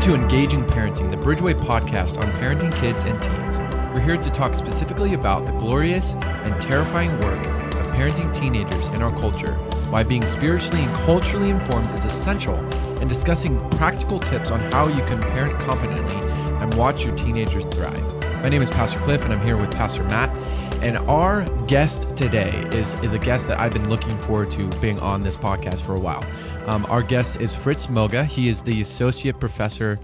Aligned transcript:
Welcome 0.00 0.18
to 0.18 0.24
Engaging 0.24 0.64
Parenting, 0.64 1.10
the 1.10 1.16
Bridgeway 1.18 1.60
podcast 1.60 2.16
on 2.16 2.32
parenting 2.40 2.74
kids 2.74 3.02
and 3.02 3.22
teens. 3.22 3.58
We're 3.92 4.00
here 4.00 4.16
to 4.16 4.30
talk 4.30 4.54
specifically 4.54 5.12
about 5.12 5.44
the 5.44 5.52
glorious 5.52 6.14
and 6.14 6.56
terrifying 6.58 7.20
work 7.20 7.38
of 7.38 7.86
parenting 7.94 8.34
teenagers 8.34 8.86
in 8.88 9.02
our 9.02 9.14
culture, 9.14 9.56
why 9.90 10.02
being 10.02 10.24
spiritually 10.24 10.84
and 10.84 10.94
culturally 10.94 11.50
informed 11.50 11.92
is 11.92 12.06
essential, 12.06 12.54
and 13.00 13.10
discussing 13.10 13.60
practical 13.72 14.18
tips 14.18 14.50
on 14.50 14.60
how 14.72 14.88
you 14.88 15.04
can 15.04 15.20
parent 15.20 15.60
confidently 15.60 16.16
and 16.62 16.72
watch 16.76 17.04
your 17.04 17.14
teenagers 17.14 17.66
thrive. 17.66 18.14
My 18.42 18.48
name 18.48 18.62
is 18.62 18.70
Pastor 18.70 19.00
Cliff, 19.00 19.22
and 19.24 19.34
I'm 19.34 19.42
here 19.42 19.58
with 19.58 19.70
Pastor 19.70 20.02
Matt. 20.04 20.34
And 20.82 20.96
our 21.10 21.44
guest 21.66 22.16
today 22.16 22.50
is, 22.72 22.94
is 23.02 23.12
a 23.12 23.18
guest 23.18 23.48
that 23.48 23.60
I've 23.60 23.72
been 23.72 23.88
looking 23.90 24.16
forward 24.18 24.50
to 24.52 24.68
being 24.80 24.98
on 25.00 25.20
this 25.20 25.36
podcast 25.36 25.82
for 25.82 25.94
a 25.94 26.00
while. 26.00 26.24
Um, 26.66 26.86
our 26.88 27.02
guest 27.02 27.40
is 27.40 27.54
Fritz 27.54 27.90
Moga. 27.90 28.24
He 28.24 28.48
is 28.48 28.62
the 28.62 28.80
Associate 28.80 29.38
Professor 29.38 30.00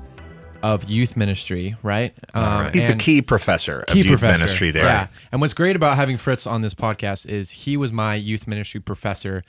of 0.62 0.84
Youth 0.84 1.16
Ministry, 1.16 1.74
right? 1.82 2.12
Um, 2.34 2.70
He's 2.74 2.86
the 2.86 2.94
key 2.96 3.22
professor 3.22 3.80
of 3.80 3.86
key 3.86 4.00
youth 4.00 4.08
professor. 4.20 4.38
ministry 4.42 4.70
there. 4.70 4.84
Yeah. 4.84 5.06
And 5.32 5.40
what's 5.40 5.54
great 5.54 5.76
about 5.76 5.96
having 5.96 6.18
Fritz 6.18 6.46
on 6.46 6.60
this 6.60 6.74
podcast 6.74 7.26
is 7.26 7.50
he 7.50 7.78
was 7.78 7.90
my 7.90 8.14
youth 8.14 8.46
ministry 8.46 8.80
professor 8.80 9.44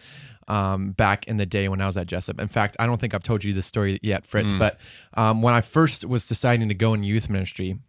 um, 0.47 0.91
back 0.91 1.27
in 1.27 1.35
the 1.35 1.45
day 1.45 1.67
when 1.67 1.81
I 1.81 1.85
was 1.87 1.97
at 1.97 2.07
Jessup. 2.07 2.39
In 2.39 2.47
fact, 2.47 2.77
I 2.79 2.85
don't 2.85 3.01
think 3.01 3.13
I've 3.13 3.23
told 3.23 3.43
you 3.43 3.51
this 3.51 3.65
story 3.65 3.99
yet, 4.01 4.25
Fritz, 4.25 4.53
Mm. 4.53 4.59
but 4.59 4.79
um, 5.15 5.41
when 5.41 5.53
I 5.53 5.59
first 5.59 6.05
was 6.05 6.25
deciding 6.25 6.69
to 6.69 6.73
go 6.75 6.93
in 6.93 7.03
youth 7.03 7.29
ministry, 7.29 7.79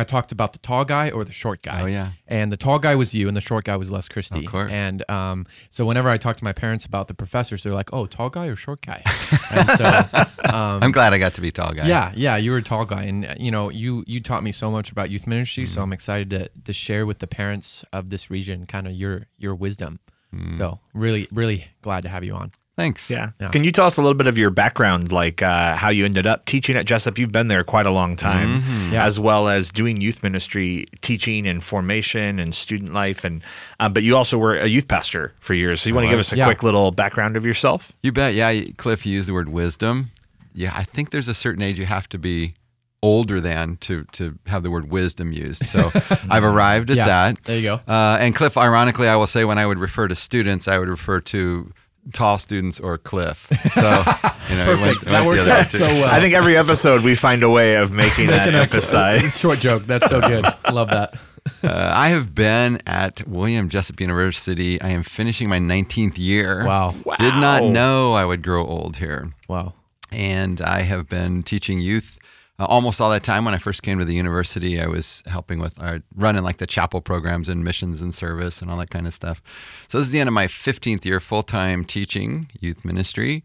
I 0.00 0.04
talked 0.04 0.32
about 0.32 0.52
the 0.52 0.58
tall 0.58 0.84
guy 0.84 1.10
or 1.10 1.24
the 1.24 1.32
short 1.32 1.62
guy. 1.62 1.82
Oh, 1.82 1.86
yeah. 1.86 2.10
And 2.26 2.50
the 2.50 2.56
tall 2.56 2.78
guy 2.78 2.94
was 2.94 3.14
you, 3.14 3.28
and 3.28 3.36
the 3.36 3.40
short 3.40 3.64
guy 3.64 3.76
was 3.76 3.92
Les 3.92 4.08
Christie. 4.08 4.44
Of 4.44 4.50
course. 4.50 4.72
And 4.72 5.08
um, 5.10 5.46
so 5.68 5.84
whenever 5.84 6.08
I 6.08 6.16
talk 6.16 6.36
to 6.36 6.44
my 6.44 6.52
parents 6.52 6.86
about 6.86 7.08
the 7.08 7.14
professors, 7.14 7.62
they're 7.62 7.74
like, 7.74 7.92
"Oh, 7.92 8.06
tall 8.06 8.30
guy 8.30 8.46
or 8.46 8.56
short 8.56 8.80
guy?" 8.80 9.02
and 9.50 9.68
so 9.70 9.84
um, 10.44 10.82
I'm 10.82 10.92
glad 10.92 11.12
I 11.12 11.18
got 11.18 11.34
to 11.34 11.40
be 11.40 11.50
tall 11.50 11.72
guy. 11.72 11.86
yeah, 11.86 12.12
yeah, 12.14 12.36
you 12.36 12.50
were 12.50 12.58
a 12.58 12.62
tall 12.62 12.84
guy, 12.84 13.04
and 13.04 13.36
you 13.38 13.50
know, 13.50 13.68
you 13.68 14.04
you 14.06 14.20
taught 14.20 14.42
me 14.42 14.52
so 14.52 14.70
much 14.70 14.90
about 14.90 15.10
youth 15.10 15.26
ministry. 15.26 15.64
Mm-hmm. 15.64 15.74
So 15.74 15.82
I'm 15.82 15.92
excited 15.92 16.30
to 16.30 16.50
to 16.64 16.72
share 16.72 17.04
with 17.04 17.18
the 17.18 17.26
parents 17.26 17.84
of 17.92 18.10
this 18.10 18.30
region 18.30 18.66
kind 18.66 18.86
of 18.86 18.94
your 18.94 19.26
your 19.36 19.54
wisdom. 19.54 20.00
Mm. 20.34 20.56
So 20.56 20.80
really, 20.94 21.26
really 21.32 21.66
glad 21.82 22.02
to 22.04 22.08
have 22.08 22.24
you 22.24 22.34
on. 22.34 22.52
Thanks. 22.80 23.10
Yeah. 23.10 23.30
Yeah. 23.40 23.50
Can 23.50 23.62
you 23.64 23.72
tell 23.72 23.84
us 23.86 23.98
a 23.98 24.02
little 24.02 24.16
bit 24.16 24.26
of 24.26 24.38
your 24.38 24.48
background, 24.50 25.12
like 25.12 25.42
uh, 25.42 25.76
how 25.76 25.90
you 25.90 26.04
ended 26.06 26.26
up 26.26 26.46
teaching 26.46 26.76
at 26.76 26.86
Jessup? 26.86 27.18
You've 27.18 27.30
been 27.32 27.48
there 27.48 27.62
quite 27.64 27.86
a 27.86 27.90
long 27.90 28.16
time, 28.16 28.62
Mm-hmm. 28.62 28.92
Yeah. 28.94 29.04
as 29.04 29.20
well 29.20 29.48
as 29.48 29.70
doing 29.70 30.00
youth 30.00 30.22
ministry, 30.22 30.86
teaching 31.02 31.46
and 31.46 31.62
formation 31.62 32.38
and 32.40 32.54
student 32.54 32.92
life, 32.94 33.22
and 33.24 33.44
um, 33.78 33.92
but 33.92 34.02
you 34.02 34.16
also 34.16 34.38
were 34.38 34.56
a 34.56 34.66
youth 34.66 34.88
pastor 34.88 35.32
for 35.40 35.52
years. 35.54 35.82
So 35.82 35.88
you 35.90 35.94
want 35.94 36.06
to 36.06 36.10
give 36.10 36.18
us 36.18 36.32
a 36.32 36.36
Yeah. 36.36 36.46
quick 36.46 36.62
little 36.62 36.90
background 36.90 37.36
of 37.36 37.44
yourself? 37.44 37.92
You 38.02 38.12
bet. 38.12 38.32
Yeah, 38.34 38.62
Cliff, 38.78 39.04
you 39.04 39.12
used 39.14 39.28
the 39.28 39.34
word 39.34 39.50
wisdom. 39.50 40.10
Yeah, 40.54 40.72
I 40.74 40.84
think 40.84 41.10
there's 41.10 41.28
a 41.28 41.34
certain 41.34 41.62
age 41.62 41.78
you 41.78 41.86
have 41.86 42.08
to 42.08 42.18
be 42.18 42.54
older 43.02 43.40
than 43.40 43.76
to 43.78 44.04
to 44.12 44.38
have 44.46 44.62
the 44.62 44.70
word 44.70 44.90
wisdom 44.90 45.32
used. 45.32 45.64
So 45.66 45.90
I've 46.30 46.44
arrived 46.44 46.90
at 46.90 46.96
Yeah, 46.96 47.06
that. 47.06 47.44
there 47.44 47.56
you 47.56 47.62
go. 47.62 47.74
Uh, 47.88 48.18
and 48.20 48.34
Cliff, 48.34 48.56
ironically, 48.58 49.08
I 49.08 49.16
will 49.16 49.26
say 49.26 49.44
when 49.44 49.58
I 49.58 49.66
would 49.66 49.78
refer 49.78 50.06
to 50.08 50.14
students, 50.16 50.66
I 50.68 50.78
would 50.78 50.88
refer 50.88 51.20
to 51.20 51.72
tall 52.12 52.38
students 52.38 52.80
or 52.80 52.98
Cliff. 52.98 53.46
So 53.48 53.80
you 54.50 54.56
know, 54.56 54.72
it 54.72 54.80
went- 54.80 54.98
Perfect. 54.98 55.04
That 55.06 55.26
works 55.26 55.46
out 55.46 55.66
so 55.66 55.78
well. 55.84 56.08
I 56.08 56.20
think 56.20 56.34
every 56.34 56.56
episode 56.56 57.02
we 57.04 57.14
find 57.14 57.42
a 57.42 57.50
way 57.50 57.76
of 57.76 57.92
making 57.92 58.28
that 58.28 58.54
emphasize. 58.54 59.38
Short 59.38 59.58
joke. 59.58 59.84
That's 59.84 60.06
so 60.06 60.20
good. 60.20 60.44
Love 60.72 60.88
that. 60.90 61.14
Uh, 61.64 61.92
I 61.94 62.08
have 62.08 62.34
been 62.34 62.80
at 62.86 63.26
William 63.26 63.68
Jessup 63.68 64.00
University. 64.00 64.80
I 64.80 64.88
am 64.90 65.02
finishing 65.02 65.48
my 65.48 65.58
19th 65.58 66.18
year. 66.18 66.64
Wow. 66.66 66.94
wow. 67.04 67.16
Did 67.18 67.34
not 67.34 67.64
know 67.64 68.12
I 68.14 68.24
would 68.24 68.42
grow 68.42 68.66
old 68.66 68.96
here. 68.96 69.30
Wow. 69.48 69.72
and 70.12 70.60
I 70.60 70.82
have 70.82 71.08
been 71.08 71.42
teaching 71.42 71.80
youth 71.80 72.18
uh, 72.60 72.66
almost 72.66 73.00
all 73.00 73.10
that 73.10 73.24
time. 73.24 73.44
When 73.44 73.54
I 73.54 73.58
first 73.58 73.82
came 73.82 73.98
to 73.98 74.04
the 74.04 74.14
university, 74.14 74.80
I 74.80 74.86
was 74.86 75.22
helping 75.26 75.58
with 75.58 75.80
uh, 75.80 76.00
running 76.14 76.42
like 76.42 76.58
the 76.58 76.66
chapel 76.66 77.00
programs 77.00 77.48
and 77.48 77.64
missions 77.64 78.02
and 78.02 78.14
service 78.14 78.60
and 78.60 78.70
all 78.70 78.76
that 78.78 78.90
kind 78.90 79.06
of 79.06 79.14
stuff. 79.14 79.42
So 79.88 79.98
this 79.98 80.06
is 80.06 80.12
the 80.12 80.20
end 80.20 80.28
of 80.28 80.34
my 80.34 80.46
15th 80.46 81.04
year 81.04 81.20
full 81.20 81.42
time 81.42 81.84
teaching 81.84 82.50
youth 82.60 82.84
ministry. 82.84 83.42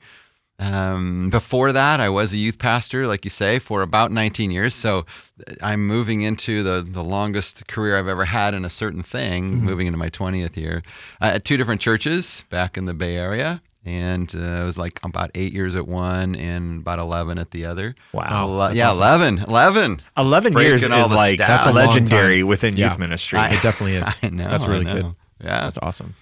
Um, 0.58 1.30
before 1.30 1.74
that, 1.74 2.00
I 2.00 2.08
was 2.10 2.32
a 2.32 2.38
youth 2.38 2.60
pastor, 2.60 3.08
like 3.08 3.26
you 3.26 3.30
say, 3.30 3.60
for 3.60 3.82
about 3.82 4.12
19 4.12 4.52
years. 4.52 4.74
So 4.74 5.06
uh, 5.48 5.54
I'm 5.62 5.86
moving 5.86 6.22
into 6.22 6.64
the, 6.64 6.82
the 6.82 7.04
longest 7.04 7.68
career 7.68 7.98
I've 7.98 8.08
ever 8.08 8.26
had 8.26 8.54
in 8.54 8.64
a 8.64 8.70
certain 8.70 9.04
thing, 9.04 9.64
moving 9.64 9.88
into 9.88 9.98
my 9.98 10.10
20th 10.10 10.56
year 10.58 10.84
uh, 11.22 11.32
at 11.36 11.46
two 11.46 11.58
different 11.58 11.82
churches 11.82 12.44
back 12.50 12.78
in 12.78 12.86
the 12.86 12.94
Bay 12.94 13.18
Area. 13.18 13.62
And 13.86 14.34
uh, 14.36 14.40
it 14.40 14.66
was 14.66 14.78
like 14.80 15.00
about 15.04 15.30
eight 15.36 15.54
years 15.54 15.76
at 15.76 15.88
one 15.88 16.36
and 16.36 16.82
about 16.82 16.98
11 16.98 17.38
at 17.38 17.52
the 17.52 17.66
other. 17.66 17.94
Wow. 18.14 18.60
Ele- 18.62 18.76
yeah, 18.76 18.90
awesome. 18.90 19.04
11. 19.38 19.40
11. 19.48 20.02
11 20.18 20.54
years 20.58 20.82
Breaking 20.88 20.98
is 21.00 21.12
like 21.12 21.40
stats. 21.40 21.48
That's 21.48 21.66
a 21.68 21.72
legendary 21.72 22.42
within 22.44 22.76
Yeah. 22.76 22.90
youth 22.90 22.98
ministry. 23.00 23.40
It 23.40 23.62
definitely 23.62 23.98
is. 23.98 24.20
I 24.24 24.30
know. 24.30 24.50
That's 24.50 24.66
really 24.68 24.88
I 24.88 24.94
good. 24.94 25.06
Yeah. 25.40 25.62
That's 25.66 25.78
awesome. 25.82 26.16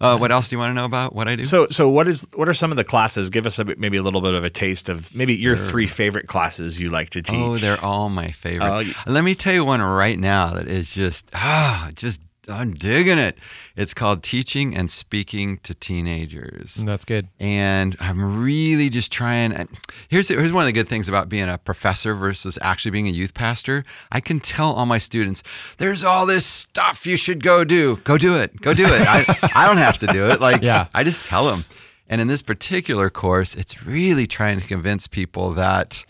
Uh, 0.00 0.16
what 0.16 0.32
else 0.32 0.48
do 0.48 0.56
you 0.56 0.58
want 0.58 0.70
to 0.70 0.74
know 0.74 0.86
about 0.86 1.14
what 1.14 1.28
I 1.28 1.36
do? 1.36 1.44
So, 1.44 1.66
so 1.68 1.90
what 1.90 2.08
is 2.08 2.26
what 2.34 2.48
are 2.48 2.54
some 2.54 2.70
of 2.70 2.78
the 2.78 2.84
classes? 2.84 3.28
Give 3.28 3.44
us 3.44 3.58
a 3.58 3.66
maybe 3.76 3.98
a 3.98 4.02
little 4.02 4.22
bit 4.22 4.32
of 4.32 4.42
a 4.44 4.48
taste 4.50 4.88
of 4.88 5.14
maybe 5.14 5.34
your 5.34 5.54
three 5.56 5.86
favorite 5.86 6.26
classes 6.26 6.80
you 6.80 6.88
like 6.88 7.10
to 7.10 7.20
teach. 7.20 7.34
Oh, 7.38 7.56
they're 7.58 7.78
all 7.84 8.08
my 8.08 8.30
favorite. 8.30 8.66
Oh, 8.66 8.76
y- 8.78 8.94
Let 9.06 9.24
me 9.24 9.34
tell 9.34 9.52
you 9.52 9.62
one 9.62 9.82
right 9.82 10.18
now 10.18 10.54
that 10.54 10.68
is 10.68 10.90
just 10.90 11.28
ah, 11.34 11.90
just 11.94 12.22
I'm 12.48 12.72
digging 12.74 13.18
it. 13.18 13.38
It's 13.76 13.94
called 13.94 14.22
Teaching 14.22 14.76
and 14.76 14.90
Speaking 14.90 15.58
to 15.58 15.74
Teenagers. 15.74 16.74
That's 16.74 17.04
good. 17.04 17.28
And 17.38 17.96
I'm 18.00 18.42
really 18.42 18.88
just 18.88 19.12
trying. 19.12 19.52
and 19.52 19.68
Here's 20.08 20.28
here's 20.28 20.52
one 20.52 20.62
of 20.62 20.66
the 20.66 20.72
good 20.72 20.88
things 20.88 21.08
about 21.08 21.28
being 21.28 21.48
a 21.48 21.58
professor 21.58 22.14
versus 22.14 22.58
actually 22.62 22.90
being 22.92 23.06
a 23.08 23.10
youth 23.10 23.34
pastor. 23.34 23.84
I 24.10 24.20
can 24.20 24.40
tell 24.40 24.72
all 24.72 24.86
my 24.86 24.98
students, 24.98 25.42
"There's 25.78 26.02
all 26.02 26.26
this 26.26 26.46
stuff 26.46 27.06
you 27.06 27.16
should 27.16 27.42
go 27.42 27.64
do. 27.64 27.96
Go 28.04 28.16
do 28.18 28.36
it. 28.36 28.60
Go 28.60 28.74
do 28.74 28.84
it." 28.86 29.06
I, 29.06 29.24
I 29.54 29.66
don't 29.66 29.76
have 29.78 29.98
to 29.98 30.06
do 30.06 30.30
it. 30.30 30.40
Like 30.40 30.62
Yeah. 30.62 30.86
I 30.94 31.04
just 31.04 31.24
tell 31.24 31.46
them. 31.46 31.64
And 32.08 32.20
in 32.20 32.26
this 32.26 32.42
particular 32.42 33.08
course, 33.10 33.54
it's 33.54 33.86
really 33.86 34.26
trying 34.26 34.58
to 34.60 34.66
convince 34.66 35.06
people 35.06 35.52
that 35.52 36.04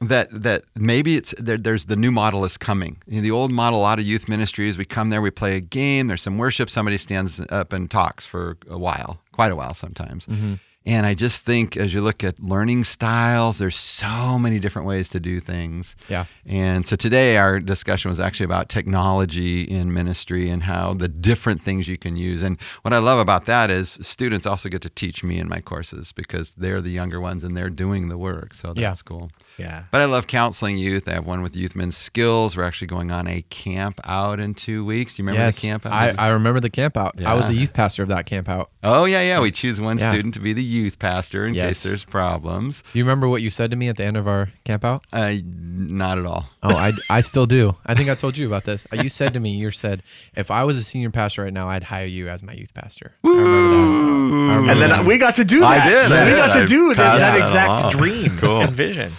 that 0.00 0.28
that 0.30 0.64
maybe 0.76 1.16
it's 1.16 1.34
there, 1.38 1.56
there's 1.58 1.86
the 1.86 1.96
new 1.96 2.10
model 2.10 2.44
is 2.44 2.56
coming. 2.56 2.98
You 3.06 3.16
know, 3.16 3.22
the 3.22 3.30
old 3.30 3.50
model, 3.50 3.80
a 3.80 3.82
lot 3.82 3.98
of 3.98 4.04
youth 4.06 4.28
ministries, 4.28 4.78
we 4.78 4.84
come 4.84 5.10
there, 5.10 5.20
we 5.20 5.30
play 5.30 5.56
a 5.56 5.60
game, 5.60 6.06
there's 6.06 6.22
some 6.22 6.38
worship, 6.38 6.70
somebody 6.70 6.98
stands 6.98 7.40
up 7.50 7.72
and 7.72 7.90
talks 7.90 8.24
for 8.24 8.56
a 8.68 8.78
while, 8.78 9.20
quite 9.32 9.50
a 9.50 9.56
while 9.56 9.74
sometimes. 9.74 10.26
Mm-hmm. 10.26 10.54
And 10.86 11.04
I 11.04 11.12
just 11.12 11.44
think 11.44 11.76
as 11.76 11.92
you 11.92 12.00
look 12.00 12.24
at 12.24 12.40
learning 12.40 12.84
styles, 12.84 13.58
there's 13.58 13.76
so 13.76 14.38
many 14.38 14.58
different 14.58 14.88
ways 14.88 15.10
to 15.10 15.20
do 15.20 15.38
things. 15.38 15.94
Yeah. 16.08 16.24
And 16.46 16.86
so 16.86 16.96
today 16.96 17.36
our 17.36 17.60
discussion 17.60 18.08
was 18.08 18.18
actually 18.18 18.44
about 18.44 18.70
technology 18.70 19.62
in 19.64 19.92
ministry 19.92 20.48
and 20.48 20.62
how 20.62 20.94
the 20.94 21.08
different 21.08 21.60
things 21.62 21.88
you 21.88 21.98
can 21.98 22.16
use. 22.16 22.42
And 22.42 22.58
what 22.82 22.94
I 22.94 22.98
love 22.98 23.18
about 23.18 23.44
that 23.44 23.70
is 23.70 23.98
students 24.00 24.46
also 24.46 24.70
get 24.70 24.80
to 24.80 24.88
teach 24.88 25.22
me 25.22 25.38
in 25.38 25.46
my 25.46 25.60
courses 25.60 26.12
because 26.12 26.54
they're 26.54 26.80
the 26.80 26.90
younger 26.92 27.20
ones 27.20 27.44
and 27.44 27.54
they're 27.54 27.68
doing 27.68 28.08
the 28.08 28.16
work. 28.16 28.54
So 28.54 28.68
that's 28.68 28.78
Yeah. 28.80 28.94
cool. 29.04 29.30
Yeah. 29.58 29.84
But 29.90 30.00
I 30.00 30.04
love 30.06 30.26
counseling 30.26 30.78
youth. 30.78 31.08
I 31.08 31.12
have 31.14 31.26
one 31.26 31.42
with 31.42 31.56
Youth 31.56 31.74
Men's 31.76 31.96
Skills. 31.96 32.56
We're 32.56 32.62
actually 32.64 32.86
going 32.88 33.10
on 33.10 33.26
a 33.26 33.42
camp 33.50 34.00
out 34.04 34.40
in 34.40 34.54
two 34.54 34.84
weeks. 34.84 35.16
Do 35.16 35.22
you 35.22 35.26
remember 35.26 35.46
yes. 35.46 35.60
the 35.60 35.66
camp 35.68 35.84
out? 35.86 35.92
I, 35.92 36.14
I 36.18 36.28
remember 36.28 36.60
the 36.60 36.70
camp 36.70 36.96
out. 36.96 37.22
I 37.22 37.34
was 37.34 37.48
the 37.48 37.54
youth 37.54 37.72
pastor 37.74 38.02
of 38.02 38.08
that 38.10 38.26
camp 38.26 38.48
out. 38.48 38.70
oh, 38.82 39.04
yeah, 39.04 39.20
yeah. 39.22 39.40
We 39.40 39.50
choose 39.50 39.80
one 39.80 39.98
Yeah. 39.98 40.10
student 40.10 40.34
to 40.34 40.40
be 40.40 40.52
the 40.52 40.62
youth 40.62 40.98
pastor 40.98 41.46
in 41.46 41.54
Yes. 41.54 41.68
case 41.68 41.82
there's 41.84 42.04
problems. 42.04 42.82
Do 42.92 42.98
you 42.98 43.04
remember 43.04 43.28
what 43.28 43.42
you 43.42 43.50
said 43.50 43.70
to 43.72 43.76
me 43.76 43.88
at 43.88 43.96
the 43.96 44.04
end 44.04 44.16
of 44.16 44.26
our 44.28 44.50
camp 44.64 44.84
out? 44.84 45.04
Uh, 45.12 45.34
not 45.44 46.18
at 46.18 46.26
all. 46.26 46.46
Oh, 46.62 46.74
I, 46.76 46.92
I 47.10 47.20
still 47.20 47.46
do. 47.46 47.74
I 47.86 47.94
think 47.94 48.08
I 48.10 48.14
told 48.14 48.36
you 48.36 48.46
about 48.46 48.64
this. 48.64 48.86
Uh, 48.92 49.02
You 49.02 49.08
said 49.08 49.32
to 49.34 49.40
me, 49.40 49.50
you 49.50 49.70
said, 49.70 50.02
if 50.36 50.50
I 50.50 50.64
was 50.64 50.76
a 50.76 50.84
senior 50.84 51.10
pastor 51.10 51.42
right 51.44 51.52
now, 51.52 51.68
I'd 51.68 51.84
hire 51.84 52.06
you 52.06 52.28
as 52.28 52.42
my 52.42 52.52
youth 52.52 52.74
pastor. 52.74 53.12
I 53.24 53.28
remember 53.28 53.68
that. 53.70 53.78
I 53.78 54.56
remember 54.56 54.72
And 54.72 54.80
then 54.82 54.90
that. 54.90 55.04
we 55.06 55.18
got 55.18 55.34
to 55.36 55.44
do 55.44 55.60
that. 55.60 55.80
I 55.82 55.88
did, 55.88 56.12
I 56.12 56.24
we 56.24 56.30
did. 56.30 56.36
got 56.36 56.60
to 56.60 56.66
do 56.66 56.94
that, 56.94 57.18
that 57.18 57.18
that 57.18 57.40
exact 57.40 57.96
dream 57.96 58.36
Cool. 58.38 58.60
and 58.62 58.70
vision. 58.72 59.12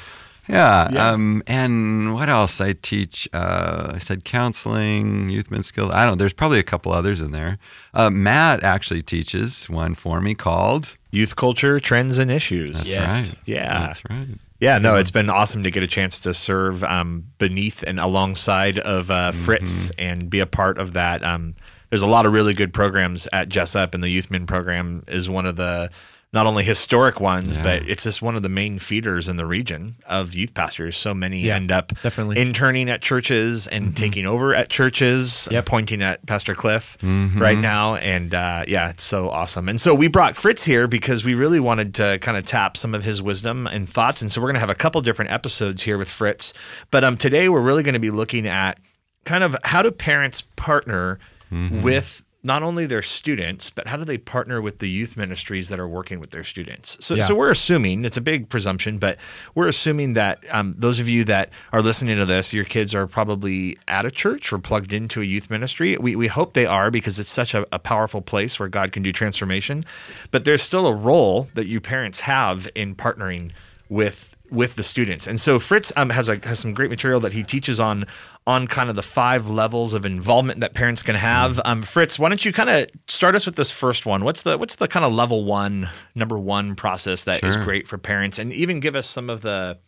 Yeah. 0.49 0.89
Yeah. 0.91 1.09
Um, 1.11 1.43
and 1.47 2.13
what 2.15 2.27
else? 2.29 2.59
I 2.59 2.73
teach, 2.73 3.27
uh, 3.33 3.91
I 3.93 3.97
said 3.99 4.25
counseling, 4.25 5.29
youth 5.29 5.51
men's 5.51 5.67
skills. 5.67 5.91
I 5.91 6.03
don't 6.03 6.13
know. 6.13 6.15
There's 6.15 6.33
probably 6.33 6.59
a 6.59 6.63
couple 6.63 6.91
others 6.91 7.21
in 7.21 7.31
there. 7.31 7.59
Uh, 7.93 8.09
Matt 8.09 8.63
actually 8.63 9.01
teaches 9.03 9.69
one 9.69 9.95
for 9.95 10.19
me 10.21 10.33
called. 10.33 10.97
Youth 11.11 11.35
culture, 11.35 11.79
trends, 11.79 12.17
and 12.17 12.29
issues. 12.31 12.77
That's 12.77 12.89
Yes. 12.91 13.35
right. 13.35 13.43
Yeah. 13.45 13.79
That's 13.79 14.03
right. 14.09 14.27
Yeah, 14.59 14.77
no, 14.77 14.95
it's 14.95 15.11
been 15.11 15.29
awesome 15.29 15.63
to 15.63 15.71
get 15.71 15.83
a 15.83 15.87
chance 15.87 16.19
to 16.21 16.33
serve 16.33 16.83
um, 16.83 17.23
beneath 17.37 17.81
and 17.83 17.97
alongside 17.97 18.77
of 18.79 19.09
uh, 19.09 19.31
Fritz 19.31 19.89
and 19.97 20.29
be 20.29 20.41
a 20.41 20.45
part 20.45 20.77
of 20.77 20.91
that. 20.93 21.23
Um, 21.23 21.53
there's 21.89 22.01
a 22.01 22.07
lot 22.07 22.25
of 22.25 22.33
really 22.33 22.53
good 22.53 22.73
programs 22.73 23.25
at 23.31 23.47
Jessup, 23.47 23.93
and 23.95 24.03
the 24.03 24.09
Youth 24.09 24.29
Men 24.29 24.45
program 24.45 25.03
is 25.07 25.29
one 25.29 25.45
of 25.45 25.55
the 25.55 25.89
not 26.31 26.45
only 26.45 26.63
historic 26.63 27.19
ones, 27.19 27.57
Yeah. 27.57 27.63
but 27.63 27.89
it's 27.89 28.03
just 28.03 28.21
one 28.21 28.35
of 28.35 28.43
the 28.43 28.49
main 28.49 28.77
feeders 28.77 29.27
in 29.27 29.37
the 29.37 29.47
region 29.47 29.95
of 30.05 30.35
youth 30.35 30.53
pastors. 30.53 30.95
So 30.95 31.15
many 31.15 31.39
Yeah, 31.41 31.55
end 31.55 31.71
up 31.71 31.91
definitely. 32.03 32.37
interning 32.37 32.87
at 32.87 33.01
churches 33.01 33.65
and 33.65 33.97
taking 33.97 34.27
over 34.27 34.53
at 34.53 34.69
churches, 34.69 35.47
Yep. 35.49 35.65
pointing 35.65 36.03
at 36.03 36.23
Pastor 36.27 36.53
Cliff 36.53 36.97
right 37.01 37.57
now. 37.57 37.95
And 37.95 38.35
uh, 38.35 38.63
yeah, 38.67 38.91
it's 38.91 39.03
so 39.03 39.31
awesome. 39.31 39.67
And 39.67 39.81
so 39.81 39.95
we 39.95 40.07
brought 40.07 40.35
Fritz 40.35 40.63
here 40.63 40.87
because 40.87 41.25
we 41.25 41.33
really 41.33 41.59
wanted 41.59 41.95
to 41.95 42.19
kind 42.21 42.37
of 42.37 42.45
tap 42.45 42.77
some 42.77 42.93
of 42.93 43.03
his 43.03 43.23
wisdom 43.23 43.65
and 43.65 43.89
thoughts. 43.89 44.21
And 44.21 44.31
so 44.31 44.39
we're 44.39 44.47
going 44.49 44.53
to 44.55 44.59
have 44.61 44.69
a 44.69 44.75
couple 44.75 45.01
different 45.01 45.31
episodes 45.31 45.81
here 45.81 45.97
with 45.97 46.09
Fritz. 46.09 46.53
But 46.91 47.03
um, 47.03 47.17
today 47.17 47.49
we're 47.49 47.59
really 47.61 47.81
going 47.81 47.93
to 47.93 47.99
be 47.99 48.11
looking 48.11 48.45
at 48.47 48.77
kind 49.25 49.43
of 49.43 49.55
how 49.63 49.81
do 49.81 49.89
parents 49.89 50.43
partner 50.57 51.17
with 51.51 52.23
not 52.41 52.63
only 52.63 52.85
their 52.85 53.01
students, 53.01 53.69
but 53.69 53.87
how 53.87 53.97
do 53.97 54.05
they 54.05 54.17
partner 54.17 54.61
with 54.61 54.79
the 54.79 54.87
youth 54.89 55.17
ministries 55.17 55.67
that 55.67 55.77
are 55.77 55.87
working 55.87 56.21
with 56.21 56.31
their 56.31 56.43
students? 56.43 56.97
So, 57.01 57.15
Yeah. 57.15 57.23
so 57.23 57.35
we're 57.35 57.51
assuming 57.51 58.05
it's 58.05 58.15
a 58.15 58.21
big 58.21 58.47
presumption, 58.47 58.97
but 58.97 59.17
we're 59.55 59.67
assuming 59.67 60.13
that 60.13 60.43
um, 60.49 60.73
those 60.77 61.01
of 61.01 61.09
you 61.09 61.25
that 61.25 61.49
are 61.73 61.81
listening 61.81 62.17
to 62.17 62.25
this, 62.25 62.53
your 62.53 62.63
kids 62.63 62.95
are 62.95 63.07
probably 63.07 63.77
at 63.89 64.05
a 64.05 64.11
church 64.11 64.53
or 64.53 64.57
plugged 64.57 64.93
into 64.93 65.19
a 65.21 65.25
youth 65.25 65.49
ministry. 65.49 65.97
We, 65.97 66.15
we 66.15 66.27
hope 66.27 66.53
they 66.53 66.65
are 66.65 66.89
because 66.89 67.19
it's 67.19 67.29
such 67.29 67.53
a, 67.53 67.65
a 67.73 67.79
powerful 67.79 68.21
place 68.21 68.57
where 68.57 68.69
God 68.69 68.93
can 68.93 69.03
do 69.03 69.11
transformation. 69.11 69.83
But 70.31 70.45
there's 70.45 70.63
still 70.63 70.87
a 70.87 70.93
role 70.95 71.49
that 71.55 71.67
you 71.67 71.81
parents 71.81 72.21
have 72.21 72.69
in 72.73 72.95
partnering 72.95 73.51
with 73.89 74.28
with 74.51 74.75
the 74.75 74.83
students. 74.83 75.27
And 75.27 75.39
so 75.39 75.59
Fritz 75.59 75.91
um, 75.95 76.09
has 76.09 76.29
a 76.29 76.39
has 76.45 76.59
some 76.59 76.73
great 76.73 76.89
material 76.89 77.19
that 77.21 77.33
he 77.33 77.43
teaches 77.43 77.79
on 77.79 78.05
on 78.47 78.67
kind 78.67 78.89
of 78.89 78.95
the 78.95 79.03
five 79.03 79.49
levels 79.49 79.93
of 79.93 80.05
involvement 80.05 80.59
that 80.61 80.73
parents 80.73 81.03
can 81.03 81.15
have. 81.15 81.59
Um, 81.65 81.81
Fritz, 81.81 82.17
why 82.17 82.29
don't 82.29 82.43
you 82.43 82.51
kind 82.53 82.69
of 82.69 82.87
start 83.07 83.35
us 83.35 83.45
with 83.45 83.55
this 83.55 83.71
first 83.71 84.05
one? 84.05 84.23
What's 84.23 84.43
the 84.43 84.57
what's 84.57 84.75
the 84.75 84.87
kind 84.87 85.05
of 85.05 85.13
level 85.13 85.45
one, 85.45 85.89
number 86.15 86.37
one 86.37 86.75
process 86.75 87.23
that 87.25 87.43
is 87.43 87.53
Sure. 87.53 87.63
great 87.63 87.87
for 87.87 87.97
parents, 87.97 88.39
and 88.39 88.51
even 88.53 88.79
give 88.79 88.95
us 88.95 89.07
some 89.07 89.29
of 89.29 89.41
the 89.41 89.79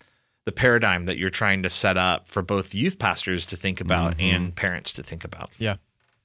the 0.45 0.51
paradigm 0.51 1.05
that 1.05 1.17
you're 1.17 1.29
trying 1.29 1.61
to 1.63 1.69
set 1.69 1.97
up 1.97 2.27
for 2.27 2.41
both 2.41 2.73
youth 2.73 2.97
pastors 2.97 3.45
to 3.45 3.55
think 3.55 3.79
about 3.79 4.19
and 4.19 4.55
parents 4.55 4.91
to 4.93 5.03
think 5.03 5.23
about. 5.23 5.51
Yeah. 5.59 5.75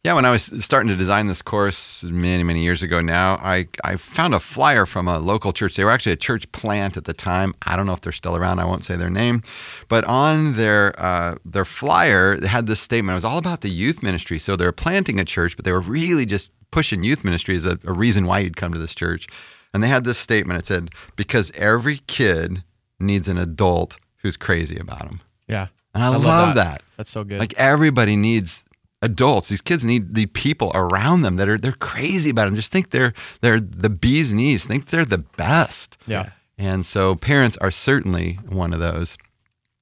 Yeah, 0.06 0.14
when 0.14 0.24
I 0.24 0.30
was 0.30 0.52
starting 0.64 0.88
to 0.90 0.94
design 0.94 1.26
this 1.26 1.42
course 1.42 2.04
many, 2.04 2.44
many 2.44 2.62
years 2.62 2.80
ago 2.84 3.00
now, 3.00 3.40
I, 3.42 3.66
I 3.82 3.96
found 3.96 4.36
a 4.36 4.38
flyer 4.38 4.86
from 4.86 5.08
a 5.08 5.18
local 5.18 5.52
church. 5.52 5.74
They 5.74 5.82
were 5.82 5.90
actually 5.90 6.12
a 6.12 6.16
church 6.16 6.52
plant 6.52 6.96
at 6.96 7.06
the 7.06 7.12
time. 7.12 7.56
I 7.62 7.74
don't 7.74 7.86
know 7.86 7.92
if 7.92 8.02
they're 8.02 8.12
still 8.12 8.36
around. 8.36 8.60
I 8.60 8.66
won't 8.66 8.84
say 8.84 8.94
their 8.94 9.10
name. 9.10 9.42
But 9.88 10.04
on 10.04 10.54
their 10.54 10.94
uh, 10.96 11.38
their 11.44 11.64
flyer, 11.64 12.36
they 12.36 12.46
had 12.46 12.68
this 12.68 12.78
statement. 12.78 13.14
It 13.14 13.16
was 13.16 13.24
all 13.24 13.38
about 13.38 13.62
the 13.62 13.68
youth 13.68 14.00
ministry. 14.00 14.38
So 14.38 14.54
they're 14.54 14.70
planting 14.70 15.18
a 15.18 15.24
church, 15.24 15.56
but 15.56 15.64
they 15.64 15.72
were 15.72 15.80
really 15.80 16.24
just 16.24 16.52
pushing 16.70 17.02
youth 17.02 17.24
ministry 17.24 17.56
as 17.56 17.66
a, 17.66 17.76
a 17.84 17.92
reason 17.92 18.26
why 18.26 18.38
you'd 18.38 18.56
come 18.56 18.72
to 18.72 18.78
this 18.78 18.94
church. 18.94 19.26
And 19.74 19.82
they 19.82 19.88
had 19.88 20.04
this 20.04 20.18
statement. 20.18 20.60
It 20.60 20.66
said, 20.66 20.90
because 21.16 21.50
every 21.56 21.98
kid 22.06 22.62
needs 23.00 23.26
an 23.26 23.38
adult 23.38 23.98
who's 24.18 24.36
crazy 24.36 24.78
about 24.78 25.00
them. 25.00 25.20
Yeah. 25.48 25.66
And 25.94 26.04
I, 26.04 26.08
love, 26.10 26.54
that. 26.56 26.82
That's 26.96 27.10
so 27.10 27.24
good. 27.24 27.40
Like 27.40 27.54
everybody 27.54 28.16
needs 28.16 28.62
adults. 29.02 29.48
These 29.48 29.60
kids 29.60 29.84
need 29.84 30.14
the 30.14 30.26
people 30.26 30.72
around 30.74 31.22
them 31.22 31.36
that 31.36 31.48
are 31.48 31.58
they're 31.58 31.72
crazy 31.72 32.30
about 32.30 32.46
them. 32.46 32.56
Just 32.56 32.72
think 32.72 32.90
they're 32.90 33.12
they're 33.40 33.60
the 33.60 33.90
bee's 33.90 34.32
knees. 34.32 34.66
Think 34.66 34.86
they're 34.86 35.04
the 35.04 35.18
best. 35.36 35.96
yeah. 36.06 36.30
And 36.58 36.86
so 36.86 37.14
parents 37.16 37.58
are 37.58 37.70
certainly 37.70 38.38
one 38.48 38.72
of 38.72 38.80
those. 38.80 39.18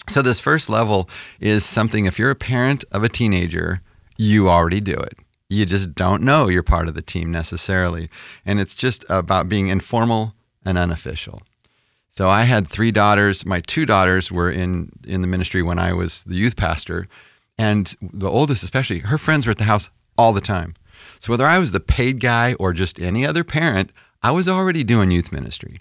So 0.08 0.22
this 0.22 0.40
first 0.40 0.69
level 0.69 1.08
is 1.38 1.64
something 1.64 2.05
if 2.05 2.19
you're 2.19 2.31
a 2.31 2.34
parent 2.34 2.84
of 2.90 3.05
a 3.05 3.08
teenager, 3.08 3.81
you 4.19 4.50
already 4.50 4.81
do 4.81 4.94
it. 4.94 5.14
You 5.49 5.66
just 5.66 5.94
don't 5.94 6.22
know 6.22 6.49
you're 6.49 6.64
part 6.64 6.88
of 6.88 6.94
the 6.94 7.02
team 7.02 7.31
necessarily. 7.31 8.11
And 8.44 8.58
it's 8.61 8.75
just 8.75 9.05
about 9.08 9.49
being 9.49 9.69
informal 9.69 10.34
and 10.64 10.76
unofficial. 10.76 11.43
So 12.11 12.28
I 12.28 12.43
had 12.43 12.66
three 12.69 12.90
daughters. 12.90 13.46
My 13.46 13.61
two 13.61 13.87
daughters 13.87 14.32
were 14.32 14.50
in 14.50 14.90
in 15.06 15.20
the 15.20 15.26
ministry 15.28 15.62
when 15.62 15.78
I 15.78 15.93
was 15.93 16.25
the 16.25 16.34
youth 16.34 16.56
pastor, 16.56 17.06
and 17.59 17.95
the 18.01 18.29
oldest 18.31 18.62
especially, 18.62 19.01
her 19.01 19.19
friends 19.19 19.47
were 19.47 19.51
at 19.53 19.59
the 19.59 19.65
house 19.65 19.91
all 20.19 20.33
the 20.33 20.41
time. 20.41 20.75
So 21.19 21.33
whether 21.33 21.47
I 21.47 21.59
was 21.59 21.73
the 21.73 21.81
paid 21.81 22.21
guy 22.21 22.55
or 22.55 22.73
just 22.73 23.01
any 23.01 23.27
other 23.27 23.45
parent, 23.45 23.91
I 24.23 24.31
was 24.31 24.49
already 24.49 24.85
doing 24.85 25.11
youth 25.11 25.33
ministry. 25.33 25.81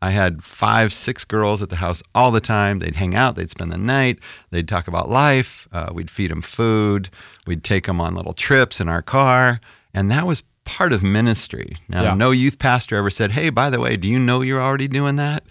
I 0.00 0.10
had 0.10 0.42
five, 0.42 0.92
six 0.94 1.24
girls 1.24 1.60
at 1.60 1.68
the 1.68 1.76
house 1.76 2.02
all 2.14 2.30
the 2.30 2.40
time. 2.40 2.78
They'd 2.78 2.96
hang 2.96 3.14
out, 3.14 3.36
they'd 3.36 3.50
spend 3.50 3.70
the 3.70 3.76
night, 3.78 4.18
they'd 4.50 4.66
talk 4.66 4.88
about 4.88 5.10
life. 5.10 5.68
Uh, 5.72 5.90
we'd 5.92 6.10
feed 6.10 6.30
them 6.30 6.40
food, 6.42 7.10
we'd 7.46 7.62
take 7.64 7.86
them 7.86 8.00
on 8.00 8.14
little 8.14 8.32
trips 8.32 8.80
in 8.80 8.88
our 8.88 9.02
car, 9.02 9.60
and 9.92 10.10
that 10.10 10.26
was 10.26 10.42
part 10.64 10.92
of 10.92 11.02
ministry. 11.02 11.76
Now, 11.88 12.02
Yeah. 12.02 12.14
no 12.14 12.30
youth 12.30 12.58
pastor 12.58 12.96
ever 12.96 13.10
said, 13.10 13.32
"Hey, 13.32 13.50
by 13.50 13.68
the 13.68 13.80
way, 13.80 13.96
do 13.96 14.08
you 14.08 14.18
know 14.18 14.40
you're 14.42 14.62
already 14.62 14.88
doing 14.88 15.16
that?" 15.16 15.44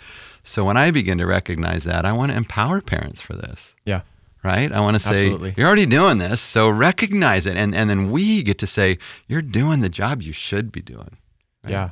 So 0.44 0.64
when 0.66 0.78
I 0.78 0.90
begin 0.90 1.20
to 1.20 1.28
recognize 1.28 1.84
that, 1.84 2.06
I 2.06 2.12
want 2.14 2.32
to 2.32 2.38
empower 2.38 2.82
parents 2.82 3.22
for 3.22 3.34
this 3.34 3.76
Yeah. 3.86 4.02
Right? 4.44 4.72
I 4.72 4.80
want 4.80 4.96
to 4.96 5.00
say 5.00 5.26
Absolutely. 5.26 5.54
you're 5.58 5.68
already 5.68 5.86
doing 5.86 6.18
this, 6.18 6.42
so 6.42 6.70
recognize 6.70 7.46
it, 7.46 7.58
and 7.58 7.76
and 7.76 7.90
then 7.90 8.12
we 8.12 8.44
get 8.44 8.58
to 8.60 8.68
say 8.68 8.98
you're 9.28 9.42
doing 9.42 9.82
the 9.82 9.90
job 9.90 10.22
you 10.22 10.34
should 10.34 10.72
be 10.72 10.82
doing. 10.82 11.18
Yeah. 11.68 11.90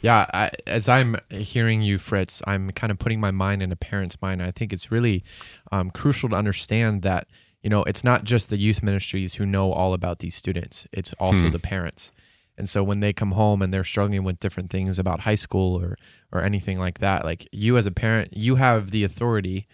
Yeah. 0.00 0.26
I, 0.32 0.50
as 0.66 0.88
I'm 0.88 1.16
hearing 1.30 1.82
you, 1.82 1.98
Fritz, 1.98 2.42
I'm 2.46 2.70
kind 2.70 2.90
of 2.90 2.98
putting 2.98 3.20
my 3.20 3.30
mind 3.30 3.62
in 3.62 3.72
a 3.72 3.76
parent's 3.76 4.20
mind. 4.22 4.42
I 4.42 4.50
think 4.50 4.72
it's 4.72 4.92
really 4.92 5.24
um, 5.72 5.90
crucial 5.90 6.28
to 6.28 6.36
understand 6.36 7.02
that, 7.02 7.26
you 7.62 7.70
know, 7.70 7.82
it's 7.84 8.04
not 8.04 8.24
just 8.24 8.50
the 8.50 8.58
youth 8.58 8.82
ministries 8.82 9.34
who 9.34 9.46
know 9.46 9.72
all 9.72 9.94
about 9.94 10.20
these 10.20 10.36
students, 10.36 10.86
it's 10.92 11.14
also 11.14 11.50
the 11.50 11.58
parents. 11.58 12.12
And 12.56 12.68
so 12.68 12.82
when 12.82 13.00
they 13.00 13.12
come 13.12 13.32
home 13.32 13.62
and 13.62 13.72
they're 13.72 13.84
struggling 13.84 14.24
with 14.24 14.40
different 14.40 14.68
things 14.68 14.98
about 14.98 15.20
high 15.20 15.36
school 15.36 15.80
or, 15.80 15.96
or 16.32 16.42
anything 16.42 16.78
like 16.78 16.98
that, 16.98 17.24
like 17.24 17.48
you 17.52 17.76
as 17.76 17.86
a 17.86 17.92
parent, 17.92 18.36
you 18.36 18.56
have 18.56 18.90
the 18.90 19.04
authority, 19.04 19.68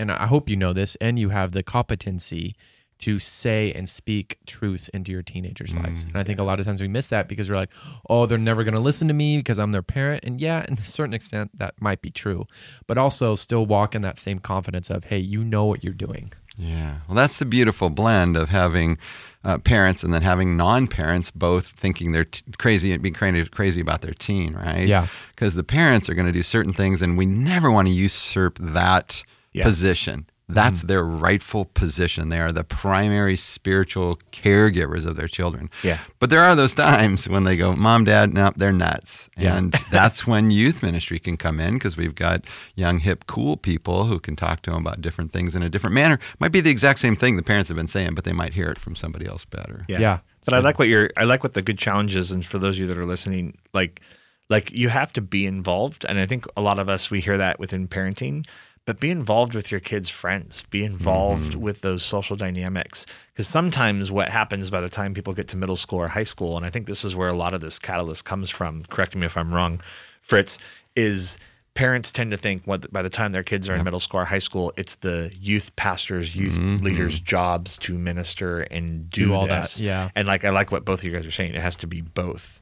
and 0.00 0.10
I 0.10 0.26
hope 0.26 0.48
you 0.48 0.56
know 0.56 0.72
this, 0.72 0.96
and 1.00 1.18
you 1.18 1.28
have 1.28 1.52
the 1.52 1.62
competency 1.62 2.54
to 3.00 3.18
say 3.18 3.72
and 3.72 3.88
speak 3.88 4.38
truth 4.46 4.90
into 4.92 5.10
your 5.10 5.22
teenagers' 5.22 5.74
lives. 5.74 6.04
And 6.04 6.16
I 6.16 6.22
think 6.22 6.38
a 6.38 6.42
lot 6.42 6.60
of 6.60 6.66
times 6.66 6.82
we 6.82 6.88
miss 6.88 7.08
that 7.08 7.28
because 7.28 7.48
we're 7.48 7.56
like, 7.56 7.72
oh, 8.10 8.26
they're 8.26 8.36
never 8.36 8.62
going 8.62 8.74
to 8.74 8.80
listen 8.80 9.08
to 9.08 9.14
me 9.14 9.38
because 9.38 9.58
I'm 9.58 9.72
their 9.72 9.82
parent. 9.82 10.22
And 10.24 10.38
yeah, 10.38 10.66
in 10.68 10.74
a 10.74 10.76
certain 10.76 11.14
extent, 11.14 11.50
that 11.56 11.80
might 11.80 12.02
be 12.02 12.10
true. 12.10 12.44
But 12.86 12.98
also 12.98 13.36
still 13.36 13.64
walk 13.64 13.94
in 13.94 14.02
that 14.02 14.18
same 14.18 14.38
confidence 14.38 14.90
of, 14.90 15.04
hey, 15.04 15.18
you 15.18 15.42
know 15.42 15.64
what 15.64 15.82
you're 15.82 15.94
doing. 15.94 16.30
Yeah. 16.58 16.96
Well, 17.08 17.16
that's 17.16 17.38
the 17.38 17.46
beautiful 17.46 17.88
blend 17.88 18.36
of 18.36 18.50
having 18.50 18.98
uh, 19.44 19.56
parents 19.56 20.04
and 20.04 20.12
then 20.12 20.20
having 20.20 20.58
non-parents 20.58 21.30
both 21.30 21.68
thinking 21.68 22.12
they're 22.12 22.26
t- 22.26 22.42
crazy 22.58 22.92
and 22.92 23.02
being 23.02 23.14
crazy, 23.14 23.48
crazy 23.48 23.80
about 23.80 24.02
their 24.02 24.12
teen, 24.12 24.52
right? 24.52 24.86
Yeah. 24.86 25.06
Because 25.34 25.54
the 25.54 25.64
parents 25.64 26.10
are 26.10 26.14
going 26.14 26.26
to 26.26 26.32
do 26.32 26.42
certain 26.42 26.74
things, 26.74 27.00
and 27.00 27.16
we 27.16 27.24
never 27.24 27.70
want 27.70 27.88
to 27.88 27.94
usurp 27.94 28.58
that 28.60 29.22
Yeah. 29.52 29.64
position. 29.64 30.26
That's 30.54 30.82
mm. 30.82 30.88
their 30.88 31.04
rightful 31.04 31.64
position. 31.64 32.28
They 32.28 32.40
are 32.40 32.52
the 32.52 32.64
primary 32.64 33.36
spiritual 33.36 34.18
caregivers 34.32 35.06
of 35.06 35.16
their 35.16 35.28
children. 35.28 35.70
Yeah. 35.82 35.98
But 36.18 36.30
there 36.30 36.42
are 36.42 36.54
those 36.54 36.74
times 36.74 37.28
when 37.28 37.44
they 37.44 37.56
go, 37.56 37.74
Mom, 37.74 38.04
Dad, 38.04 38.34
no, 38.34 38.52
they're 38.56 38.72
nuts. 38.72 39.28
Yeah. 39.36 39.56
And 39.56 39.72
that's 39.90 40.26
when 40.26 40.50
youth 40.50 40.82
ministry 40.82 41.18
can 41.18 41.36
come 41.36 41.60
in 41.60 41.74
because 41.74 41.96
we've 41.96 42.14
got 42.14 42.44
young, 42.74 42.98
hip, 42.98 43.26
cool 43.26 43.56
people 43.56 44.04
who 44.04 44.18
can 44.18 44.36
talk 44.36 44.62
to 44.62 44.70
them 44.70 44.80
about 44.80 45.00
different 45.00 45.32
things 45.32 45.54
in 45.54 45.62
a 45.62 45.68
different 45.68 45.94
manner. 45.94 46.18
Might 46.38 46.52
be 46.52 46.60
the 46.60 46.70
exact 46.70 46.98
same 46.98 47.16
thing 47.16 47.36
the 47.36 47.42
parents 47.42 47.68
have 47.68 47.76
been 47.76 47.86
saying, 47.86 48.14
but 48.14 48.24
they 48.24 48.32
might 48.32 48.54
hear 48.54 48.70
it 48.70 48.78
from 48.78 48.96
somebody 48.96 49.26
else 49.26 49.44
better. 49.44 49.84
Yeah. 49.88 50.00
Yeah. 50.00 50.18
But 50.44 50.54
I 50.54 50.58
like 50.58 50.78
what 50.78 50.88
you're 50.88 51.10
I 51.16 51.24
like 51.24 51.42
what 51.42 51.54
the 51.54 51.62
good 51.62 51.78
challenge 51.78 52.16
is 52.16 52.32
and 52.32 52.44
for 52.44 52.58
those 52.58 52.76
of 52.76 52.80
you 52.80 52.86
that 52.86 52.96
are 52.96 53.06
listening, 53.06 53.56
like 53.74 54.00
like 54.48 54.72
you 54.72 54.88
have 54.88 55.12
to 55.12 55.20
be 55.20 55.46
involved. 55.46 56.04
And 56.08 56.18
I 56.18 56.26
think 56.26 56.46
a 56.56 56.60
lot 56.60 56.78
of 56.78 56.88
us 56.88 57.10
we 57.10 57.20
hear 57.20 57.36
that 57.36 57.60
within 57.60 57.86
parenting, 57.88 58.46
but 58.86 58.98
be 58.98 59.10
involved 59.10 59.54
with 59.54 59.70
your 59.70 59.80
kids' 59.80 60.08
friends. 60.08 60.64
Be 60.70 60.84
involved 60.84 61.52
mm-hmm. 61.52 61.60
with 61.60 61.80
those 61.80 62.02
social 62.02 62.36
dynamics. 62.36 63.06
Because 63.32 63.46
sometimes 63.46 64.10
what 64.10 64.30
happens 64.30 64.70
by 64.70 64.80
the 64.80 64.88
time 64.88 65.14
people 65.14 65.32
get 65.32 65.48
to 65.48 65.56
middle 65.56 65.76
school 65.76 66.00
or 66.00 66.08
high 66.08 66.24
school, 66.24 66.56
and 66.56 66.66
I 66.66 66.70
think 66.70 66.86
this 66.86 67.04
is 67.04 67.14
where 67.14 67.28
a 67.28 67.34
lot 67.34 67.54
of 67.54 67.60
this 67.60 67.78
catalyst 67.78 68.24
comes 68.24 68.50
from, 68.50 68.82
correct 68.84 69.14
me 69.14 69.26
if 69.26 69.36
I'm 69.36 69.54
wrong, 69.54 69.80
Fritz, 70.22 70.58
is 70.96 71.38
parents 71.74 72.10
tend 72.10 72.30
to 72.30 72.36
think 72.36 72.66
what 72.66 72.90
by 72.92 73.02
the 73.02 73.08
time 73.08 73.32
their 73.32 73.42
kids 73.42 73.68
are 73.68 73.74
in 73.74 73.84
middle 73.84 74.00
school 74.00 74.20
or 74.20 74.24
high 74.24 74.40
school, 74.40 74.72
it's 74.76 74.96
the 74.96 75.30
youth 75.38 75.74
pastors, 75.76 76.34
youth 76.34 76.58
mm-hmm. 76.58 76.84
leaders' 76.84 77.20
jobs 77.20 77.78
to 77.78 77.96
minister 77.96 78.62
and 78.62 79.08
do, 79.10 79.26
Do 79.26 79.34
all 79.34 79.46
that, 79.46 79.80
yeah. 79.80 80.10
And 80.16 80.26
like 80.26 80.44
I 80.44 80.50
like 80.50 80.72
what 80.72 80.84
both 80.84 81.00
of 81.00 81.04
you 81.04 81.12
guys 81.12 81.26
are 81.26 81.30
saying. 81.30 81.54
It 81.54 81.62
has 81.62 81.76
to 81.76 81.86
be 81.86 82.00
both. 82.00 82.59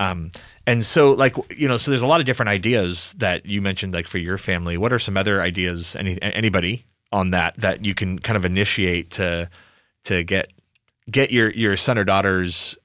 Um, 0.00 0.30
and 0.66 0.84
so 0.84 1.12
like 1.12 1.36
you 1.56 1.68
know, 1.68 1.76
so 1.76 1.90
there's 1.90 2.02
a 2.02 2.06
lot 2.06 2.20
of 2.20 2.26
different 2.26 2.48
ideas 2.48 3.14
that 3.18 3.44
you 3.44 3.60
mentioned, 3.60 3.92
like 3.94 4.08
for 4.08 4.18
your 4.18 4.38
family. 4.38 4.76
What 4.78 4.92
are 4.92 4.98
some 4.98 5.16
other 5.16 5.42
ideas? 5.42 5.94
Any 5.94 6.20
anybody 6.22 6.86
on 7.12 7.30
that 7.30 7.56
that 7.58 7.84
you 7.84 7.94
can 7.94 8.18
kind 8.18 8.36
of 8.36 8.44
initiate 8.44 9.10
to 9.12 9.50
to 10.04 10.24
get 10.24 10.52
get 11.10 11.30
your 11.32 11.50
your 11.50 11.76
son 11.76 11.98
or 11.98 12.04
daughter's 12.04 12.78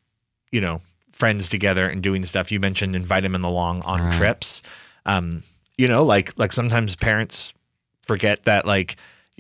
you 0.52 0.60
know 0.62 0.82
friends 1.12 1.48
together 1.48 1.88
and 1.88 2.04
doing 2.04 2.26
stuff. 2.26 2.52
You 2.52 2.60
mentioned 2.60 2.96
invite 2.96 3.24
them 3.24 3.46
along 3.46 3.82
on 3.84 4.02
Right. 4.02 4.14
trips. 4.14 4.62
Um, 5.06 5.44
you 5.78 5.88
know, 5.88 6.04
like 6.04 6.38
like 6.38 6.52
sometimes 6.52 6.96
parents 6.96 7.54
forget 8.02 8.44
that 8.44 8.66
like 8.66 8.98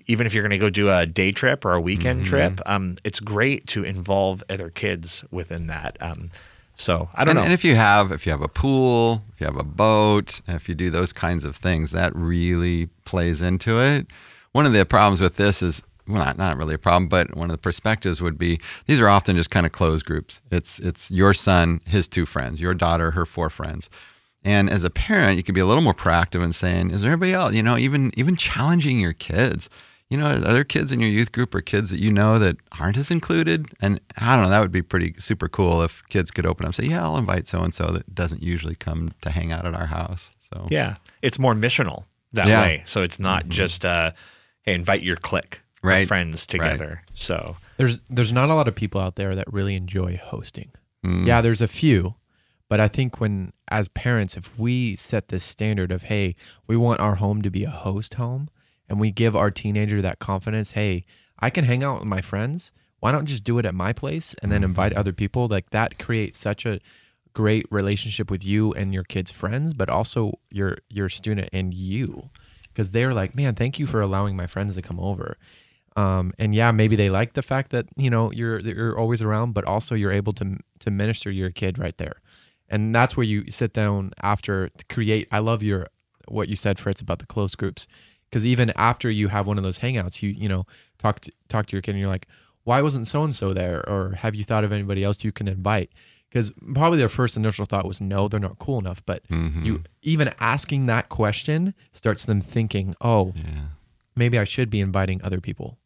even 0.07 0.27
if 0.27 0.33
you're 0.33 0.43
going 0.43 0.51
to 0.51 0.57
go 0.57 0.69
do 0.69 0.89
a 0.89 1.05
day 1.05 1.31
trip 1.31 1.65
or 1.65 1.73
a 1.73 1.81
weekend 1.81 2.25
trip, 2.25 2.61
um, 2.65 2.95
it's 3.03 3.19
great 3.19 3.65
to 3.67 3.83
involve 3.83 4.43
other 4.49 4.69
kids 4.69 5.23
within 5.31 5.67
that. 5.67 5.97
Um, 5.99 6.29
So 6.75 7.09
I 7.15 7.23
don't 7.23 7.31
and, 7.31 7.37
know. 7.37 7.43
and 7.43 7.53
if 7.53 7.63
you 7.63 7.75
have 7.75 8.11
if 8.11 8.25
you 8.25 8.31
have 8.31 8.41
a 8.41 8.47
pool, 8.47 9.23
if 9.33 9.39
you 9.39 9.45
have 9.45 9.57
a 9.57 9.63
boat, 9.63 10.41
if 10.47 10.67
you 10.69 10.75
do 10.75 10.89
those 10.89 11.13
kinds 11.13 11.45
of 11.45 11.55
things, 11.55 11.91
that 11.91 12.15
really 12.15 12.87
plays 13.05 13.41
into 13.41 13.79
it. 13.79 14.07
One 14.51 14.65
of 14.65 14.73
the 14.73 14.85
problems 14.85 15.21
with 15.21 15.35
this 15.35 15.61
is 15.61 15.81
well, 16.07 16.23
not, 16.23 16.37
not 16.37 16.57
really 16.57 16.75
a 16.75 16.77
problem, 16.79 17.07
but 17.07 17.35
one 17.35 17.49
of 17.49 17.51
the 17.51 17.61
perspectives 17.61 18.21
would 18.21 18.37
be 18.37 18.59
these 18.85 19.01
are 19.01 19.07
often 19.07 19.35
just 19.35 19.49
kind 19.49 19.65
of 19.65 19.71
closed 19.71 20.05
groups. 20.05 20.41
It's 20.51 20.79
it's 20.79 21.09
your 21.09 21.33
son, 21.33 21.81
his 21.85 22.07
two 22.07 22.25
friends, 22.25 22.61
your 22.61 22.73
daughter, 22.73 23.11
her 23.11 23.25
four 23.25 23.49
friends. 23.49 23.89
And 24.43 24.69
as 24.69 24.83
a 24.83 24.91
parent, 24.91 25.37
you 25.37 25.43
can 25.43 25.55
be 25.55 25.61
a 25.61 25.65
little 25.65 25.81
more 25.81 25.95
proactive 25.95 26.43
in 26.43 26.53
saying, 26.53 26.91
is 26.91 27.01
there 27.01 27.11
anybody 27.11 27.33
else? 27.33 27.53
You 27.55 27.63
know, 27.63 27.77
even 27.77 28.11
even 28.15 28.35
challenging 28.35 28.99
your 28.99 29.13
kids. 29.13 29.69
You 30.09 30.17
know, 30.17 30.27
other 30.27 30.63
kids 30.63 30.91
in 30.91 30.99
your 30.99 31.09
youth 31.09 31.31
group 31.31 31.55
or 31.55 31.61
kids 31.61 31.89
that 31.89 31.99
you 31.99 32.11
know 32.11 32.37
that 32.37 32.57
aren't 32.79 32.95
as 32.97 33.09
included? 33.09 33.65
And 33.81 33.99
I 34.17 34.35
don't 34.35 34.43
know, 34.45 34.51
that 34.51 34.59
would 34.61 34.71
be 34.71 34.83
pretty 34.83 35.15
super 35.19 35.49
cool 35.49 35.81
if 35.81 36.03
kids 36.09 36.29
could 36.29 36.45
open 36.45 36.65
up 36.65 36.69
and 36.69 36.75
say, 36.75 36.85
Yeah, 36.85 37.03
I'll 37.03 37.17
invite 37.17 37.47
so 37.47 37.61
and 37.63 37.73
so 37.73 37.87
that 37.87 38.13
doesn't 38.13 38.43
usually 38.43 38.75
come 38.75 39.13
to 39.21 39.31
hang 39.31 39.51
out 39.51 39.65
at 39.65 39.73
our 39.73 39.87
house. 39.87 40.31
So 40.39 40.67
yeah, 40.69 40.97
it's 41.23 41.39
more 41.39 41.55
missional 41.55 42.03
that 42.33 42.47
Yeah. 42.47 42.61
way. 42.61 42.83
So 42.85 43.01
it's 43.01 43.19
not 43.19 43.47
just 43.49 43.83
uh, 43.83 44.11
hey, 44.61 44.75
invite 44.75 45.01
your 45.01 45.15
clique 45.15 45.61
of 45.83 45.89
Right. 45.89 46.07
friends 46.07 46.45
together. 46.45 47.01
So 47.15 47.57
There's 47.77 47.99
there's 48.09 48.31
not 48.31 48.49
a 48.49 48.53
lot 48.55 48.67
of 48.67 48.75
people 48.75 49.01
out 49.01 49.15
there 49.15 49.33
that 49.35 49.51
really 49.51 49.75
enjoy 49.75 50.19
hosting. 50.23 50.69
Yeah, 51.03 51.41
there's 51.41 51.61
a 51.61 51.67
few, 51.67 52.15
but 52.67 52.79
I 52.79 52.87
think 52.87 53.19
when 53.19 53.53
as 53.69 53.87
parents, 53.89 54.35
if 54.37 54.57
we 54.57 54.95
set 54.95 55.27
this 55.27 55.43
standard 55.43 55.91
of 55.91 56.03
hey, 56.03 56.35
we 56.67 56.75
want 56.77 56.99
our 56.99 57.15
home 57.15 57.41
to 57.43 57.49
be 57.51 57.63
a 57.63 57.69
host 57.69 58.15
home, 58.15 58.49
and 58.89 58.99
we 58.99 59.11
give 59.11 59.35
our 59.35 59.51
teenager 59.51 60.01
that 60.01 60.19
confidence, 60.19 60.71
hey, 60.71 61.05
I 61.39 61.49
can 61.49 61.65
hang 61.65 61.83
out 61.83 61.99
with 61.99 62.07
my 62.07 62.21
friends. 62.21 62.71
Why 62.99 63.11
not 63.11 63.25
just 63.25 63.43
do 63.43 63.59
it 63.59 63.65
at 63.65 63.75
my 63.75 63.93
place 63.93 64.35
and 64.41 64.51
then 64.51 64.63
invite 64.63 64.93
other 64.93 65.13
people? 65.13 65.47
Like 65.47 65.69
that 65.71 65.99
creates 65.99 66.39
such 66.39 66.65
a 66.65 66.79
great 67.33 67.65
relationship 67.69 68.31
with 68.31 68.43
you 68.45 68.73
and 68.73 68.93
your 68.93 69.03
kids' 69.03 69.31
friends, 69.31 69.73
but 69.73 69.89
also 69.89 70.39
your 70.49 70.77
your 70.89 71.09
student 71.09 71.49
and 71.53 71.73
you, 71.73 72.29
because 72.69 72.91
they're 72.91 73.11
like, 73.11 73.35
man, 73.35 73.53
thank 73.53 73.77
you 73.77 73.85
for 73.85 74.01
allowing 74.01 74.35
my 74.35 74.47
friends 74.47 74.75
to 74.75 74.81
come 74.81 74.99
over. 74.99 75.37
Um, 75.95 76.33
and 76.39 76.55
yeah, 76.55 76.71
maybe 76.71 76.95
they 76.95 77.09
like 77.09 77.33
the 77.33 77.41
fact 77.41 77.71
that 77.71 77.85
you 77.95 78.09
know 78.09 78.31
you're 78.31 78.59
you're 78.59 78.97
always 78.97 79.21
around, 79.21 79.53
but 79.53 79.65
also 79.65 79.95
you're 79.95 80.11
able 80.11 80.33
to 80.33 80.57
to 80.79 80.91
minister 80.91 81.29
to 81.29 81.35
your 81.35 81.51
kid 81.51 81.77
right 81.77 81.97
there, 81.97 82.21
and 82.69 82.95
that's 82.95 83.15
where 83.15 83.25
you 83.25 83.49
sit 83.49 83.73
down 83.73 84.11
after 84.21 84.69
to 84.69 84.85
create. 84.85 85.27
I 85.31 85.39
love 85.39 85.61
your 85.61 85.87
what 86.27 86.49
you 86.49 86.55
said, 86.55 86.79
Fritz, 86.79 87.01
about 87.01 87.19
the 87.19 87.27
close 87.27 87.55
groups, 87.55 87.87
because 88.35 88.45
even 88.45 88.73
after 88.75 89.09
you 89.09 89.29
have 89.29 89.47
one 89.47 89.57
of 89.57 89.63
those 89.63 89.79
hangouts, 89.79 90.21
you 90.21 90.29
you 90.29 90.49
know 90.49 90.65
talk 90.97 91.21
to, 91.21 91.31
talk 91.47 91.67
to 91.67 91.71
your 91.73 91.81
kid, 91.81 91.91
and 91.91 92.01
you're 92.01 92.09
like, 92.09 92.27
why 92.65 92.81
wasn't 92.81 93.07
so 93.07 93.23
and 93.23 93.33
so 93.33 93.53
there, 93.53 93.87
or 93.89 94.15
have 94.15 94.35
you 94.35 94.43
thought 94.43 94.65
of 94.65 94.73
anybody 94.73 95.05
else 95.05 95.23
you 95.23 95.31
can 95.31 95.47
invite? 95.47 95.89
Because 96.27 96.51
probably 96.73 96.99
their 96.99 97.07
first 97.07 97.37
initial 97.37 97.63
thought 97.63 97.85
was 97.85 98.01
no, 98.01 98.27
they're 98.27 98.41
not 98.41 98.59
cool 98.59 98.77
enough. 98.77 99.01
But 99.05 99.25
mm-hmm. 99.29 99.63
you 99.63 99.83
even 100.01 100.31
asking 100.37 100.87
that 100.87 101.07
question 101.07 101.73
starts 101.93 102.25
them 102.25 102.41
thinking, 102.41 102.93
oh, 102.99 103.33
maybe 104.17 104.37
I 104.37 104.43
should 104.43 104.69
be 104.69 104.81
inviting 104.81 105.21
other 105.23 105.39
people. 105.39 105.77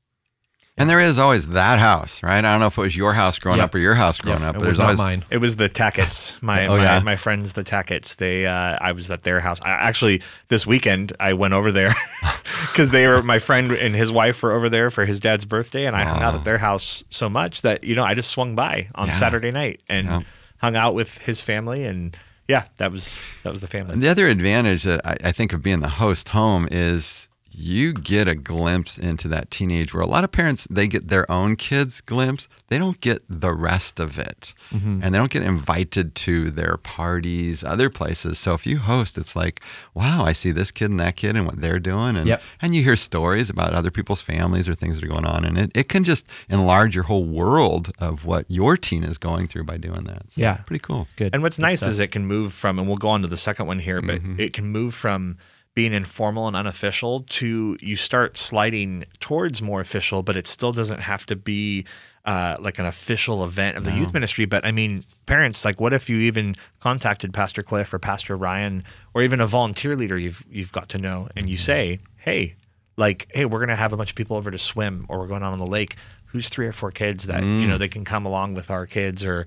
And 0.80 0.90
there 0.90 1.00
is 1.02 1.20
always 1.20 1.50
that 1.50 1.78
house, 1.80 2.24
right? 2.24 2.38
I 2.38 2.42
don't 2.42 2.62
know 2.62 2.68
if 2.68 2.78
it 2.78 2.82
was 2.82 2.96
your 2.96 3.14
house 3.14 3.38
growing 3.38 3.58
Yep. 3.60 3.66
up 3.66 3.76
or 3.76 3.80
your 3.80 3.96
house 3.96 4.18
growing 4.18 4.40
Yeah, 4.42 4.50
up, 4.50 4.56
it 4.56 4.62
was 4.62 4.78
not 4.80 4.84
always 4.86 4.98
mine. 4.98 5.24
It 5.30 5.38
was 5.40 5.58
the 5.58 5.68
Tacketts. 5.70 6.42
My 6.42 6.66
Oh, 6.68 6.78
my, 6.78 6.84
yeah? 6.84 7.00
my 7.02 7.16
friends, 7.18 7.54
the 7.54 7.64
Tacketts. 7.64 8.16
They 8.16 8.48
uh, 8.48 8.78
I 8.80 8.94
was 8.94 9.12
at 9.12 9.24
their 9.24 9.42
house. 9.42 9.60
I, 9.62 9.70
actually, 9.72 10.22
this 10.48 10.66
weekend 10.66 11.14
I 11.20 11.34
went 11.34 11.54
over 11.54 11.72
there 11.72 11.92
because 12.72 12.92
they 12.92 13.06
were 13.08 13.22
my 13.22 13.40
friend 13.40 13.72
and 13.72 13.94
his 13.96 14.12
wife 14.12 14.42
were 14.42 14.54
over 14.54 14.70
there 14.70 14.90
for 14.90 15.06
his 15.06 15.20
dad's 15.20 15.46
birthday, 15.46 15.86
and 15.86 15.96
I 15.96 16.04
hung 16.06 16.22
out 16.24 16.34
at 16.34 16.46
their 16.46 16.58
house 16.58 17.04
so 17.10 17.30
much 17.30 17.62
that 17.62 17.84
you 17.84 17.94
know 17.96 18.04
I 18.06 18.14
just 18.16 18.32
swung 18.32 18.56
by 18.56 18.90
on 18.96 19.08
Yeah. 19.08 19.14
Saturday 19.14 19.52
night 19.52 19.82
and 19.90 20.08
Yeah. 20.08 20.22
hung 20.58 20.76
out 20.76 20.94
with 20.96 21.20
his 21.20 21.42
family, 21.42 21.84
and 21.86 22.18
yeah, 22.48 22.66
that 22.78 22.92
was 22.92 23.16
that 23.44 23.52
was 23.52 23.62
the 23.62 23.68
family. 23.68 23.98
The 23.98 24.08
other 24.10 24.28
advantage 24.28 24.84
that 24.84 25.06
I, 25.06 25.18
I 25.26 25.32
think 25.32 25.54
of 25.54 25.62
being 25.62 25.82
the 25.82 25.90
host 25.90 26.30
home 26.30 26.68
is 26.72 27.29
you 27.52 27.94
get 27.94 28.28
a 28.28 28.36
glimpse 28.36 28.98
into 28.98 29.28
that 29.28 29.50
teenage 29.52 29.94
world. 29.94 30.08
A 30.10 30.12
lot 30.12 30.24
of 30.24 30.32
parents 30.32 30.68
they 30.70 30.88
get 30.88 31.08
their 31.08 31.30
own 31.32 31.56
kids' 31.56 32.02
glimpse. 32.02 32.48
They 32.68 32.78
don't 32.78 33.00
get 33.02 33.22
the 33.30 33.52
rest 33.54 34.00
of 34.00 34.20
it, 34.20 34.54
Mm-hmm. 34.72 35.02
and 35.04 35.14
they 35.14 35.18
don't 35.18 35.32
get 35.32 35.42
invited 35.44 36.14
to 36.16 36.52
their 36.52 36.78
parties, 36.78 37.64
other 37.64 37.90
places. 37.90 38.38
So 38.40 38.54
if 38.54 38.68
you 38.68 38.78
host, 38.78 39.18
it's 39.18 39.36
like, 39.36 39.62
wow, 39.94 40.24
I 40.26 40.34
see 40.34 40.52
this 40.52 40.70
kid 40.72 40.92
and 40.92 41.00
that 41.00 41.16
kid 41.16 41.36
and 41.36 41.46
what 41.46 41.60
they're 41.62 41.80
doing, 41.80 42.16
and 42.18 42.28
Yep. 42.28 42.42
and 42.62 42.76
you 42.76 42.84
hear 42.84 42.96
stories 42.96 43.50
about 43.50 43.74
other 43.74 43.90
people's 43.92 44.22
families 44.22 44.70
or 44.70 44.76
things 44.76 44.96
that 44.96 45.04
are 45.04 45.08
going 45.08 45.26
on, 45.26 45.46
and 45.46 45.58
it, 45.58 45.72
it 45.74 45.90
can 45.90 46.04
just 46.04 46.26
enlarge 46.50 46.94
your 46.96 47.06
whole 47.06 47.26
world 47.26 47.92
of 48.00 48.26
what 48.26 48.46
your 48.48 48.78
teen 48.78 49.04
is 49.04 49.18
going 49.18 49.48
through 49.48 49.64
by 49.64 49.78
doing 49.78 50.04
that. 50.04 50.32
So 50.32 50.42
Yeah. 50.42 50.56
pretty 50.66 50.82
cool. 50.82 51.08
Good. 51.16 51.34
And 51.34 51.42
what's 51.42 51.58
Good 51.58 51.64
nice 51.64 51.80
stuff. 51.80 51.90
is 51.90 52.00
it 52.00 52.12
can 52.12 52.26
move 52.28 52.54
from, 52.54 52.78
and 52.80 52.88
we'll 52.88 52.98
go 52.98 53.10
on 53.10 53.22
to 53.24 53.28
the 53.28 53.38
second 53.38 53.66
one 53.66 53.80
here, 53.80 54.02
but 54.02 54.20
Mm-hmm. 54.22 54.40
it 54.40 54.54
can 54.54 54.66
move 54.68 54.94
from 54.94 55.38
being 55.80 55.94
informal 55.94 56.46
and 56.48 56.56
unofficial 56.58 57.14
to 57.40 57.78
you 57.80 57.96
start 57.96 58.36
sliding 58.38 59.04
towards 59.22 59.62
more 59.62 59.80
official, 59.80 60.22
but 60.24 60.36
it 60.36 60.46
still 60.48 60.74
doesn't 60.74 61.02
have 61.12 61.26
to 61.26 61.36
be 61.38 61.86
uh, 62.26 62.58
like 62.60 62.78
an 62.80 62.86
official 62.86 63.44
event 63.46 63.78
of 63.78 63.84
the 63.86 63.92
youth 63.94 64.14
ministry. 64.14 64.46
But 64.46 64.66
I 64.66 64.72
mean, 64.74 65.06
parents, 65.26 65.64
like, 65.64 65.80
what 65.80 65.94
if 65.94 66.10
you 66.10 66.18
even 66.30 66.56
contacted 66.82 67.34
Pastor 67.34 67.62
Cliff 67.64 67.94
or 67.94 68.00
Pastor 68.00 68.36
Ryan 68.36 68.84
or 69.14 69.24
even 69.24 69.40
a 69.40 69.48
volunteer 69.48 69.96
leader 69.96 70.18
you've 70.18 70.44
you've 70.52 70.74
got 70.74 70.90
to 70.90 70.98
know, 70.98 71.30
and 71.38 71.48
you 71.50 71.56
Mm-hmm. 71.58 71.72
say, 71.72 72.00
hey, 72.18 72.56
like, 72.98 73.28
hey, 73.34 73.46
we're 73.46 73.62
gonna 73.64 73.78
have 73.86 73.94
a 73.94 73.98
bunch 73.98 74.10
of 74.10 74.16
people 74.18 74.36
over 74.36 74.52
to 74.52 74.58
swim, 74.58 75.06
or 75.08 75.20
we're 75.20 75.28
going 75.34 75.44
out 75.44 75.54
on 75.54 75.60
the 75.60 75.66
lake. 75.80 75.96
Who's 76.32 76.50
three 76.50 76.68
or 76.68 76.74
four 76.74 76.92
kids 76.92 77.22
that 77.28 77.42
you 77.42 77.50
Mm. 77.66 77.68
know 77.70 77.78
they 77.78 77.88
can 77.88 78.04
come 78.04 78.26
along 78.26 78.54
with 78.56 78.70
our 78.70 78.86
kids, 78.86 79.26
or 79.26 79.46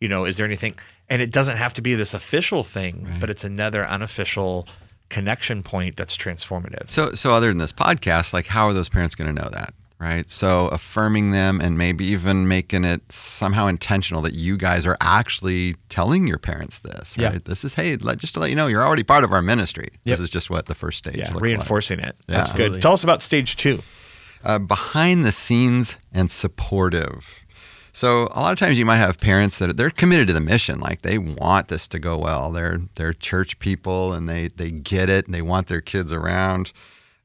you 0.00 0.08
know, 0.08 0.24
is 0.26 0.36
there 0.36 0.46
anything? 0.46 0.74
And 1.10 1.20
it 1.20 1.32
doesn't 1.32 1.56
have 1.58 1.74
to 1.74 1.82
be 1.82 1.94
this 1.96 2.14
official 2.14 2.62
thing, 2.62 2.96
but 3.20 3.28
it's 3.30 3.44
another 3.44 3.82
unofficial 3.96 4.66
connection 5.12 5.62
point 5.62 5.96
that's 5.96 6.16
transformative. 6.16 6.90
So, 6.90 7.12
so 7.12 7.32
other 7.32 7.48
than 7.48 7.58
this 7.58 7.72
podcast, 7.72 8.32
like 8.32 8.46
how 8.46 8.66
are 8.68 8.72
those 8.72 8.88
parents 8.88 9.14
going 9.14 9.34
to 9.34 9.42
know 9.42 9.48
that, 9.50 9.74
right? 9.98 10.28
So, 10.30 10.68
affirming 10.68 11.30
them 11.32 11.60
and 11.60 11.76
maybe 11.76 12.04
even 12.06 12.48
making 12.48 12.84
it 12.84 13.00
somehow 13.12 13.66
intentional 13.66 14.22
that 14.22 14.34
you 14.34 14.56
guys 14.56 14.86
are 14.86 14.96
actually 15.00 15.76
telling 15.88 16.26
your 16.26 16.38
parents 16.38 16.78
this, 16.80 17.14
Yeah. 17.16 17.28
right? 17.30 17.44
This 17.44 17.64
is 17.64 17.74
hey, 17.74 17.96
let, 17.96 18.18
just 18.18 18.34
to 18.34 18.40
let 18.40 18.50
you 18.50 18.56
know, 18.56 18.66
you're 18.68 18.84
already 18.86 19.04
part 19.04 19.22
of 19.24 19.32
our 19.32 19.42
ministry. 19.42 19.88
Yep. 20.04 20.18
This 20.18 20.20
is 20.20 20.30
just 20.30 20.50
what 20.50 20.66
the 20.66 20.74
first 20.74 20.98
stage 20.98 21.16
Yeah, 21.16 21.24
looks 21.24 21.34
like. 21.34 21.42
reinforcing 21.42 21.98
it. 22.00 22.16
Yeah. 22.28 22.36
That's 22.38 22.50
Absolutely. 22.52 22.76
good. 22.78 22.82
Tell 22.82 22.92
us 22.94 23.04
about 23.04 23.22
stage 23.22 23.56
two. 23.56 23.80
uh, 24.44 24.58
behind 24.58 25.24
the 25.24 25.30
scenes 25.32 25.98
and 26.10 26.28
supportive. 26.30 27.41
So 27.92 28.28
a 28.32 28.40
lot 28.40 28.52
of 28.52 28.58
times 28.58 28.78
you 28.78 28.86
might 28.86 28.96
have 28.96 29.18
parents 29.20 29.58
that 29.58 29.76
they're 29.76 29.90
committed 29.90 30.26
to 30.28 30.32
the 30.32 30.40
mission, 30.40 30.80
like 30.80 31.02
they 31.02 31.18
want 31.18 31.68
this 31.68 31.86
to 31.88 31.98
go 31.98 32.16
well. 32.16 32.50
They're 32.50 32.80
they're 32.94 33.12
church 33.12 33.58
people 33.58 34.14
and 34.14 34.28
they 34.28 34.48
they 34.48 34.70
get 34.70 35.10
it 35.10 35.26
and 35.26 35.34
they 35.34 35.42
want 35.42 35.66
their 35.66 35.82
kids 35.82 36.12
around, 36.12 36.72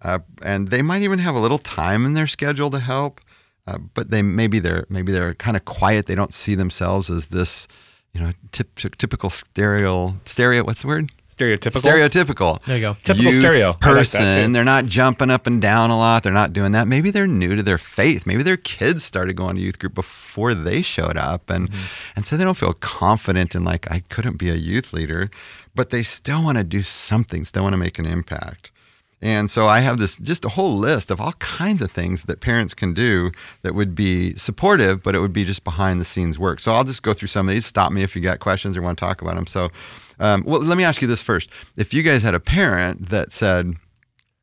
uh, 0.02 0.20
and 0.44 0.68
they 0.68 0.82
might 0.82 1.04
even 1.04 1.20
have 1.20 1.36
a 1.36 1.40
little 1.40 1.58
time 1.58 2.06
in 2.06 2.14
their 2.14 2.28
schedule 2.28 2.70
to 2.72 2.80
help. 2.80 3.22
Uh, 3.66 3.78
but 3.78 4.12
they 4.12 4.22
maybe 4.22 4.60
they're 4.60 4.86
maybe 4.90 5.12
they're 5.12 5.34
kind 5.36 5.56
of 5.56 5.64
quiet. 5.64 6.06
They 6.06 6.16
don't 6.16 6.34
see 6.34 6.56
themselves 6.56 7.10
as 7.10 7.28
this, 7.28 7.68
you 8.14 8.20
know, 8.20 8.34
typ- 8.52 8.98
typical 8.98 9.30
stereo 9.30 10.16
stereo. 10.26 10.64
What's 10.64 10.82
the 10.82 10.88
word? 10.88 11.12
Stereotypical. 11.38 11.82
Stereotypical. 11.82 12.64
There 12.66 12.76
you 12.78 12.82
go. 12.82 12.94
Typical 13.04 13.32
youth 13.32 13.36
stereo. 13.42 13.68
I 13.82 13.88
like 13.90 13.98
person. 13.98 14.54
they're 14.54 14.64
not 14.64 14.86
jumping 14.88 15.30
up 15.30 15.46
and 15.46 15.62
down 15.62 15.92
a 15.92 15.98
lot. 15.98 16.24
They're 16.24 16.34
not 16.34 16.52
doing 16.52 16.72
that. 16.72 16.88
Maybe 16.88 17.12
they're 17.12 17.28
new 17.28 17.56
to 17.56 17.62
their 17.64 17.78
faith. 17.78 18.26
Maybe 18.26 18.42
their 18.44 18.58
kids 18.58 19.04
started 19.04 19.36
going 19.36 19.56
to 19.56 19.62
youth 19.62 19.78
group 19.78 19.94
before 19.94 20.54
they 20.54 20.82
showed 20.82 21.16
up, 21.18 21.50
and 21.50 21.70
Mm-hmm. 21.70 21.82
and 22.16 22.26
so 22.26 22.38
they 22.38 22.44
don't 22.44 22.58
feel 22.58 22.74
confident 22.74 23.54
in 23.56 23.64
like 23.64 23.90
I 23.92 24.00
couldn't 24.10 24.38
be 24.38 24.50
a 24.50 24.56
youth 24.56 24.94
leader, 24.94 25.30
but 25.76 25.90
they 25.92 26.02
still 26.02 26.44
want 26.44 26.58
to 26.58 26.64
do 26.64 26.82
something. 26.82 27.44
Still 27.46 27.64
want 27.64 27.74
to 27.74 27.78
make 27.78 28.00
an 28.00 28.06
impact. 28.06 28.72
And 29.20 29.50
so 29.50 29.68
I 29.68 29.80
have 29.80 29.98
this 29.98 30.16
just 30.18 30.46
a 30.46 30.50
whole 30.50 30.78
list 30.78 31.10
of 31.10 31.20
all 31.20 31.34
kinds 31.34 31.82
of 31.82 31.90
things 31.92 32.24
that 32.26 32.40
parents 32.40 32.76
can 32.76 32.94
do 32.94 33.32
that 33.64 33.74
would 33.74 33.96
be 33.96 34.36
supportive, 34.36 35.02
but 35.02 35.16
it 35.16 35.20
would 35.20 35.34
be 35.34 35.44
just 35.44 35.64
behind 35.64 36.00
the 36.00 36.06
scenes 36.06 36.38
work. 36.38 36.60
So 36.60 36.72
I'll 36.74 36.84
just 36.84 37.02
go 37.02 37.14
through 37.14 37.30
some 37.30 37.48
of 37.50 37.54
these. 37.56 37.66
Stop 37.66 37.92
me 37.92 38.04
if 38.04 38.16
you 38.16 38.22
got 38.22 38.40
questions 38.40 38.78
or 38.78 38.84
want 38.84 38.98
to 39.00 39.04
talk 39.04 39.24
about 39.24 39.34
them. 39.36 39.48
So, 39.48 39.70
um, 40.20 40.44
well, 40.46 40.62
let 40.62 40.78
me 40.78 40.84
ask 40.84 41.02
you 41.02 41.08
this 41.08 41.22
first: 41.22 41.50
If 41.76 41.94
you 41.94 42.04
guys 42.04 42.24
had 42.24 42.34
a 42.36 42.40
parent 42.40 43.10
that 43.10 43.32
said, 43.32 43.74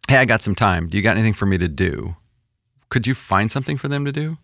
"Hey, 0.09 0.17
I 0.19 0.25
got 0.25 0.43
some 0.43 0.55
time. 0.55 0.89
Do 0.89 0.97
you 0.97 1.03
got 1.03 1.17
anything 1.17 1.35
for 1.35 1.47
me 1.47 1.59
to 1.59 1.69
do?" 1.69 2.17
Could 2.91 3.07
you 3.07 3.15
find 3.15 3.51
something 3.51 3.77
for 3.77 3.89
them 3.89 4.05
to 4.05 4.13
do? 4.13 4.37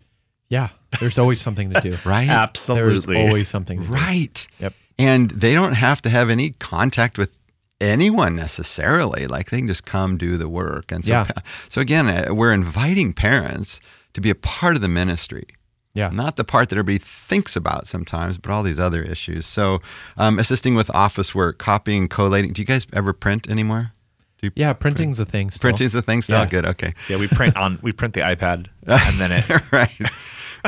Yeah, 0.49 0.69
there's 0.99 1.19
always 1.19 1.41
something 1.41 1.71
to 1.71 1.81
do. 1.81 1.97
Right. 2.05 2.29
Absolutely. 2.29 3.15
There's 3.15 3.29
always 3.31 3.49
something 3.49 3.81
to 3.81 3.87
do. 3.87 3.93
Right. 3.93 4.49
Yep. 4.59 4.75
And 4.99 5.31
they 5.31 5.55
don't 5.55 5.75
have 5.75 6.03
to 6.03 6.11
have 6.11 6.29
any 6.31 6.51
contact 6.51 7.17
with 7.17 7.37
anyone 7.81 8.35
necessarily. 8.35 9.27
Like 9.29 9.51
they 9.51 9.59
can 9.59 9.69
just 9.69 9.85
come 9.85 10.17
do 10.19 10.37
the 10.37 10.49
work. 10.49 10.91
And 10.91 11.05
so, 11.05 11.11
Yeah. 11.13 11.27
so 11.69 11.81
again, 11.81 12.09
uh, 12.09 12.35
we're 12.35 12.53
inviting 12.53 13.13
parents 13.13 13.81
to 14.15 14.21
be 14.21 14.31
a 14.31 14.35
part 14.35 14.75
of 14.75 14.83
the 14.83 14.89
ministry. 14.89 15.47
Yeah. 15.95 16.11
Not 16.11 16.37
the 16.37 16.45
part 16.45 16.69
that 16.69 16.77
everybody 16.79 16.99
thinks 16.99 17.57
about 17.57 17.87
sometimes, 17.89 18.39
but 18.39 18.51
all 18.53 18.63
these 18.63 18.79
other 18.79 19.03
issues. 19.03 19.45
So, 19.47 19.81
um, 20.17 20.39
assisting 20.39 20.75
with 20.77 20.89
office 20.91 21.35
work, 21.35 21.59
copying, 21.59 22.07
collating. 22.09 22.53
Do 22.53 22.63
you 22.63 22.67
guys 22.67 22.87
ever 22.93 23.13
print 23.13 23.49
anymore? 23.51 23.93
Do 24.39 24.47
you, 24.47 24.53
Yeah, 24.55 24.73
printing's 24.73 25.19
a 25.19 25.25
thing. 25.25 25.51
Still. 25.51 25.71
printing's 25.71 25.95
a 25.95 26.01
thing 26.03 26.23
still? 26.23 26.39
Yeah. 26.39 26.47
Good. 26.47 26.65
Okay. 26.65 26.95
Yeah, 27.09 27.17
we 27.19 27.27
print 27.29 27.57
on 27.57 27.79
we 27.83 27.93
print 27.93 28.15
the 28.15 28.21
iPad 28.21 28.69
and 28.87 29.19
then 29.19 29.33
it 29.33 29.49
right. 29.73 29.91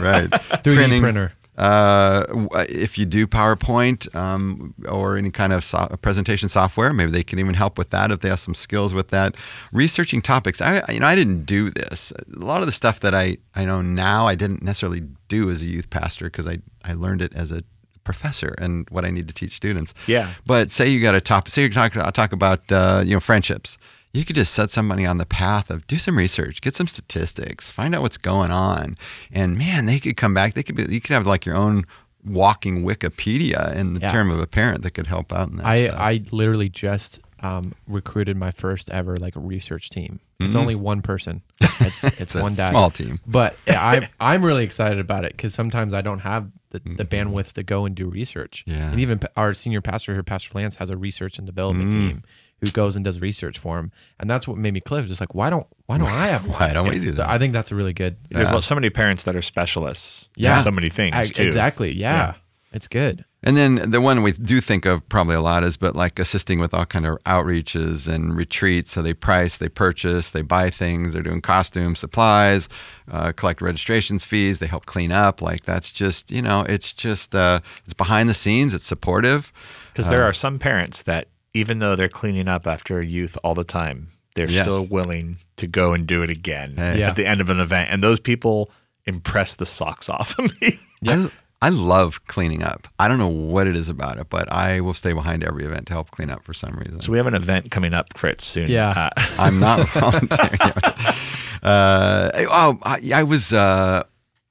Right. 0.01 0.31
3D 0.31 0.75
Printing- 0.75 1.01
printer. 1.03 1.33
Uh, 1.59 2.25
if 2.69 2.97
you 2.97 3.05
do 3.05 3.27
PowerPoint 3.27 4.13
um, 4.17 4.75
or 4.89 5.17
any 5.17 5.31
kind 5.31 5.53
of 5.53 5.63
so- 5.63 5.87
presentation 6.01 6.49
software, 6.49 6.93
maybe 6.95 7.11
they 7.11 7.23
can 7.23 7.39
even 7.39 7.55
help 7.55 7.77
with 7.77 7.91
that 7.91 8.11
if 8.11 8.21
they 8.21 8.29
have 8.31 8.41
some 8.41 8.55
skills 8.55 8.95
with 8.95 9.09
that. 9.09 9.35
Researching 9.73 10.23
topics. 10.23 10.61
I, 10.63 10.83
I- 10.89 10.93
you 10.93 11.01
know, 11.01 11.07
I 11.07 11.15
didn't 11.15 11.45
do 11.45 11.69
this. 11.71 12.13
A 12.13 12.39
lot 12.39 12.61
of 12.63 12.67
the 12.67 12.73
stuff 12.73 13.01
that 13.01 13.15
I, 13.15 13.37
I 13.55 13.65
know 13.65 13.83
now, 13.83 14.27
I 14.27 14.35
didn't 14.35 14.63
necessarily 14.63 15.03
do 15.29 15.51
as 15.51 15.61
a 15.63 15.67
youth 15.67 15.91
pastor 15.91 16.27
because 16.27 16.47
I, 16.47 16.59
I 16.85 16.95
learned 16.95 17.21
it 17.23 17.35
as 17.35 17.53
a 17.53 17.63
professor 18.05 18.55
and 18.59 18.89
what 18.91 19.05
I 19.05 19.11
need 19.11 19.29
to 19.29 19.35
teach 19.35 19.55
students. 19.55 19.95
Yeah. 20.07 20.33
But 20.47 20.71
say 20.71 20.89
you 20.89 21.01
got 21.01 21.15
a 21.15 21.21
topic. 21.21 21.53
say 21.53 21.63
you're 21.63 21.71
talking 21.71 22.03
talk 22.13 22.33
about 22.33 22.71
uh, 22.73 23.03
you 23.05 23.15
know 23.15 23.21
friendships. 23.21 23.79
You 24.13 24.25
could 24.27 24.37
just 24.37 24.53
set 24.53 24.71
somebody 24.71 25.07
on 25.07 25.17
the 25.19 25.25
path 25.27 25.71
of 25.71 25.87
do 25.87 25.97
some 25.97 26.19
research, 26.19 26.61
get 26.61 26.75
some 26.75 26.87
statistics, 26.87 27.71
find 27.71 27.95
out 27.95 28.03
what's 28.03 28.19
going 28.19 28.51
on, 28.51 28.97
and 29.31 29.57
man, 29.57 29.87
they 29.87 29.99
could 29.99 30.17
come 30.19 30.35
back. 30.35 30.53
They 30.55 30.63
could 30.63 30.77
be, 30.77 30.85
you 30.93 31.01
could 31.01 31.15
have 31.15 31.27
like 31.27 31.47
your 31.47 31.57
own 31.57 31.87
walking 32.25 32.85
Wikipedia 32.85 33.75
in 33.75 33.95
the 33.95 34.01
Yeah. 34.01 34.13
term 34.13 34.31
of 34.31 34.39
a 34.39 34.47
parent 34.47 34.83
that 34.83 34.93
could 34.93 35.07
help 35.07 35.33
out 35.33 35.49
in 35.49 35.57
that 35.57 35.67
I, 35.67 35.87
stuff. 35.87 35.99
I 35.99 36.21
literally 36.31 36.69
just 36.69 37.21
um, 37.41 37.73
recruited 37.89 38.37
my 38.37 38.53
first 38.53 38.89
ever 38.91 39.17
like 39.17 39.33
research 39.35 39.91
team. 39.91 40.21
It's 40.39 40.55
Mhm. 40.55 40.59
only 40.61 40.75
one 40.77 41.03
person. 41.03 41.43
It's 41.81 42.05
it's, 42.05 42.21
It's 42.21 42.35
one 42.37 42.55
dad. 42.55 42.71
small 42.71 42.91
team. 42.93 43.19
But 43.27 43.57
I 43.67 44.09
I'm 44.21 44.45
really 44.45 44.63
excited 44.63 45.01
about 45.01 45.25
it 45.25 45.33
because 45.33 45.53
sometimes 45.53 45.93
I 45.95 46.03
don't 46.03 46.21
have 46.21 46.49
the, 46.71 46.79
the 46.85 47.05
Mhm. 47.05 47.09
bandwidth 47.33 47.55
to 47.55 47.65
go 47.65 47.85
and 47.85 47.97
do 47.97 48.07
research. 48.09 48.63
Yeah. 48.69 48.91
And 48.93 49.01
even 49.01 49.19
our 49.37 49.55
senior 49.55 49.81
pastor 49.81 50.13
here, 50.13 50.23
Pastor 50.23 50.51
Lance, 50.57 50.77
has 50.77 50.89
a 50.91 50.97
research 50.97 51.39
and 51.39 51.45
development 51.47 51.91
Mm. 51.93 52.09
team 52.09 52.23
who 52.63 52.71
goes 52.71 52.97
and 52.97 53.05
does 53.05 53.21
research 53.21 53.59
for 53.59 53.79
him. 53.79 53.93
And 54.19 54.31
that's 54.31 54.49
what 54.49 54.57
made 54.57 54.73
me 54.73 54.81
click. 54.81 55.05
Just 55.07 55.21
like 55.21 55.35
why 55.35 55.51
don't 55.51 55.67
why 55.87 55.99
don't 55.99 56.09
I 56.09 56.29
have 56.29 56.47
one? 56.47 56.57
Why 56.61 56.73
don't 56.73 56.89
we 56.89 56.99
do 56.99 57.11
So 57.11 57.17
that? 57.17 57.29
I 57.29 57.39
think 57.39 57.53
that's 57.53 57.71
a 57.71 57.75
really 57.75 57.93
good. 57.93 58.17
There's 58.31 58.49
Yeah. 58.51 58.61
so 58.61 58.75
many 58.75 58.89
parents 58.89 59.25
that 59.25 59.37
are 59.37 59.43
specialists. 59.43 60.29
Yeah. 60.37 60.57
in 60.57 60.63
so 60.65 60.71
many 60.71 60.89
things 60.89 61.15
Ag- 61.15 61.35
too. 61.35 61.43
Exactly. 61.43 61.93
Yeah. 61.93 62.17
Yeah. 62.17 62.35
It's 62.73 62.89
good. 62.89 63.27
And 63.43 63.57
then 63.57 63.91
the 63.91 64.01
one 64.01 64.23
we 64.23 64.33
do 64.33 64.61
think 64.63 64.87
of 64.87 65.07
probably 65.11 65.35
a 65.35 65.41
lot 65.43 65.63
is, 65.65 65.77
but 65.77 65.95
like 65.97 66.19
assisting 66.21 66.59
with 66.61 66.73
all 66.73 66.87
kind 66.87 67.05
of 67.05 67.19
outreaches 67.27 68.07
and 68.09 68.35
retreats. 68.37 68.93
So 68.93 69.03
they 69.03 69.13
price, 69.13 69.59
they 69.59 69.69
purchase, 69.69 70.31
they 70.31 70.41
buy 70.43 70.71
things. 70.71 71.13
They're 71.13 71.23
doing 71.23 71.41
costumes, 71.43 71.99
supplies, 71.99 72.69
uh, 73.11 73.33
collect 73.33 73.61
registrations 73.61 74.25
fees. 74.25 74.61
They 74.61 74.69
help 74.69 74.87
clean 74.87 75.11
up. 75.13 75.43
Like 75.43 75.65
that's 75.65 75.93
just 75.93 76.31
you 76.31 76.41
know, 76.41 76.63
it's 76.69 76.93
just 76.95 77.35
uh, 77.35 77.61
it's 77.85 77.95
behind 77.95 78.29
the 78.29 78.35
scenes. 78.35 78.73
It's 78.73 78.87
supportive. 78.87 79.53
Because 79.93 80.09
there 80.09 80.23
are 80.25 80.33
some 80.33 80.59
parents 80.59 81.03
that, 81.03 81.29
even 81.55 81.79
though 81.81 81.95
they're 81.97 82.09
cleaning 82.09 82.49
up 82.49 82.67
after 82.67 82.99
a 83.01 83.07
youth 83.07 83.37
all 83.45 83.55
the 83.55 83.65
time, 83.65 84.09
they're 84.35 84.49
Yes. 84.49 84.65
still 84.67 84.87
willing 84.87 85.37
to 85.57 85.67
go 85.67 85.93
and 85.93 86.07
do 86.07 86.23
it 86.23 86.31
again 86.31 86.75
Hey. 86.77 87.01
Yeah. 87.01 87.11
at 87.11 87.17
the 87.17 87.27
end 87.27 87.41
of 87.41 87.49
an 87.51 87.61
event. 87.61 87.91
And 87.91 88.03
those 88.03 88.21
people 88.21 88.71
impress 89.07 89.57
the 89.57 89.67
socks 89.67 90.09
off 90.09 90.39
of 90.39 90.51
me. 90.61 90.79
I, 91.07 91.31
I 91.61 91.69
love 91.69 92.25
cleaning 92.27 92.63
up. 92.63 92.89
I 92.99 93.07
don't 93.09 93.19
know 93.19 93.29
what 93.29 93.67
it 93.67 93.77
is 93.77 93.89
about 93.89 94.19
it, 94.19 94.29
but 94.31 94.51
I 94.51 94.81
will 94.81 94.95
stay 94.95 95.13
behind 95.13 95.45
every 95.45 95.65
event 95.65 95.87
to 95.89 95.93
help 95.93 96.11
clean 96.11 96.31
up 96.31 96.43
for 96.45 96.55
some 96.55 96.73
reason. 96.75 97.01
so 97.01 97.13
we 97.13 97.19
have 97.19 97.27
an 97.27 97.35
event 97.35 97.71
coming 97.71 97.93
up, 97.95 98.17
Fritz, 98.17 98.45
soon. 98.45 98.69
Yeah. 98.71 99.11
Uh, 99.17 99.23
I'm 99.39 99.61
not 99.61 99.87
volunteering. 99.91 100.59
uh, 101.63 102.31
oh, 102.51 102.79
I, 102.83 103.11
I 103.15 103.23
was. 103.23 103.53
Uh, 103.53 104.03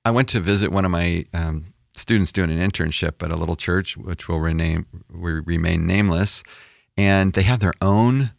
I 0.05 0.11
went 0.11 0.29
to 0.29 0.39
visit 0.39 0.71
one 0.71 0.85
of 0.85 0.91
my 0.91 1.25
um, 1.33 1.65
students 1.95 2.31
doing 2.31 2.49
an 2.49 2.57
internship 2.57 3.21
at 3.23 3.31
a 3.31 3.35
little 3.35 3.55
church, 3.55 3.97
which 3.97 4.27
will 4.27 4.39
rename 4.39 4.85
will 5.11 5.41
remain 5.45 5.85
nameless, 5.85 6.43
and 6.97 7.33
they 7.33 7.43
have 7.43 7.59
their 7.59 7.73
own 7.81 8.31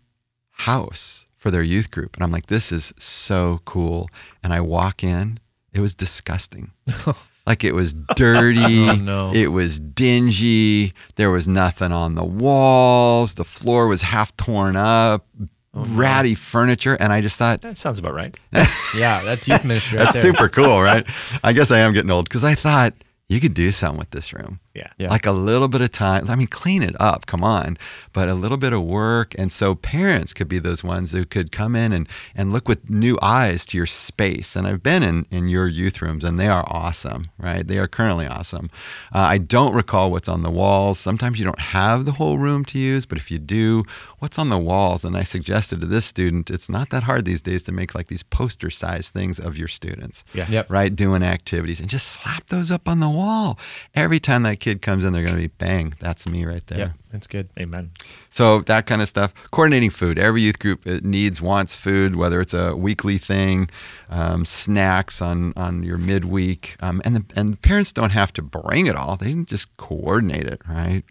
house 0.50 1.26
for 1.36 1.50
their 1.50 1.62
youth 1.62 1.90
group, 1.90 2.14
and 2.14 2.22
I'm 2.22 2.30
like, 2.30 2.46
this 2.46 2.70
is 2.70 2.92
so 2.98 3.60
cool. 3.64 4.08
And 4.42 4.52
I 4.52 4.60
walk 4.60 5.02
in, 5.02 5.40
it 5.72 5.80
was 5.80 5.94
disgusting. 5.94 6.70
Like 7.46 7.64
it 7.64 7.74
was 7.74 7.94
oh, 7.94 8.14
dirty. 8.14 8.88
Oh, 8.88 8.94
no. 8.94 9.32
It 9.34 9.48
was 9.48 9.80
dingy. 9.80 10.92
There 11.16 11.30
was 11.30 11.48
nothing 11.48 11.90
on 11.90 12.14
the 12.14 12.24
walls. 12.24 13.34
The 13.34 13.44
floor 13.44 13.88
was 13.88 14.02
half 14.02 14.36
torn 14.36 14.76
up. 14.76 15.26
Oh, 15.74 15.84
ratty 15.86 16.34
furniture, 16.34 16.98
and 17.00 17.14
I 17.14 17.22
just 17.22 17.38
thought 17.38 17.62
that 17.62 17.78
sounds 17.78 17.98
about 17.98 18.12
right. 18.12 18.36
Yeah. 18.94 19.22
That's 19.24 19.48
youth 19.48 19.64
ministry. 19.64 19.98
right 19.98 20.04
that's 20.04 20.22
there. 20.22 20.32
super 20.34 20.50
cool, 20.50 20.82
right? 20.82 21.06
I 21.42 21.54
guess 21.54 21.70
I 21.70 21.78
am 21.78 21.94
getting 21.94 22.10
old 22.10 22.28
because 22.28 22.44
I 22.44 22.54
thought 22.54 22.92
you 23.30 23.40
could 23.40 23.54
do 23.54 23.72
something 23.72 23.98
with 23.98 24.10
this 24.10 24.34
room. 24.34 24.60
Yeah. 24.74 24.88
Yeah. 24.98 25.10
Like 25.10 25.26
a 25.26 25.32
little 25.32 25.68
bit 25.68 25.80
of 25.82 25.92
time. 25.92 26.30
I 26.30 26.34
mean, 26.34 26.46
clean 26.46 26.82
it 26.82 26.98
up, 27.00 27.26
come 27.26 27.44
on, 27.44 27.76
but 28.12 28.28
a 28.28 28.34
little 28.34 28.56
bit 28.56 28.72
of 28.72 28.82
work. 28.82 29.34
And 29.36 29.52
so 29.52 29.74
parents 29.74 30.32
could 30.32 30.48
be 30.48 30.58
those 30.58 30.82
ones 30.82 31.12
who 31.12 31.24
could 31.26 31.52
come 31.52 31.76
in 31.76 31.92
and, 31.92 32.08
and 32.34 32.52
look 32.52 32.68
with 32.68 32.88
new 32.88 33.18
eyes 33.20 33.66
to 33.66 33.76
your 33.76 33.84
space. 33.86 34.56
And 34.56 34.66
I've 34.66 34.82
been 34.82 35.02
in, 35.02 35.26
in 35.30 35.48
your 35.48 35.66
youth 35.68 36.00
rooms 36.00 36.24
and 36.24 36.40
they 36.40 36.48
are 36.48 36.64
awesome, 36.68 37.30
right? 37.38 37.66
They 37.66 37.78
are 37.78 37.86
currently 37.88 38.26
awesome. 38.26 38.70
Uh, 39.14 39.18
I 39.18 39.38
don't 39.38 39.74
recall 39.74 40.10
what's 40.10 40.28
on 40.28 40.42
the 40.42 40.50
walls. 40.50 40.98
Sometimes 40.98 41.38
you 41.38 41.44
don't 41.44 41.58
have 41.60 42.04
the 42.06 42.12
whole 42.12 42.38
room 42.38 42.64
to 42.66 42.78
use, 42.78 43.04
but 43.04 43.18
if 43.18 43.30
you 43.30 43.38
do, 43.38 43.84
what's 44.20 44.38
on 44.38 44.48
the 44.48 44.58
walls? 44.58 45.04
And 45.04 45.16
I 45.16 45.22
suggested 45.22 45.80
to 45.82 45.86
this 45.86 46.06
student, 46.06 46.50
it's 46.50 46.70
not 46.70 46.88
that 46.90 47.02
hard 47.02 47.24
these 47.26 47.42
days 47.42 47.62
to 47.64 47.72
make 47.72 47.94
like 47.94 48.06
these 48.06 48.22
poster 48.22 48.70
sized 48.70 49.12
things 49.12 49.38
of 49.38 49.58
your 49.58 49.68
students 49.68 50.24
Yeah. 50.32 50.46
Yep. 50.48 50.70
right? 50.70 50.94
Doing 50.96 51.22
activities 51.22 51.80
and 51.80 51.90
just 51.90 52.06
slap 52.08 52.46
those 52.46 52.70
up 52.70 52.88
on 52.88 53.00
the 53.00 53.10
wall. 53.10 53.58
Every 53.94 54.18
time 54.20 54.44
that 54.44 54.60
kid 54.62 54.80
comes 54.80 55.04
in, 55.04 55.12
they're 55.12 55.24
going 55.24 55.36
to 55.36 55.42
be 55.42 55.52
bang. 55.58 55.92
That's 55.98 56.26
me 56.26 56.46
right 56.46 56.66
there. 56.68 56.78
Yep. 56.78 56.92
That's 57.10 57.26
good. 57.26 57.48
Amen. 57.58 57.90
So 58.30 58.60
that 58.60 58.86
kind 58.86 59.02
of 59.02 59.08
stuff. 59.08 59.34
Coordinating 59.50 59.90
food. 59.90 60.18
Every 60.18 60.40
youth 60.40 60.58
group 60.58 60.86
it 60.86 61.04
needs, 61.04 61.42
wants 61.42 61.76
food, 61.76 62.14
whether 62.14 62.40
it's 62.40 62.54
a 62.54 62.74
weekly 62.76 63.18
thing, 63.18 63.68
um, 64.08 64.44
snacks 64.44 65.20
on 65.20 65.52
on 65.56 65.82
your 65.82 65.98
midweek, 65.98 66.76
um, 66.80 67.02
and 67.04 67.16
the, 67.16 67.24
and 67.34 67.60
parents 67.60 67.92
don't 67.92 68.10
have 68.10 68.32
to 68.34 68.42
bring 68.42 68.86
it 68.86 68.96
all. 68.96 69.16
They 69.16 69.30
can 69.30 69.44
just 69.44 69.76
coordinate 69.76 70.46
it, 70.46 70.62
right? 70.66 71.02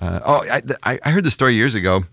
Uh, 0.00 0.20
oh, 0.24 0.44
I, 0.50 0.62
I 0.82 0.98
I 1.04 1.10
heard 1.10 1.24
the 1.24 1.30
story 1.30 1.54
years 1.54 1.74
ago 1.74 2.04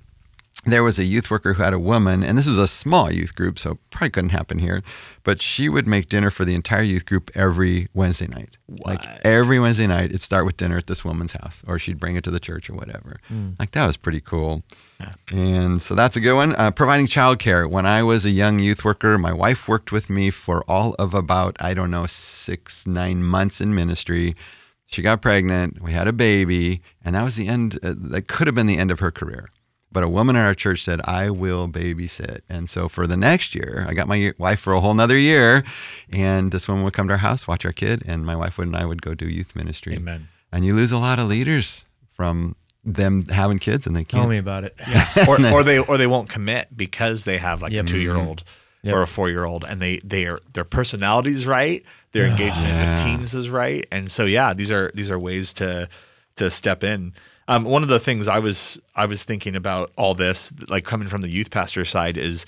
there 0.65 0.83
was 0.83 0.97
a 0.97 1.03
youth 1.03 1.29
worker 1.29 1.53
who 1.53 1.63
had 1.63 1.73
a 1.73 1.79
woman, 1.79 2.23
and 2.23 2.37
this 2.37 2.47
was 2.47 2.57
a 2.57 2.67
small 2.67 3.11
youth 3.11 3.35
group, 3.35 3.59
so 3.59 3.77
probably 3.89 4.09
couldn't 4.09 4.29
happen 4.29 4.59
here. 4.59 4.83
But 5.23 5.41
she 5.41 5.69
would 5.69 5.87
make 5.87 6.09
dinner 6.09 6.29
for 6.29 6.45
the 6.45 6.55
entire 6.55 6.81
youth 6.81 7.05
group 7.05 7.31
every 7.35 7.89
Wednesday 7.93 8.27
night. 8.27 8.57
Like 8.85 9.05
every 9.25 9.59
Wednesday 9.59 9.87
night, 9.87 10.05
it'd 10.05 10.21
start 10.21 10.45
with 10.45 10.57
dinner 10.57 10.77
at 10.77 10.87
this 10.87 11.03
woman's 11.03 11.33
house, 11.33 11.61
or 11.67 11.77
she'd 11.77 11.99
bring 11.99 12.15
it 12.15 12.23
to 12.23 12.31
the 12.31 12.39
church 12.39 12.69
or 12.69 12.75
whatever. 12.75 13.19
Like 13.59 13.71
that 13.71 13.85
was 13.85 13.97
pretty 13.97 14.21
cool. 14.21 14.63
Yeah. 14.99 15.11
And 15.31 15.81
so 15.81 15.95
that's 15.95 16.15
a 16.15 16.19
good 16.19 16.35
one. 16.35 16.55
Uh, 16.55 16.71
providing 16.71 17.07
childcare. 17.07 17.69
When 17.69 17.85
I 17.85 18.01
was 18.03 18.25
a 18.25 18.31
young 18.31 18.59
youth 18.59 18.83
worker, 18.83 19.17
my 19.17 19.33
wife 19.33 19.67
worked 19.67 19.91
with 19.91 20.09
me 20.09 20.31
for 20.31 20.63
all 20.67 20.95
of 20.97 21.13
about, 21.13 21.55
I 21.59 21.73
don't 21.73 21.91
know, 21.91 22.05
six, 22.07 22.87
nine 22.87 23.23
months 23.23 23.61
in 23.61 23.75
ministry. 23.75 24.35
She 24.85 25.01
got 25.01 25.21
pregnant. 25.21 25.81
We 25.81 25.91
had 25.91 26.07
a 26.07 26.13
baby, 26.13 26.81
and 27.03 27.13
that 27.13 27.23
was 27.23 27.35
the 27.35 27.47
end. 27.47 27.77
Uh, 27.83 27.93
that 27.95 28.27
could 28.27 28.47
have 28.47 28.55
been 28.55 28.67
the 28.67 28.77
end 28.77 28.89
of 28.89 28.99
her 29.01 29.11
career. 29.11 29.49
But 29.97 30.03
a 30.03 30.07
woman 30.09 30.35
in 30.35 30.43
our 30.43 30.53
church 30.53 30.83
said, 30.83 31.01
I 31.05 31.31
will 31.31 31.67
babysit. 31.67 32.41
And 32.47 32.69
so 32.69 32.87
for 32.87 33.07
the 33.07 33.17
next 33.17 33.55
year, 33.55 33.83
I 33.89 33.95
got 33.95 34.07
my 34.07 34.31
wife 34.37 34.59
for 34.59 34.73
a 34.73 34.79
whole 34.79 34.93
nother 34.93 35.17
year. 35.17 35.63
And 36.13 36.51
this 36.51 36.67
woman 36.67 36.83
would 36.83 36.93
come 36.93 37.07
to 37.07 37.13
our 37.13 37.17
house, 37.17 37.47
watch 37.47 37.65
our 37.65 37.71
kid, 37.71 38.03
and 38.05 38.23
my 38.23 38.35
wife 38.35 38.59
would 38.59 38.67
and 38.67 38.75
I 38.77 38.85
would 38.85 39.01
go 39.01 39.15
do 39.15 39.27
youth 39.27 39.55
ministry. 39.55 39.95
Amen. 39.95 40.27
And 40.51 40.63
you 40.63 40.75
lose 40.75 40.91
a 40.91 40.99
lot 40.99 41.17
of 41.17 41.27
leaders 41.27 41.83
from 42.11 42.55
them 42.85 43.25
having 43.25 43.57
kids 43.57 43.87
and 43.87 43.95
they 43.95 44.03
Tell 44.03 44.19
can't. 44.19 44.23
Tell 44.25 44.29
me 44.29 44.37
about 44.37 44.65
it. 44.65 44.75
or, 45.27 45.41
or 45.51 45.63
they 45.63 45.79
or 45.79 45.97
they 45.97 46.05
won't 46.05 46.29
commit 46.29 46.67
because 46.77 47.25
they 47.25 47.39
have 47.39 47.63
like 47.63 47.71
Yep. 47.71 47.85
a 47.85 47.87
two 47.87 47.97
year 47.99 48.15
old 48.17 48.43
Yep. 48.83 48.91
Mm-hmm. 48.93 48.99
or 48.99 49.01
a 49.01 49.07
four 49.07 49.29
year 49.31 49.45
old 49.45 49.65
and 49.67 49.79
they 49.79 49.97
they 50.03 50.27
are 50.27 50.37
their 50.53 50.63
personality's 50.63 51.47
right 51.47 51.83
their 52.11 52.27
engagement 52.27 52.67
Yeah. 52.67 52.93
with 52.93 53.03
teens 53.03 53.33
is 53.33 53.49
right 53.49 53.87
and 53.91 54.11
so 54.11 54.25
yeah 54.25 54.53
these 54.53 54.71
are 54.71 54.91
these 54.93 55.09
are 55.09 55.17
ways 55.17 55.53
to 55.53 55.89
to 56.35 56.51
step 56.51 56.83
in 56.83 57.13
um, 57.47 57.63
one 57.63 57.83
of 57.83 57.89
the 57.89 57.99
things 57.99 58.27
I 58.27 58.39
was 58.39 58.79
I 58.95 59.05
was 59.05 59.23
thinking 59.23 59.55
about 59.55 59.91
all 59.97 60.13
this 60.13 60.53
like 60.69 60.83
coming 60.85 61.07
from 61.07 61.21
the 61.21 61.29
youth 61.29 61.49
pastor 61.51 61.85
side 61.85 62.17
is 62.17 62.45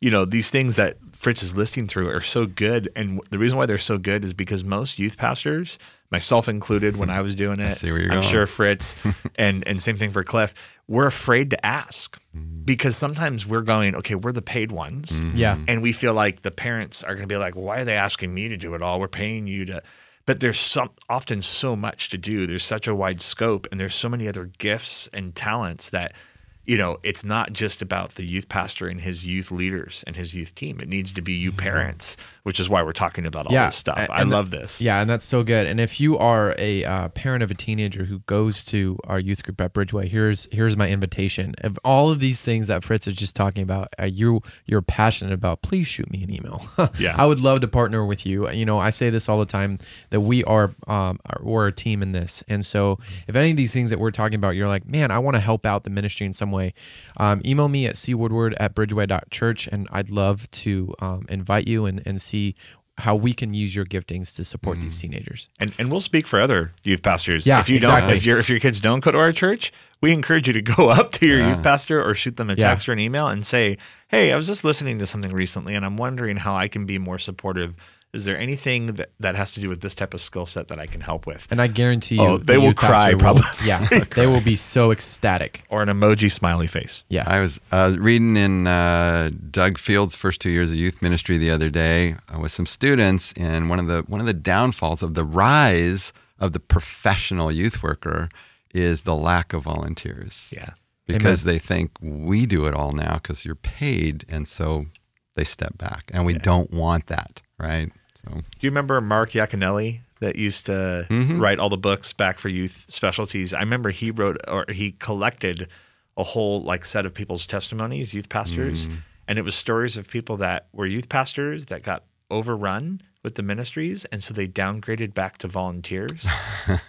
you 0.00 0.10
know 0.10 0.24
these 0.24 0.50
things 0.50 0.76
that 0.76 0.96
Fritz 1.12 1.42
is 1.42 1.56
listing 1.56 1.86
through 1.86 2.08
are 2.10 2.20
so 2.20 2.46
good 2.46 2.90
and 2.96 3.20
the 3.30 3.38
reason 3.38 3.56
why 3.56 3.66
they're 3.66 3.78
so 3.78 3.98
good 3.98 4.24
is 4.24 4.34
because 4.34 4.64
most 4.64 4.98
youth 4.98 5.16
pastors 5.16 5.78
myself 6.10 6.48
included 6.48 6.96
when 6.96 7.08
I 7.10 7.22
was 7.22 7.34
doing 7.34 7.60
it 7.60 7.74
see 7.74 7.90
where 7.92 8.00
you're 8.00 8.12
I'm 8.12 8.20
going. 8.20 8.30
sure 8.32 8.46
Fritz 8.46 8.96
and 9.38 9.66
and 9.66 9.80
same 9.80 9.96
thing 9.96 10.10
for 10.10 10.24
Cliff 10.24 10.54
we're 10.88 11.06
afraid 11.06 11.50
to 11.50 11.64
ask 11.66 12.18
Mm-hmm. 12.36 12.64
because 12.64 12.96
sometimes 12.96 13.46
we're 13.46 13.60
going 13.60 13.94
okay 13.96 14.14
we're 14.14 14.32
the 14.32 14.40
paid 14.40 14.72
ones 14.72 15.20
Yeah. 15.34 15.58
and 15.68 15.82
we 15.82 15.92
feel 15.92 16.14
like 16.14 16.40
the 16.42 16.50
parents 16.50 17.02
are 17.02 17.14
going 17.14 17.28
to 17.28 17.32
be 17.32 17.36
like 17.36 17.54
why 17.54 17.80
are 17.80 17.84
they 17.84 17.94
asking 17.96 18.32
me 18.34 18.48
to 18.48 18.56
do 18.56 18.74
it 18.74 18.80
all 18.80 18.98
we're 18.98 19.06
paying 19.08 19.46
you 19.46 19.66
to 19.66 19.82
but 20.26 20.40
there's 20.40 20.58
some 20.58 20.90
often 21.08 21.42
so 21.42 21.76
much 21.76 22.08
to 22.10 22.18
do. 22.18 22.46
There's 22.46 22.64
such 22.64 22.86
a 22.86 22.94
wide 22.94 23.20
scope 23.20 23.66
and 23.70 23.80
there's 23.80 23.94
so 23.94 24.08
many 24.08 24.28
other 24.28 24.50
gifts 24.58 25.08
and 25.12 25.34
talents 25.34 25.90
that 25.90 26.14
you 26.64 26.78
know, 26.78 26.98
it's 27.02 27.24
not 27.24 27.52
just 27.52 27.82
about 27.82 28.14
the 28.14 28.24
youth 28.24 28.48
pastor 28.48 28.86
and 28.86 29.00
his 29.00 29.26
youth 29.26 29.50
leaders 29.50 30.04
and 30.06 30.14
his 30.14 30.32
youth 30.32 30.54
team. 30.54 30.78
It 30.80 30.88
needs 30.88 31.12
to 31.14 31.22
be 31.22 31.32
you 31.32 31.50
parents, 31.50 32.16
which 32.44 32.60
is 32.60 32.68
why 32.68 32.82
we're 32.84 32.92
talking 32.92 33.26
about 33.26 33.46
all 33.46 33.52
Yeah, 33.52 33.66
this 33.66 33.76
stuff. 33.76 34.08
I 34.10 34.22
love 34.22 34.50
this. 34.50 34.80
Yeah, 34.80 35.00
and 35.00 35.10
that's 35.10 35.24
so 35.24 35.42
good. 35.42 35.66
And 35.66 35.80
if 35.80 36.00
you 36.00 36.16
are 36.18 36.54
a 36.58 36.84
uh, 36.84 37.08
parent 37.08 37.42
of 37.42 37.50
a 37.50 37.54
teenager 37.54 38.04
who 38.04 38.20
goes 38.20 38.64
to 38.66 38.96
our 39.08 39.18
youth 39.18 39.42
group 39.42 39.60
at 39.60 39.72
Bridgeway, 39.74 40.06
here's 40.06 40.46
here's 40.52 40.76
my 40.76 40.88
invitation. 40.88 41.54
Of 41.62 41.80
all 41.84 42.10
of 42.10 42.20
these 42.20 42.42
things 42.42 42.68
that 42.68 42.84
Fritz 42.84 43.08
is 43.08 43.14
just 43.14 43.34
talking 43.34 43.64
about, 43.64 43.88
uh, 44.00 44.04
you 44.04 44.40
you're 44.64 44.82
passionate 44.82 45.32
about, 45.32 45.62
please 45.62 45.88
shoot 45.88 46.10
me 46.10 46.22
an 46.22 46.32
email. 46.32 46.62
Yeah. 46.98 47.16
I 47.16 47.26
would 47.26 47.40
love 47.40 47.60
to 47.60 47.68
partner 47.68 48.04
with 48.04 48.26
you. 48.26 48.48
You 48.50 48.66
know, 48.66 48.78
I 48.78 48.90
say 48.90 49.08
this 49.08 49.28
all 49.28 49.38
the 49.38 49.46
time 49.46 49.78
that 50.10 50.20
we 50.20 50.44
are 50.44 50.74
um, 50.86 51.18
we're 51.40 51.68
a 51.68 51.72
team 51.72 52.02
in 52.02 52.12
this, 52.12 52.44
and 52.48 52.64
so 52.64 52.98
if 53.26 53.34
any 53.34 53.50
of 53.50 53.56
these 53.56 53.72
things 53.72 53.90
that 53.90 53.98
we're 53.98 54.10
talking 54.10 54.36
about, 54.36 54.50
you're 54.50 54.68
like, 54.68 54.86
man, 54.86 55.10
I 55.10 55.18
want 55.18 55.34
to 55.34 55.40
help 55.40 55.64
out 55.64 55.84
the 55.84 55.90
ministry 55.90 56.26
in 56.26 56.32
some 56.32 56.51
way. 56.52 56.74
Um, 57.16 57.42
email 57.44 57.68
me 57.68 57.86
at 57.86 57.94
cwoodward 57.94 58.54
at 58.60 58.74
bridgeway.church, 58.74 59.68
and 59.68 59.88
I'd 59.90 60.10
love 60.10 60.50
to 60.52 60.94
um, 61.00 61.26
invite 61.28 61.66
you 61.66 61.86
and, 61.86 62.02
and 62.06 62.20
see 62.20 62.54
how 62.98 63.16
we 63.16 63.32
can 63.32 63.54
use 63.54 63.74
your 63.74 63.86
giftings 63.86 64.36
to 64.36 64.44
support 64.44 64.78
these 64.78 65.00
teenagers. 65.00 65.48
And, 65.58 65.74
and 65.78 65.90
we'll 65.90 66.00
speak 66.00 66.26
for 66.26 66.40
other 66.40 66.72
youth 66.84 67.02
pastors. 67.02 67.46
Yeah, 67.46 67.58
if 67.58 67.68
you 67.70 67.76
exactly. 67.76 68.08
don't, 68.10 68.16
if 68.18 68.24
your 68.26 68.38
if 68.38 68.50
your 68.50 68.60
kids 68.60 68.80
don't 68.80 69.00
go 69.00 69.10
to 69.10 69.18
our 69.18 69.32
church, 69.32 69.72
we 70.02 70.12
encourage 70.12 70.46
you 70.46 70.52
to 70.52 70.62
go 70.62 70.90
up 70.90 71.10
to 71.12 71.26
your 71.26 71.40
youth 71.40 71.62
pastor 71.62 72.02
or 72.06 72.14
shoot 72.14 72.36
them 72.36 72.50
a 72.50 72.54
Yeah. 72.54 72.68
text 72.68 72.88
or 72.88 72.92
an 72.92 72.98
email 72.98 73.28
and 73.28 73.46
say, 73.46 73.78
"Hey, 74.08 74.30
I 74.30 74.36
was 74.36 74.46
just 74.46 74.62
listening 74.62 74.98
to 74.98 75.06
something 75.06 75.32
recently, 75.32 75.74
and 75.74 75.86
I'm 75.86 75.96
wondering 75.96 76.36
how 76.36 76.54
I 76.54 76.68
can 76.68 76.84
be 76.84 76.98
more 76.98 77.18
supportive. 77.18 77.74
Is 78.14 78.26
there 78.26 78.36
anything 78.36 78.86
that, 78.96 79.10
that 79.20 79.36
has 79.36 79.52
to 79.52 79.60
do 79.60 79.70
with 79.70 79.80
this 79.80 79.94
type 79.94 80.12
of 80.12 80.20
skill 80.20 80.44
set 80.44 80.68
that 80.68 80.78
I 80.78 80.86
can 80.86 81.00
help 81.00 81.26
with?" 81.26 81.46
And 81.50 81.62
I 81.62 81.66
guarantee 81.66 82.16
you, 82.16 82.22
Oh, 82.22 82.36
the 82.38 82.44
they 82.52 82.58
will 82.58 82.66
youth 82.66 82.76
cry, 82.76 83.14
probably. 83.14 83.44
yeah, 83.64 83.86
they 84.14 84.26
will 84.26 84.42
be 84.42 84.54
so 84.56 84.90
ecstatic. 84.92 85.62
Or 85.70 85.82
an 85.82 85.88
emoji 85.88 86.30
smiley 86.30 86.66
face. 86.66 87.04
Yeah. 87.08 87.24
I 87.26 87.40
was 87.40 87.58
uh, 87.72 87.96
reading 87.98 88.36
in 88.36 88.66
uh, 88.66 89.30
Doug 89.50 89.78
Fields' 89.78 90.14
first 90.14 90.40
two 90.42 90.50
years 90.50 90.70
of 90.70 90.76
youth 90.76 91.00
ministry 91.00 91.38
the 91.38 91.50
other 91.50 91.70
day 91.70 92.16
uh, 92.28 92.38
with 92.38 92.52
some 92.52 92.66
students, 92.66 93.32
and 93.36 93.70
one 93.70 93.78
of 93.80 93.86
the 93.86 94.02
one 94.08 94.20
of 94.20 94.26
the 94.26 94.34
downfalls 94.34 95.02
of 95.02 95.14
the 95.14 95.24
rise 95.24 96.12
of 96.38 96.52
the 96.52 96.60
professional 96.60 97.50
youth 97.50 97.82
worker 97.82 98.28
is 98.74 99.02
the 99.02 99.14
lack 99.16 99.52
of 99.54 99.62
volunteers. 99.62 100.50
Yeah. 100.52 100.70
because 101.06 101.44
they 101.44 101.58
think 101.58 101.90
we 102.00 102.46
do 102.46 102.66
it 102.66 102.74
all 102.74 102.92
now 102.92 103.14
because 103.14 103.44
you're 103.46 103.54
paid, 103.54 104.24
and 104.28 104.46
so 104.46 104.86
they 105.34 105.44
step 105.44 105.78
back, 105.78 106.10
and 106.12 106.26
we 106.26 106.34
don't 106.34 106.70
want 106.70 107.06
that, 107.06 107.40
right? 107.58 107.90
So. 108.24 108.34
Do 108.34 108.42
you 108.60 108.70
remember 108.70 109.00
Mark 109.00 109.30
Yaconelli 109.30 110.00
that 110.20 110.36
used 110.36 110.66
to 110.66 111.06
mm-hmm. 111.08 111.40
write 111.40 111.58
all 111.58 111.68
the 111.68 111.76
books 111.76 112.12
back 112.12 112.38
for 112.38 112.48
youth 112.48 112.86
specialties? 112.88 113.52
I 113.52 113.60
remember 113.60 113.90
he 113.90 114.10
wrote 114.10 114.38
or 114.48 114.64
he 114.68 114.92
collected 114.92 115.68
a 116.16 116.22
whole 116.22 116.62
like 116.62 116.84
set 116.84 117.06
of 117.06 117.14
people's 117.14 117.46
testimonies, 117.46 118.14
youth 118.14 118.28
pastors, 118.28 118.86
mm-hmm. 118.86 118.96
and 119.26 119.38
it 119.38 119.42
was 119.42 119.54
stories 119.54 119.96
of 119.96 120.08
people 120.08 120.36
that 120.38 120.66
were 120.72 120.86
youth 120.86 121.08
pastors 121.08 121.66
that 121.66 121.82
got 121.82 122.04
overrun 122.30 123.00
with 123.22 123.34
the 123.36 123.42
ministries 123.42 124.04
and 124.06 124.22
so 124.22 124.34
they 124.34 124.48
downgraded 124.48 125.14
back 125.14 125.38
to 125.38 125.48
volunteers. 125.48 126.26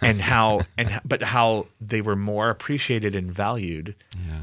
And 0.00 0.20
how 0.20 0.62
and 0.78 1.00
but 1.04 1.22
how 1.24 1.66
they 1.80 2.00
were 2.00 2.14
more 2.14 2.48
appreciated 2.48 3.16
and 3.16 3.32
valued 3.32 3.96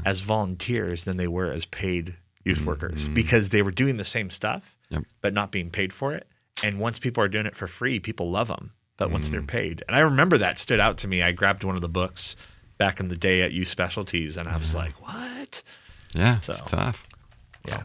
as 0.04 0.20
volunteers 0.20 1.04
than 1.04 1.16
they 1.16 1.26
were 1.26 1.50
as 1.50 1.64
paid 1.64 2.16
youth 2.44 2.66
workers 2.66 3.04
mm-hmm. 3.04 3.14
because 3.14 3.48
they 3.48 3.62
were 3.62 3.70
doing 3.70 3.96
the 3.96 4.04
same 4.04 4.28
stuff 4.28 4.76
Yep. 4.90 5.04
but 5.22 5.32
not 5.32 5.50
being 5.50 5.70
paid 5.70 5.92
for 5.92 6.12
it. 6.12 6.26
And 6.64 6.78
once 6.78 6.98
people 6.98 7.22
are 7.24 7.28
doing 7.28 7.46
it 7.46 7.56
for 7.56 7.66
free, 7.66 7.98
people 8.00 8.30
love 8.30 8.48
them. 8.48 8.72
But 8.98 9.10
once 9.10 9.30
they're 9.30 9.42
paid, 9.42 9.82
and 9.88 9.96
I 9.96 10.00
remember 10.00 10.38
that 10.38 10.58
stood 10.58 10.78
out 10.78 10.96
to 10.98 11.08
me. 11.08 11.22
I 11.22 11.32
grabbed 11.32 11.64
one 11.64 11.74
of 11.74 11.80
the 11.80 11.88
books 11.88 12.36
back 12.78 13.00
in 13.00 13.08
the 13.08 13.16
day 13.16 13.42
at 13.42 13.50
Youth 13.52 13.66
Specialties, 13.68 14.36
and 14.36 14.48
I 14.48 14.56
was 14.56 14.74
like, 14.74 14.92
"What?" 15.02 15.62
yeah, 16.14 16.38
So- 16.38 16.52
it's 16.52 16.62
tough. 16.62 17.08
Yeah, 17.66 17.82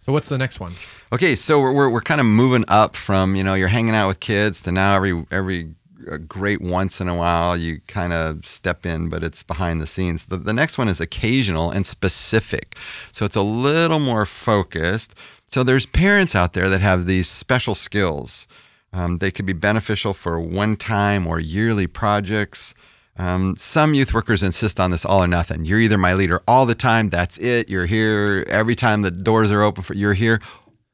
So 0.00 0.12
what's 0.12 0.28
the 0.28 0.36
next 0.38 0.58
one? 0.60 0.72
Okay, 1.12 1.36
so 1.36 1.60
we're, 1.60 1.72
we're, 1.72 1.88
we're 1.90 2.00
kind 2.00 2.20
of 2.20 2.26
moving 2.26 2.64
up 2.68 2.96
from 2.96 3.34
you 3.36 3.44
know 3.44 3.54
you're 3.54 3.68
hanging 3.68 3.94
out 3.94 4.08
with 4.08 4.20
kids 4.20 4.60
to 4.62 4.72
now 4.72 4.94
every 4.96 5.24
every 5.30 5.74
uh, 6.10 6.16
great 6.18 6.60
once 6.60 7.00
in 7.00 7.08
a 7.08 7.14
while 7.16 7.56
you 7.56 7.80
kind 7.88 8.12
of 8.12 8.46
step 8.46 8.84
in, 8.84 9.08
but 9.08 9.22
it's 9.22 9.42
behind 9.42 9.80
the 9.80 9.86
scenes. 9.86 10.26
The, 10.26 10.36
the 10.38 10.52
next 10.52 10.76
one 10.78 10.88
is 10.88 11.00
occasional 11.00 11.70
and 11.70 11.86
specific, 11.86 12.76
so 13.12 13.24
it's 13.24 13.36
a 13.36 13.42
little 13.42 14.00
more 14.00 14.26
focused. 14.26 15.14
So 15.48 15.62
there's 15.64 15.86
parents 15.86 16.34
out 16.36 16.52
there 16.52 16.68
that 16.68 16.80
have 16.80 17.06
these 17.06 17.28
special 17.28 17.74
skills. 17.74 18.46
Um, 18.92 19.18
they 19.18 19.30
could 19.30 19.46
be 19.46 19.52
beneficial 19.54 20.14
for 20.14 20.38
one-time 20.38 21.26
or 21.26 21.40
yearly 21.40 21.86
projects. 21.86 22.74
Um, 23.16 23.56
some 23.56 23.94
youth 23.94 24.14
workers 24.14 24.42
insist 24.42 24.78
on 24.78 24.90
this 24.92 25.04
all 25.04 25.22
or 25.22 25.26
nothing. 25.26 25.64
You're 25.64 25.80
either 25.80 25.98
my 25.98 26.14
leader 26.14 26.40
all 26.46 26.66
the 26.66 26.74
time, 26.74 27.08
that's 27.08 27.36
it. 27.38 27.68
You're 27.68 27.86
here 27.86 28.44
every 28.48 28.76
time 28.76 29.02
the 29.02 29.10
doors 29.10 29.50
are 29.50 29.62
open 29.62 29.82
for 29.82 29.94
you're 29.94 30.14
here 30.14 30.40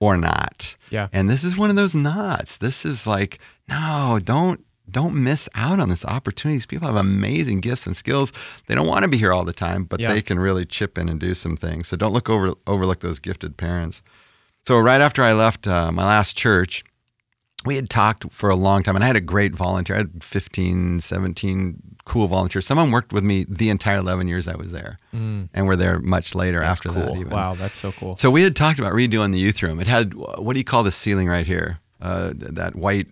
or 0.00 0.16
not. 0.16 0.76
Yeah. 0.90 1.08
And 1.12 1.28
this 1.28 1.44
is 1.44 1.58
one 1.58 1.68
of 1.70 1.76
those 1.76 1.94
nots. 1.94 2.56
This 2.56 2.84
is 2.86 3.06
like, 3.06 3.38
no, 3.68 4.18
don't 4.22 4.64
don't 4.90 5.14
miss 5.14 5.48
out 5.54 5.80
on 5.80 5.88
this 5.88 6.04
opportunity. 6.04 6.56
These 6.56 6.66
people 6.66 6.86
have 6.86 6.96
amazing 6.96 7.60
gifts 7.60 7.86
and 7.86 7.96
skills. 7.96 8.32
They 8.66 8.74
don't 8.74 8.86
want 8.86 9.02
to 9.02 9.08
be 9.08 9.16
here 9.16 9.32
all 9.32 9.44
the 9.44 9.52
time, 9.52 9.84
but 9.84 9.98
Yeah. 9.98 10.12
they 10.12 10.20
can 10.20 10.38
really 10.38 10.66
chip 10.66 10.98
in 10.98 11.08
and 11.08 11.18
do 11.18 11.32
some 11.32 11.56
things. 11.56 11.88
So 11.88 11.96
don't 11.96 12.12
look 12.12 12.28
over 12.30 12.52
overlook 12.66 13.00
those 13.00 13.18
gifted 13.18 13.56
parents. 13.56 14.02
So 14.66 14.78
right 14.78 15.00
after 15.00 15.22
I 15.22 15.32
left 15.34 15.66
uh, 15.66 15.92
my 15.92 16.04
last 16.04 16.36
church, 16.36 16.84
we 17.66 17.76
had 17.76 17.90
talked 17.90 18.32
for 18.32 18.48
a 18.50 18.56
long 18.56 18.82
time 18.82 18.94
and 18.94 19.04
I 19.04 19.06
had 19.06 19.16
a 19.16 19.20
great 19.20 19.54
volunteer. 19.54 19.96
I 19.96 19.98
had 20.00 20.24
15, 20.24 21.00
17 21.00 21.82
cool 22.06 22.28
volunteers. 22.28 22.66
Someone 22.66 22.90
worked 22.90 23.12
with 23.12 23.24
me 23.24 23.44
the 23.48 23.70
entire 23.70 23.98
11 23.98 24.26
years 24.28 24.48
I 24.48 24.56
was 24.56 24.72
there 24.72 24.98
and 25.12 25.66
were 25.66 25.76
there 25.76 25.98
much 26.00 26.34
later 26.34 26.62
after 26.62 26.90
that. 26.90 27.16
Even. 27.16 27.30
Wow, 27.30 27.54
that's 27.54 27.76
so 27.76 27.92
cool. 27.92 28.16
So 28.16 28.30
we 28.30 28.42
had 28.42 28.56
talked 28.56 28.78
about 28.78 28.92
redoing 28.92 29.32
the 29.32 29.38
youth 29.38 29.62
room. 29.62 29.80
It 29.80 29.86
had, 29.86 30.14
what 30.14 30.54
do 30.54 30.58
you 30.58 30.64
call 30.64 30.82
the 30.82 30.92
ceiling 30.92 31.28
right 31.28 31.46
here? 31.46 31.80
Uh, 32.00 32.32
th- 32.34 32.52
that 32.52 32.74
white 32.76 33.08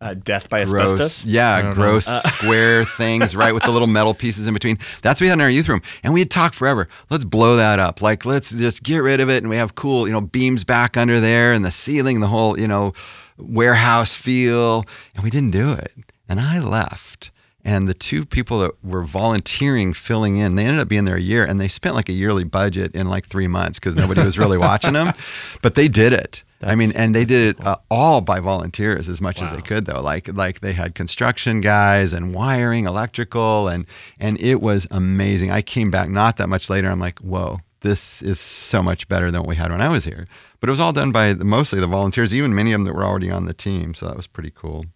uh, 0.00 0.14
death 0.14 0.48
by 0.48 0.64
gross, 0.64 0.92
asbestos. 0.92 1.24
yeah, 1.24 1.62
don't 1.62 1.74
gross 1.74 2.06
square 2.34 2.84
things, 2.84 3.34
right, 3.34 3.52
with 3.52 3.64
the 3.64 3.70
little 3.70 3.88
metal 3.88 4.14
pieces 4.14 4.46
in 4.46 4.54
between. 4.54 4.78
That's 5.02 5.20
what 5.20 5.24
we 5.24 5.28
had 5.28 5.34
in 5.34 5.40
our 5.40 5.50
youth 5.50 5.68
room, 5.68 5.82
and 6.02 6.14
we 6.14 6.20
had 6.20 6.30
talked 6.30 6.54
forever. 6.54 6.88
Let's 7.10 7.24
blow 7.24 7.56
that 7.56 7.78
up. 7.78 8.00
Like, 8.00 8.24
let's 8.24 8.50
just 8.50 8.82
get 8.82 8.98
rid 8.98 9.20
of 9.20 9.28
it, 9.28 9.38
and 9.38 9.50
we 9.50 9.56
have 9.56 9.74
cool, 9.74 10.06
you 10.06 10.12
know, 10.12 10.20
beams 10.20 10.64
back 10.64 10.96
under 10.96 11.20
there, 11.20 11.52
and 11.52 11.64
the 11.64 11.70
ceiling, 11.70 12.20
the 12.20 12.28
whole, 12.28 12.58
you 12.58 12.68
know, 12.68 12.92
warehouse 13.38 14.14
feel. 14.14 14.84
And 15.14 15.24
we 15.24 15.30
didn't 15.30 15.50
do 15.50 15.72
it, 15.72 15.92
and 16.28 16.40
I 16.40 16.58
left. 16.58 17.30
And 17.68 17.86
the 17.86 17.92
two 17.92 18.24
people 18.24 18.60
that 18.60 18.82
were 18.82 19.02
volunteering, 19.02 19.92
filling 19.92 20.38
in, 20.38 20.54
they 20.54 20.64
ended 20.64 20.80
up 20.80 20.88
being 20.88 21.04
there 21.04 21.16
a 21.16 21.20
year, 21.20 21.44
and 21.44 21.60
they 21.60 21.68
spent 21.68 21.94
like 21.94 22.08
a 22.08 22.14
yearly 22.14 22.42
budget 22.42 22.94
in 22.94 23.10
like 23.10 23.26
three 23.26 23.46
months 23.46 23.78
because 23.78 23.94
nobody 23.94 24.22
was 24.22 24.38
really 24.38 24.56
watching 24.56 24.94
them. 24.94 25.12
But 25.60 25.74
they 25.74 25.86
did 25.86 26.14
it. 26.14 26.44
I 26.62 26.74
mean, 26.76 26.92
and 26.94 27.14
they 27.14 27.26
did 27.26 27.58
so 27.58 27.62
it 27.62 27.66
uh, 27.66 27.76
all 27.90 28.22
by 28.22 28.40
volunteers 28.40 29.06
as 29.08 29.20
much 29.20 29.42
as 29.42 29.52
they 29.52 29.60
could, 29.60 29.84
though. 29.84 30.00
Like, 30.00 30.28
like 30.34 30.60
they 30.60 30.72
had 30.72 30.94
construction 30.94 31.60
guys 31.60 32.14
and 32.14 32.34
wiring, 32.34 32.86
electrical, 32.86 33.68
and 33.68 33.84
and 34.18 34.40
it 34.40 34.62
was 34.62 34.86
amazing. 34.90 35.50
I 35.50 35.60
came 35.60 35.90
back 35.90 36.08
not 36.08 36.38
that 36.38 36.48
much 36.48 36.70
later. 36.70 36.88
I'm 36.88 37.00
like, 37.00 37.18
whoa, 37.18 37.60
this 37.80 38.22
is 38.22 38.40
so 38.40 38.82
much 38.82 39.08
better 39.08 39.30
than 39.30 39.42
what 39.42 39.48
we 39.48 39.56
had 39.56 39.70
when 39.70 39.82
I 39.82 39.90
was 39.90 40.04
here. 40.04 40.26
But 40.60 40.70
it 40.70 40.72
was 40.72 40.80
all 40.80 40.92
done 40.92 41.12
by 41.12 41.34
the, 41.34 41.44
mostly 41.44 41.80
the 41.80 41.86
volunteers, 41.86 42.34
even 42.34 42.54
many 42.54 42.72
of 42.72 42.76
them 42.76 42.84
that 42.84 42.94
were 42.94 43.04
already 43.04 43.30
on 43.30 43.44
the 43.44 43.54
team. 43.54 43.92
So 43.92 44.06
that 44.06 44.16
was 44.16 44.26
pretty 44.26 44.52
cool. 44.54 44.86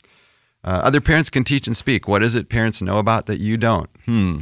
Uh, 0.65 0.81
other 0.85 1.01
parents 1.01 1.29
can 1.29 1.45
teach 1.45 1.67
and 1.67 1.77
speak. 1.77 2.07
What 2.07 2.23
is 2.23 2.35
it 2.35 2.49
parents 2.49 2.81
know 2.81 2.99
about 2.99 3.27
that 3.27 3.41
you 3.41 3.57
don't? 3.57 3.91
Hmm. 4.05 4.41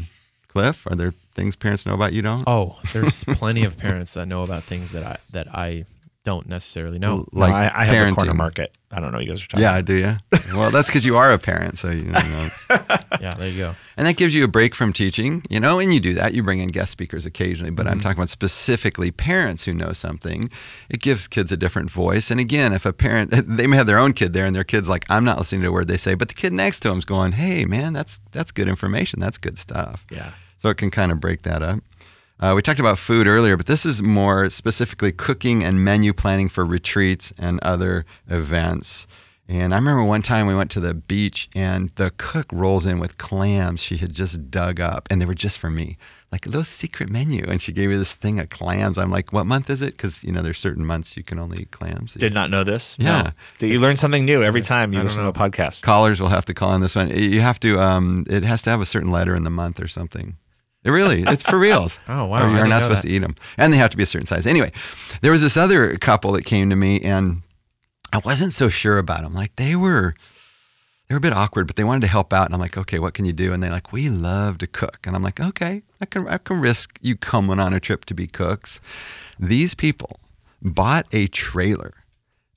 Cliff, 0.48 0.86
are 0.86 0.96
there 0.96 1.14
things 1.34 1.56
parents 1.56 1.86
know 1.86 1.94
about 1.94 2.12
you 2.12 2.22
don't? 2.22 2.44
Oh, 2.46 2.78
there's 2.92 3.24
plenty 3.28 3.64
of 3.64 3.78
parents 3.78 4.14
that 4.14 4.26
know 4.26 4.42
about 4.42 4.64
things 4.64 4.92
that 4.92 5.04
I 5.04 5.16
that 5.30 5.46
I 5.54 5.84
don't 6.24 6.48
necessarily 6.48 6.98
know. 6.98 7.26
No, 7.32 7.44
I, 7.44 7.70
I 7.74 7.84
have 7.84 8.08
the 8.08 8.14
corner 8.14 8.34
market. 8.34 8.76
I 8.90 9.00
don't 9.00 9.12
know. 9.12 9.18
what 9.18 9.24
You 9.24 9.30
guys 9.30 9.42
are 9.42 9.46
talking. 9.46 9.62
Yeah, 9.62 9.74
I 9.74 9.80
do 9.80 9.94
you? 9.94 10.16
Well, 10.54 10.70
that's 10.70 10.88
because 10.88 11.06
you 11.06 11.16
are 11.16 11.32
a 11.32 11.38
parent, 11.38 11.78
so 11.78 11.90
you 11.90 12.04
know. 12.04 12.48
Yeah, 13.20 13.32
there 13.32 13.50
you 13.50 13.58
go. 13.58 13.76
And 13.98 14.06
that 14.06 14.16
gives 14.16 14.34
you 14.34 14.44
a 14.44 14.48
break 14.48 14.74
from 14.74 14.94
teaching, 14.94 15.44
you 15.50 15.60
know, 15.60 15.78
and 15.78 15.92
you 15.92 16.00
do 16.00 16.14
that. 16.14 16.32
You 16.32 16.42
bring 16.42 16.60
in 16.60 16.68
guest 16.68 16.90
speakers 16.90 17.26
occasionally, 17.26 17.70
but 17.70 17.86
I'm 17.86 17.94
mm-hmm. 17.94 18.00
talking 18.00 18.18
about 18.18 18.30
specifically 18.30 19.10
parents 19.10 19.66
who 19.66 19.74
know 19.74 19.92
something. 19.92 20.50
It 20.88 21.00
gives 21.00 21.28
kids 21.28 21.52
a 21.52 21.56
different 21.56 21.90
voice. 21.90 22.30
And 22.30 22.40
again, 22.40 22.72
if 22.72 22.86
a 22.86 22.94
parent, 22.94 23.30
they 23.46 23.66
may 23.66 23.76
have 23.76 23.86
their 23.86 23.98
own 23.98 24.14
kid 24.14 24.32
there 24.32 24.46
and 24.46 24.56
their 24.56 24.64
kid's 24.64 24.88
like, 24.88 25.04
I'm 25.10 25.24
not 25.24 25.36
listening 25.36 25.60
to 25.62 25.68
a 25.68 25.72
word 25.72 25.88
they 25.88 25.98
say, 25.98 26.14
but 26.14 26.28
the 26.28 26.34
kid 26.34 26.54
next 26.54 26.80
to 26.80 26.90
him's 26.90 27.04
going, 27.04 27.32
hey, 27.32 27.66
man, 27.66 27.92
that's, 27.92 28.20
that's 28.30 28.52
good 28.52 28.68
information. 28.68 29.20
That's 29.20 29.36
good 29.36 29.58
stuff. 29.58 30.06
Yeah. 30.10 30.32
So 30.56 30.70
it 30.70 30.78
can 30.78 30.90
kind 30.90 31.12
of 31.12 31.20
break 31.20 31.42
that 31.42 31.62
up. 31.62 31.80
Uh, 32.40 32.54
we 32.56 32.62
talked 32.62 32.80
about 32.80 32.96
food 32.96 33.26
earlier, 33.26 33.54
but 33.54 33.66
this 33.66 33.84
is 33.84 34.02
more 34.02 34.48
specifically 34.48 35.12
cooking 35.12 35.62
and 35.62 35.84
menu 35.84 36.14
planning 36.14 36.48
for 36.48 36.64
retreats 36.64 37.34
and 37.36 37.60
other 37.60 38.06
events. 38.28 39.06
And 39.46 39.74
I 39.74 39.76
remember 39.76 40.04
one 40.04 40.22
time 40.22 40.46
we 40.46 40.54
went 40.54 40.70
to 40.70 40.80
the 40.80 40.94
beach 40.94 41.50
and 41.54 41.90
the 41.96 42.12
cook 42.16 42.46
rolls 42.50 42.86
in 42.86 42.98
with 42.98 43.18
clams 43.18 43.82
she 43.82 43.98
had 43.98 44.14
just 44.14 44.50
dug 44.50 44.80
up, 44.80 45.06
and 45.10 45.20
they 45.20 45.26
were 45.26 45.34
just 45.34 45.58
for 45.58 45.68
me, 45.68 45.98
like 46.32 46.46
a 46.46 46.48
little 46.48 46.64
secret 46.64 47.10
menu. 47.10 47.44
And 47.46 47.60
she 47.60 47.72
gave 47.72 47.90
me 47.90 47.96
this 47.96 48.14
thing 48.14 48.40
of 48.40 48.48
clams. 48.48 48.96
I'm 48.96 49.10
like, 49.10 49.34
what 49.34 49.44
month 49.44 49.68
is 49.68 49.82
it? 49.82 49.96
Because, 49.96 50.24
you 50.24 50.32
know, 50.32 50.40
there's 50.40 50.58
certain 50.58 50.86
months 50.86 51.18
you 51.18 51.24
can 51.24 51.38
only 51.38 51.58
eat 51.58 51.72
clams. 51.72 52.14
Did 52.14 52.32
not 52.32 52.48
know 52.48 52.64
this. 52.64 52.96
Yeah. 52.98 53.22
No. 53.22 53.30
So 53.56 53.66
you 53.66 53.80
learn 53.80 53.98
something 53.98 54.24
new 54.24 54.42
every 54.42 54.62
time 54.62 54.94
you 54.94 55.02
listen 55.02 55.24
know. 55.24 55.32
to 55.32 55.44
a 55.44 55.50
podcast. 55.50 55.82
Callers 55.82 56.22
will 56.22 56.28
have 56.28 56.46
to 56.46 56.54
call 56.54 56.70
on 56.70 56.80
this 56.80 56.96
one. 56.96 57.10
You 57.10 57.42
have 57.42 57.60
to, 57.60 57.78
um, 57.80 58.24
it 58.30 58.44
has 58.44 58.62
to 58.62 58.70
have 58.70 58.80
a 58.80 58.86
certain 58.86 59.10
letter 59.10 59.34
in 59.34 59.42
the 59.42 59.50
month 59.50 59.78
or 59.78 59.88
something. 59.88 60.36
Really, 60.84 61.22
it's 61.26 61.42
for 61.42 61.58
reals. 61.58 61.98
Oh, 62.08 62.24
wow, 62.24 62.46
Or 62.46 62.50
you're 62.56 62.64
didn't 62.64 62.82
supposed 62.82 63.02
that. 63.02 63.08
to 63.08 63.12
eat 63.14 63.18
them, 63.18 63.34
and 63.58 63.72
they 63.72 63.76
have 63.76 63.90
to 63.90 63.96
be 63.96 64.02
a 64.02 64.06
certain 64.06 64.26
size. 64.26 64.46
Anyway, 64.46 64.72
there 65.20 65.30
was 65.32 65.42
this 65.42 65.56
other 65.56 65.96
couple 65.98 66.32
that 66.32 66.44
came 66.44 66.70
to 66.70 66.76
me, 66.76 67.00
and 67.02 67.42
I 68.12 68.18
wasn't 68.18 68.52
so 68.54 68.68
sure 68.70 68.96
about 68.98 69.22
them. 69.22 69.34
Like 69.34 69.56
they 69.56 69.76
were, 69.76 70.14
they 71.08 71.14
were 71.14 71.18
a 71.18 71.20
bit 71.20 71.34
awkward, 71.34 71.66
but 71.66 71.76
they 71.76 71.84
wanted 71.84 72.00
to 72.00 72.06
help 72.06 72.32
out, 72.32 72.46
and 72.46 72.54
I'm 72.54 72.60
like, 72.60 72.78
okay, 72.78 72.98
what 72.98 73.12
can 73.14 73.26
you 73.26 73.32
do? 73.34 73.52
And 73.52 73.62
they're 73.62 73.70
like, 73.70 73.92
we 73.92 74.08
love 74.08 74.56
to 74.58 74.66
cook, 74.66 74.98
and 75.06 75.14
I'm 75.14 75.22
like, 75.22 75.38
okay, 75.38 75.82
I 76.00 76.06
can, 76.06 76.26
I 76.26 76.38
can 76.38 76.60
risk 76.60 76.98
you 77.02 77.14
coming 77.14 77.60
on 77.60 77.74
a 77.74 77.80
trip 77.80 78.06
to 78.06 78.14
be 78.14 78.26
cooks. 78.26 78.80
These 79.38 79.74
people 79.74 80.18
bought 80.62 81.06
a 81.12 81.26
trailer, 81.26 81.92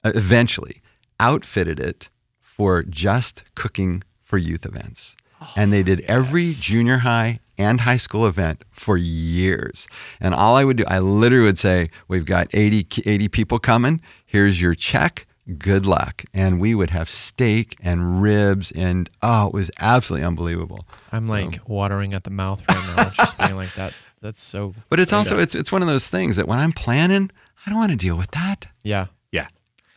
eventually 0.05 0.81
outfitted 1.19 1.79
it 1.79 2.09
for 2.39 2.83
just 2.83 3.43
cooking 3.55 4.03
for 4.21 4.37
youth 4.37 4.65
events. 4.65 5.15
Oh, 5.41 5.51
and 5.57 5.73
they 5.73 5.83
did 5.83 6.01
every 6.01 6.51
junior 6.55 6.99
high 6.99 7.39
and 7.57 7.81
high 7.81 7.97
school 7.97 8.25
event 8.25 8.63
for 8.71 8.97
years. 8.97 9.87
And 10.19 10.33
all 10.33 10.55
I 10.55 10.63
would 10.63 10.77
do, 10.77 10.85
I 10.87 10.99
literally 10.99 11.45
would 11.45 11.57
say, 11.57 11.89
We've 12.07 12.25
got 12.25 12.47
80, 12.53 13.03
80 13.05 13.27
people 13.29 13.59
coming. 13.59 14.01
Here's 14.25 14.61
your 14.61 14.73
check. 14.73 15.25
Good 15.57 15.85
luck. 15.85 16.23
And 16.33 16.59
we 16.59 16.73
would 16.73 16.89
have 16.91 17.09
steak 17.09 17.75
and 17.81 18.21
ribs. 18.21 18.71
And 18.71 19.09
oh, 19.21 19.47
it 19.47 19.53
was 19.53 19.69
absolutely 19.79 20.25
unbelievable. 20.25 20.87
I'm 21.11 21.27
like 21.27 21.59
watering 21.67 22.13
at 22.13 22.23
the 22.23 22.29
mouth 22.29 22.63
right 22.69 22.95
now, 22.95 23.09
just 23.09 23.37
being 23.37 23.55
like 23.55 23.73
that. 23.75 23.93
That's 24.21 24.41
so. 24.41 24.73
But 24.89 25.01
it's 25.01 25.11
also, 25.11 25.37
it's, 25.37 25.53
it's 25.53 25.69
one 25.69 25.81
of 25.81 25.89
those 25.89 26.07
things 26.07 26.37
that 26.37 26.47
when 26.47 26.57
I'm 26.57 26.71
planning, 26.71 27.29
I 27.65 27.69
don't 27.69 27.77
want 27.77 27.91
to 27.91 27.97
deal 27.97 28.17
with 28.17 28.31
that. 28.31 28.67
Yeah. 28.81 29.07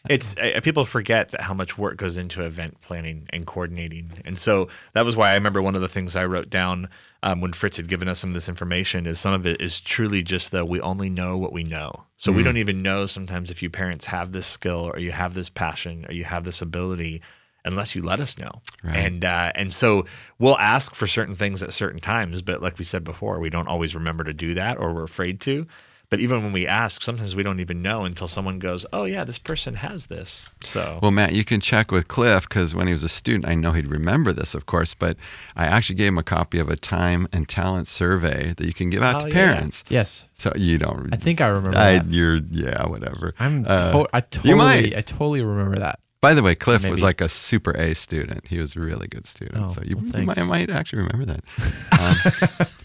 It's 0.09 0.37
uh, 0.37 0.61
people 0.63 0.85
forget 0.85 1.31
that 1.31 1.43
how 1.43 1.55
much 1.55 1.77
work 1.77 1.97
goes 1.97 2.17
into 2.17 2.43
event 2.43 2.81
planning 2.81 3.27
and 3.31 3.47
coordinating, 3.47 4.13
and 4.25 4.39
so 4.39 4.69
that 4.93 5.05
was 5.05 5.17
why 5.17 5.31
I 5.31 5.35
remember 5.35 5.63
one 5.63 5.75
of 5.75 5.81
the 5.81 5.89
things 5.89 6.17
I 6.17 6.25
wrote 6.25 6.51
down 6.51 6.89
um, 7.23 7.41
when 7.41 7.53
Fritz 7.53 7.77
had 7.77 7.89
given 7.89 8.09
us 8.09 8.21
some 8.21 8.31
of 8.31 8.35
this 8.35 8.49
information 8.49 9.07
is 9.07 9.19
some 9.19 9.33
of 9.33 9.47
it 9.47 9.61
is 9.61 9.81
truly 9.81 10.23
just 10.23 10.53
that 10.53 10.69
we 10.69 10.81
only 10.81 11.11
know 11.11 11.37
what 11.37 11.53
we 11.53 11.65
know, 11.65 12.05
so 12.17 12.33
we 12.33 12.43
don't 12.43 12.57
even 12.57 12.83
know 12.83 13.07
sometimes 13.07 13.51
if 13.51 13.63
you 13.63 13.71
parents 13.71 14.07
have 14.07 14.33
this 14.33 14.47
skill 14.47 14.91
or 14.93 14.99
you 14.99 15.13
have 15.13 15.35
this 15.35 15.49
passion 15.49 16.07
or 16.09 16.13
you 16.13 16.25
have 16.25 16.45
this 16.45 16.63
ability 16.63 17.23
unless 17.67 17.95
you 17.95 18.03
let 18.03 18.21
us 18.21 18.39
know. 18.39 18.63
Right. 18.83 18.97
And 18.97 19.25
uh, 19.25 19.53
and 19.55 19.73
so 19.73 20.07
we'll 20.39 20.59
ask 20.59 20.95
for 20.95 21.07
certain 21.07 21.35
things 21.35 21.63
at 21.63 21.73
certain 21.73 22.01
times, 22.01 22.41
but 22.41 22.63
like 22.63 22.79
we 22.79 22.85
said 22.85 23.05
before, 23.05 23.41
we 23.41 23.51
don't 23.51 23.69
always 23.69 23.95
remember 23.95 24.25
to 24.25 24.33
do 24.33 24.55
that 24.55 24.79
or 24.79 24.95
we're 24.95 25.03
afraid 25.03 25.41
to. 25.41 25.67
But 26.09 26.21
even 26.21 26.43
when 26.45 26.53
we 26.53 26.67
ask, 26.69 27.03
sometimes 27.03 27.35
we 27.35 27.43
don't 27.43 27.59
even 27.59 27.83
know 27.83 28.05
until 28.05 28.29
someone 28.29 28.59
goes, 28.61 28.87
"Oh 28.93 29.05
yeah, 29.05 29.25
this 29.25 29.39
person 29.39 29.75
has 29.77 30.07
this." 30.07 30.47
So 30.63 31.01
Well, 31.03 31.11
Matt, 31.11 31.33
you 31.33 31.45
can 31.45 31.61
check 31.61 31.91
with 31.91 32.07
Cliff 32.07 32.49
because 32.49 32.75
when 32.75 32.87
he 32.87 32.93
was 32.93 33.03
a 33.03 33.09
student, 33.09 33.47
I 33.47 33.55
know 33.57 33.73
he'd 33.73 33.89
remember 33.89 34.33
this, 34.33 34.55
of 34.55 34.67
course, 34.67 34.95
but 34.95 35.17
I 35.57 35.65
actually 35.67 35.97
gave 35.97 36.09
him 36.09 36.19
a 36.19 36.23
copy 36.23 36.59
of 36.61 36.69
a 36.69 36.77
time 36.77 37.27
and 37.33 37.49
talent 37.49 37.89
survey 37.89 38.55
that 38.57 38.65
you 38.65 38.73
can 38.73 38.89
give 38.91 39.03
out 39.03 39.17
Oh, 39.17 39.21
to 39.23 39.27
yeah. 39.29 39.33
parents. 39.35 39.83
Yes. 39.89 40.29
So 40.35 40.53
you 40.55 40.79
don't. 40.79 41.13
I 41.13 41.17
think 41.17 41.41
I 41.41 41.49
remember 41.49 41.77
I, 41.79 41.99
that. 41.99 42.13
You're, 42.13 42.37
yeah, 42.51 42.87
whatever. 42.87 43.35
I'm. 43.41 43.65
Uh, 43.67 43.77
to- 44.05 44.09
I 44.13 44.19
you 44.19 44.23
totally. 44.31 44.55
might. 44.55 44.97
I 44.97 45.01
totally 45.01 45.43
remember 45.43 45.77
that. 45.81 45.99
By 46.23 46.33
the 46.35 46.43
way, 46.43 46.55
Cliff 46.55 46.89
was 46.89 47.03
like 47.03 47.21
a 47.21 47.29
super 47.29 47.73
A 47.73 47.95
student. 47.95 48.47
He 48.49 48.59
was 48.59 48.75
a 48.75 48.81
really 48.81 49.07
good 49.07 49.27
student. 49.27 49.59
Oh, 49.65 49.69
so 49.69 49.83
you, 49.83 49.97
well, 49.97 50.21
you 50.21 50.27
might, 50.27 50.47
might 50.47 50.71
actually 50.71 51.03
remember 51.03 51.27
that. 51.27 51.45
Um, 51.97 52.15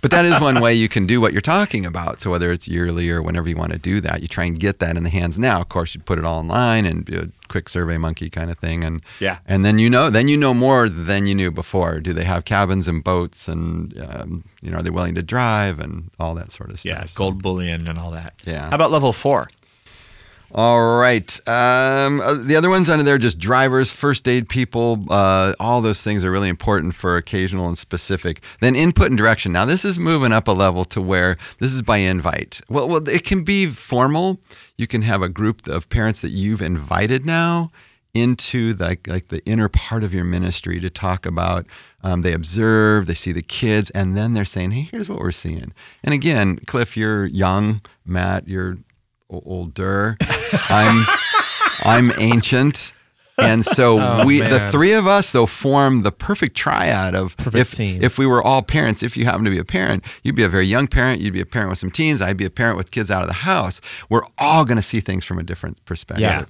but 0.02 0.10
that 0.12 0.24
is 0.26 0.40
one 0.40 0.62
way 0.62 0.74
you 0.74 0.88
can 0.88 1.06
do 1.06 1.20
what 1.20 1.34
you're 1.34 1.42
talking 1.42 1.86
about. 1.86 2.22
So 2.22 2.32
whether 2.32 2.50
it's 2.52 2.66
yearly 2.68 3.10
or 3.10 3.22
whenever 3.22 3.50
you 3.50 3.58
want 3.58 3.74
to 3.74 3.78
do 3.78 4.00
that, 4.02 4.22
you 4.22 4.28
try 4.28 4.46
and 4.46 4.58
get 4.58 4.80
that 4.80 4.96
in 4.96 5.04
the 5.04 5.10
hands 5.10 5.38
now. 5.38 5.60
Of 5.60 5.68
course, 5.70 5.94
you 5.94 6.00
put 6.02 6.18
it 6.18 6.24
all 6.24 6.40
online 6.40 6.86
and 6.86 7.04
do 7.04 7.20
a 7.20 7.48
quick 7.50 7.68
survey 7.68 7.98
monkey 7.98 8.30
kind 8.30 8.50
of 8.50 8.58
thing. 8.58 8.84
And 8.86 9.04
Yeah. 9.20 9.40
and 9.46 9.66
then 9.66 9.80
you 9.80 9.90
know, 9.90 10.10
then 10.10 10.28
you 10.30 10.38
know 10.38 10.54
more 10.54 10.88
than 10.88 11.26
you 11.26 11.36
knew 11.36 11.52
before. 11.52 12.00
Do 12.00 12.14
they 12.14 12.24
have 12.24 12.46
cabins 12.46 12.88
and 12.88 13.04
boats 13.04 13.48
and 13.50 14.00
um, 14.02 14.46
you 14.62 14.72
know, 14.72 14.78
are 14.78 14.82
they 14.84 14.90
willing 14.92 15.16
to 15.16 15.24
drive 15.24 15.80
and 15.80 16.10
all 16.20 16.34
that 16.36 16.52
sort 16.54 16.72
of 16.72 16.80
stuff. 16.80 16.90
yeah, 16.90 17.08
gold 17.16 17.42
bullion 17.44 17.88
and 17.88 17.98
all 18.00 18.12
that. 18.12 18.34
Yeah. 18.46 18.70
How 18.70 18.76
about 18.76 18.92
level 18.92 19.12
four? 19.14 19.50
All 20.54 20.98
right. 20.98 21.32
Um, 21.48 22.20
uh, 22.20 22.34
the 22.34 22.58
other 22.58 22.70
ones 22.70 22.90
under 22.90 23.04
there, 23.04 23.18
just 23.18 23.40
drivers, 23.40 23.90
first 23.90 24.28
aid 24.28 24.50
people, 24.50 25.00
uh, 25.10 25.54
all 25.62 25.82
those 25.82 26.04
things 26.04 26.26
are 26.26 26.32
really 26.32 26.50
important 26.50 26.94
for 26.94 27.16
occasional 27.16 27.68
and 27.68 27.78
specific. 27.78 28.44
Then 28.60 28.76
input 28.76 29.08
and 29.08 29.18
direction. 29.18 29.54
Now, 29.54 29.64
this 29.64 29.86
is 29.86 29.98
moving 29.98 30.34
up 30.34 30.50
a 30.50 30.52
level 30.52 30.84
to 30.86 31.02
where 31.02 31.38
this 31.60 31.72
is 31.72 31.82
by 31.82 31.98
invite. 31.98 32.60
Well, 32.70 32.90
well, 32.90 33.08
it 33.08 33.24
can 33.24 33.44
be 33.44 33.68
formal. 33.68 34.40
You 34.76 34.88
can 34.88 35.04
have 35.04 35.22
a 35.22 35.30
group 35.30 35.68
of 35.68 35.88
parents 35.88 36.22
that 36.22 36.32
you've 36.32 36.62
invited 36.62 37.26
now 37.26 37.72
into 38.14 38.74
the, 38.74 38.98
like 39.08 39.30
the 39.30 39.42
inner 39.46 39.70
part 39.70 40.04
of 40.04 40.14
your 40.14 40.26
ministry 40.26 40.82
to 40.82 40.90
talk 40.90 41.26
about. 41.26 41.66
Um, 42.04 42.24
they 42.24 42.34
observe, 42.34 43.06
they 43.06 43.14
see 43.14 43.32
the 43.32 43.42
kids, 43.42 43.90
and 43.92 44.18
then 44.18 44.34
they're 44.34 44.44
saying, 44.44 44.72
"Hey, 44.72 44.90
here's 44.92 45.08
what 45.08 45.20
we're 45.20 45.32
seeing." 45.32 45.72
And 46.04 46.14
again, 46.14 46.58
Cliff, 46.66 46.98
you're 46.98 47.28
young. 47.28 47.80
Matt, 48.06 48.50
you're 48.50 48.80
older. 49.32 50.18
I'm 50.70 51.06
I'm 51.84 52.12
ancient. 52.18 52.94
And 53.38 53.66
so 53.66 53.98
Oh, 54.02 54.26
we 54.26 54.42
the 54.42 54.60
three 54.72 54.92
of 54.94 55.08
us 55.08 55.32
though 55.32 55.46
form 55.46 56.04
the 56.04 56.12
perfect 56.12 56.56
triad 56.56 57.16
of 57.16 57.36
Perfect 57.38 57.56
if 57.56 57.72
team. 57.72 58.04
if 58.04 58.18
we 58.18 58.28
were 58.28 58.44
all 58.44 58.62
parents, 58.62 59.02
if 59.02 59.18
you 59.18 59.26
happen 59.26 59.46
to 59.46 59.50
be 59.50 59.58
a 59.58 59.64
parent, 59.64 60.04
you'd 60.24 60.36
be 60.36 60.44
a 60.44 60.50
very 60.50 60.68
young 60.68 60.88
parent, 60.88 61.22
you'd 61.22 61.34
be 61.34 61.42
a 61.42 61.46
parent 61.46 61.70
with 61.70 61.80
some 61.80 61.90
teens, 61.90 62.22
I'd 62.22 62.38
be 62.38 62.46
a 62.46 62.50
parent 62.52 62.78
with 62.78 62.92
kids 62.92 63.10
out 63.10 63.22
of 63.24 63.28
the 63.30 63.34
house. 63.36 63.82
We're 64.10 64.26
all 64.38 64.64
going 64.66 64.76
to 64.76 64.84
see 64.84 65.00
things 65.00 65.26
from 65.26 65.40
a 65.40 65.44
different 65.44 65.84
perspective. 65.86 66.22
Yeah. 66.22 66.46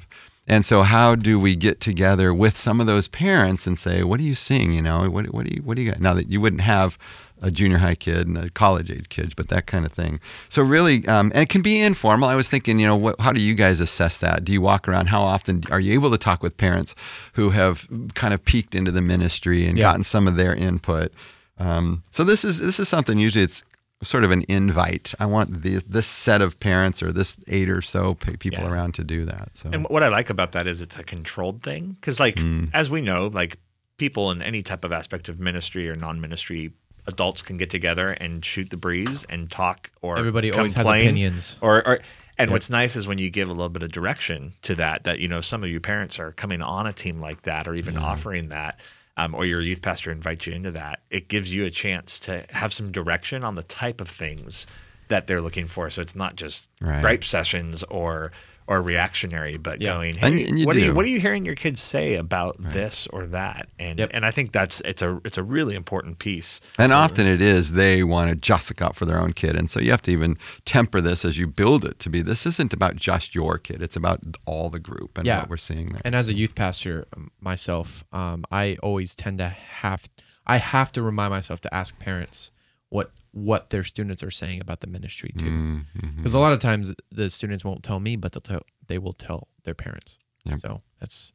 And 0.47 0.65
so 0.65 0.81
how 0.83 1.15
do 1.15 1.39
we 1.39 1.55
get 1.55 1.79
together 1.79 2.33
with 2.33 2.57
some 2.57 2.81
of 2.81 2.87
those 2.87 3.07
parents 3.07 3.67
and 3.67 3.77
say, 3.77 4.03
what 4.03 4.19
are 4.19 4.23
you 4.23 4.35
seeing, 4.35 4.71
you 4.71 4.81
know? 4.81 5.09
What 5.09 5.33
what 5.33 5.45
do 5.45 5.55
you 5.55 5.61
what 5.61 5.77
do 5.77 5.83
you 5.83 5.91
got? 5.91 6.01
Now 6.01 6.13
that 6.15 6.29
you 6.29 6.41
wouldn't 6.41 6.61
have 6.63 6.97
a 7.43 7.49
junior 7.49 7.77
high 7.79 7.95
kid 7.95 8.27
and 8.27 8.37
a 8.37 8.49
college 8.51 8.91
age 8.91 9.09
kid, 9.09 9.33
but 9.35 9.47
that 9.47 9.65
kind 9.65 9.83
of 9.85 9.91
thing. 9.91 10.19
So 10.49 10.61
really, 10.61 11.07
um, 11.07 11.31
and 11.33 11.43
it 11.43 11.49
can 11.49 11.61
be 11.63 11.79
informal. 11.81 12.29
I 12.29 12.35
was 12.35 12.49
thinking, 12.49 12.77
you 12.79 12.85
know, 12.85 12.95
what, 12.95 13.19
how 13.19 13.31
do 13.31 13.41
you 13.41 13.55
guys 13.55 13.79
assess 13.79 14.17
that? 14.19 14.43
Do 14.43 14.51
you 14.51 14.61
walk 14.61 14.87
around? 14.87 15.07
How 15.07 15.23
often 15.23 15.63
are 15.71 15.79
you 15.79 15.93
able 15.93 16.11
to 16.11 16.17
talk 16.19 16.43
with 16.43 16.57
parents 16.57 16.93
who 17.33 17.49
have 17.51 17.87
kind 18.13 18.33
of 18.33 18.43
peeked 18.45 18.75
into 18.75 18.91
the 18.91 19.01
ministry 19.01 19.65
and 19.65 19.75
Yeah. 19.77 19.85
gotten 19.85 20.03
some 20.03 20.27
of 20.27 20.35
their 20.35 20.53
input? 20.53 21.11
Um, 21.59 22.03
so 22.11 22.23
this 22.23 22.43
is 22.45 22.59
this 22.59 22.79
is 22.79 22.87
something. 22.89 23.17
Usually, 23.19 23.43
it's 23.43 23.63
sort 24.03 24.23
of 24.23 24.31
an 24.31 24.43
invite. 24.47 25.13
I 25.19 25.25
want 25.25 25.61
the, 25.61 25.83
this 25.87 26.07
set 26.07 26.41
of 26.41 26.59
parents 26.59 27.03
or 27.03 27.11
this 27.11 27.39
eight 27.47 27.69
or 27.69 27.81
so 27.81 28.15
people 28.15 28.59
Yeah. 28.63 28.69
around 28.69 28.93
to 28.95 29.03
do 29.03 29.25
that. 29.25 29.49
So 29.53 29.69
And 29.71 29.85
what 29.89 30.03
I 30.03 30.07
like 30.07 30.29
about 30.29 30.53
that 30.53 30.67
is 30.67 30.81
it's 30.81 30.97
a 30.97 31.03
controlled 31.03 31.61
thing 31.61 31.97
because, 31.99 32.19
like, 32.19 32.35
mm. 32.35 32.69
as 32.73 32.89
we 32.89 33.01
know, 33.01 33.27
like 33.27 33.57
people 33.97 34.31
in 34.31 34.41
any 34.41 34.63
type 34.63 34.83
of 34.83 34.91
aspect 34.91 35.29
of 35.29 35.39
ministry 35.39 35.87
or 35.89 35.95
non-ministry, 35.95 36.71
adults 37.07 37.41
can 37.41 37.57
get 37.57 37.69
together 37.69 38.09
and 38.09 38.43
shoot 38.43 38.69
the 38.69 38.77
breeze 38.77 39.25
and 39.29 39.49
talk 39.49 39.91
or 40.01 40.17
Everybody 40.17 40.51
always 40.51 40.73
has 40.73 40.85
complain 40.85 41.03
opinions. 41.03 41.57
Or, 41.61 41.87
or 41.87 41.99
and 42.37 42.51
what's 42.51 42.69
nice 42.69 42.95
is 42.95 43.07
when 43.07 43.17
you 43.19 43.29
give 43.29 43.49
a 43.49 43.53
little 43.53 43.69
bit 43.69 43.83
of 43.83 43.91
direction 43.91 44.53
to 44.63 44.75
that. 44.75 45.03
That 45.03 45.19
you 45.19 45.27
know, 45.27 45.41
some 45.41 45.63
of 45.63 45.69
your 45.69 45.79
parents 45.79 46.19
are 46.19 46.31
coming 46.31 46.61
on 46.61 46.87
a 46.87 46.93
team 46.93 47.19
like 47.19 47.43
that, 47.43 47.67
or 47.67 47.75
even 47.75 47.95
mm. 47.95 48.01
offering 48.01 48.49
that. 48.49 48.79
Um, 49.25 49.35
or 49.35 49.45
your 49.45 49.61
youth 49.61 49.81
pastor 49.81 50.11
invites 50.11 50.47
you 50.47 50.53
into 50.53 50.71
that, 50.71 51.01
it 51.09 51.27
gives 51.27 51.53
you 51.53 51.65
a 51.65 51.69
chance 51.71 52.19
to 52.21 52.45
have 52.49 52.73
some 52.73 52.91
direction 52.91 53.43
on 53.43 53.55
the 53.55 53.63
type 53.63 54.01
of 54.01 54.07
things 54.07 54.65
that 55.09 55.27
they're 55.27 55.41
looking 55.41 55.67
for. 55.67 55.89
So 55.89 56.01
it's 56.01 56.15
not 56.15 56.35
just 56.35 56.69
Right. 56.79 57.01
gripe 57.01 57.23
sessions 57.23 57.83
or 57.83 58.31
or 58.71 58.81
reactionary, 58.81 59.57
but 59.57 59.81
Yeah. 59.81 59.95
going, 59.95 60.15
hey, 60.15 60.27
and 60.27 60.57
you 60.59 60.65
what 60.65 60.77
are 60.77 60.79
you 60.79 60.93
what 60.93 61.03
are 61.03 61.09
you 61.09 61.19
hearing 61.19 61.43
your 61.45 61.55
kids 61.55 61.81
say 61.81 62.15
about 62.15 62.55
this 62.57 63.05
or 63.07 63.25
that? 63.27 63.67
And 63.77 63.99
Yep. 63.99 64.11
and 64.13 64.25
I 64.25 64.31
think 64.31 64.53
that's 64.53 64.79
it's 64.85 65.01
a 65.01 65.19
it's 65.25 65.37
a 65.37 65.43
really 65.43 65.75
important 65.75 66.19
piece. 66.19 66.61
And 66.79 66.93
often 66.93 67.27
it 67.27 67.41
is 67.41 67.73
they 67.73 68.01
want 68.01 68.29
to 68.29 68.35
just 68.37 68.69
look 68.69 68.81
out 68.81 68.95
for 68.95 69.03
their 69.05 69.19
own 69.19 69.33
kid. 69.33 69.57
And 69.57 69.69
so 69.69 69.81
you 69.81 69.91
have 69.91 70.01
to 70.03 70.11
even 70.11 70.37
temper 70.63 71.01
this 71.01 71.25
as 71.25 71.37
you 71.37 71.47
build 71.47 71.83
it 71.83 71.99
to 71.99 72.09
be 72.09 72.21
this 72.21 72.45
isn't 72.45 72.71
about 72.71 72.95
just 72.95 73.35
your 73.35 73.57
kid, 73.57 73.81
it's 73.81 73.97
about 73.97 74.19
all 74.45 74.69
the 74.69 74.79
group 74.79 75.17
and 75.17 75.27
Yeah. 75.27 75.39
what 75.41 75.49
we're 75.49 75.57
seeing 75.57 75.87
there. 75.91 76.01
And 76.05 76.15
as 76.15 76.29
a 76.29 76.33
youth 76.33 76.55
pastor 76.55 77.05
um, 77.17 77.29
myself, 77.41 78.05
um, 78.13 78.45
I 78.51 78.77
always 78.81 79.15
tend 79.15 79.39
to 79.39 79.49
have 79.49 80.07
I 80.47 80.57
have 80.59 80.93
to 80.93 81.01
remind 81.01 81.31
myself 81.31 81.59
to 81.61 81.73
ask 81.73 81.99
parents 81.99 82.51
what 82.91 83.11
what 83.31 83.69
their 83.71 83.83
students 83.83 84.21
are 84.21 84.29
saying 84.31 84.61
about 84.61 84.81
the 84.81 84.87
ministry 84.87 85.31
too, 85.37 85.45
Mm-hmm. 85.45 86.09
because 86.17 86.33
a 86.35 86.39
lot 86.39 86.51
of 86.53 86.59
times 86.59 86.93
the 87.11 87.29
students 87.29 87.65
won't 87.65 87.81
tell 87.83 87.99
me, 87.99 88.15
but 88.17 88.33
they'll 88.33 88.41
tell, 88.41 88.61
they 88.87 88.97
will 88.99 89.13
tell 89.13 89.47
their 89.63 89.73
parents. 89.73 90.19
Yep. 90.45 90.59
So 90.59 90.81
that's 90.99 91.31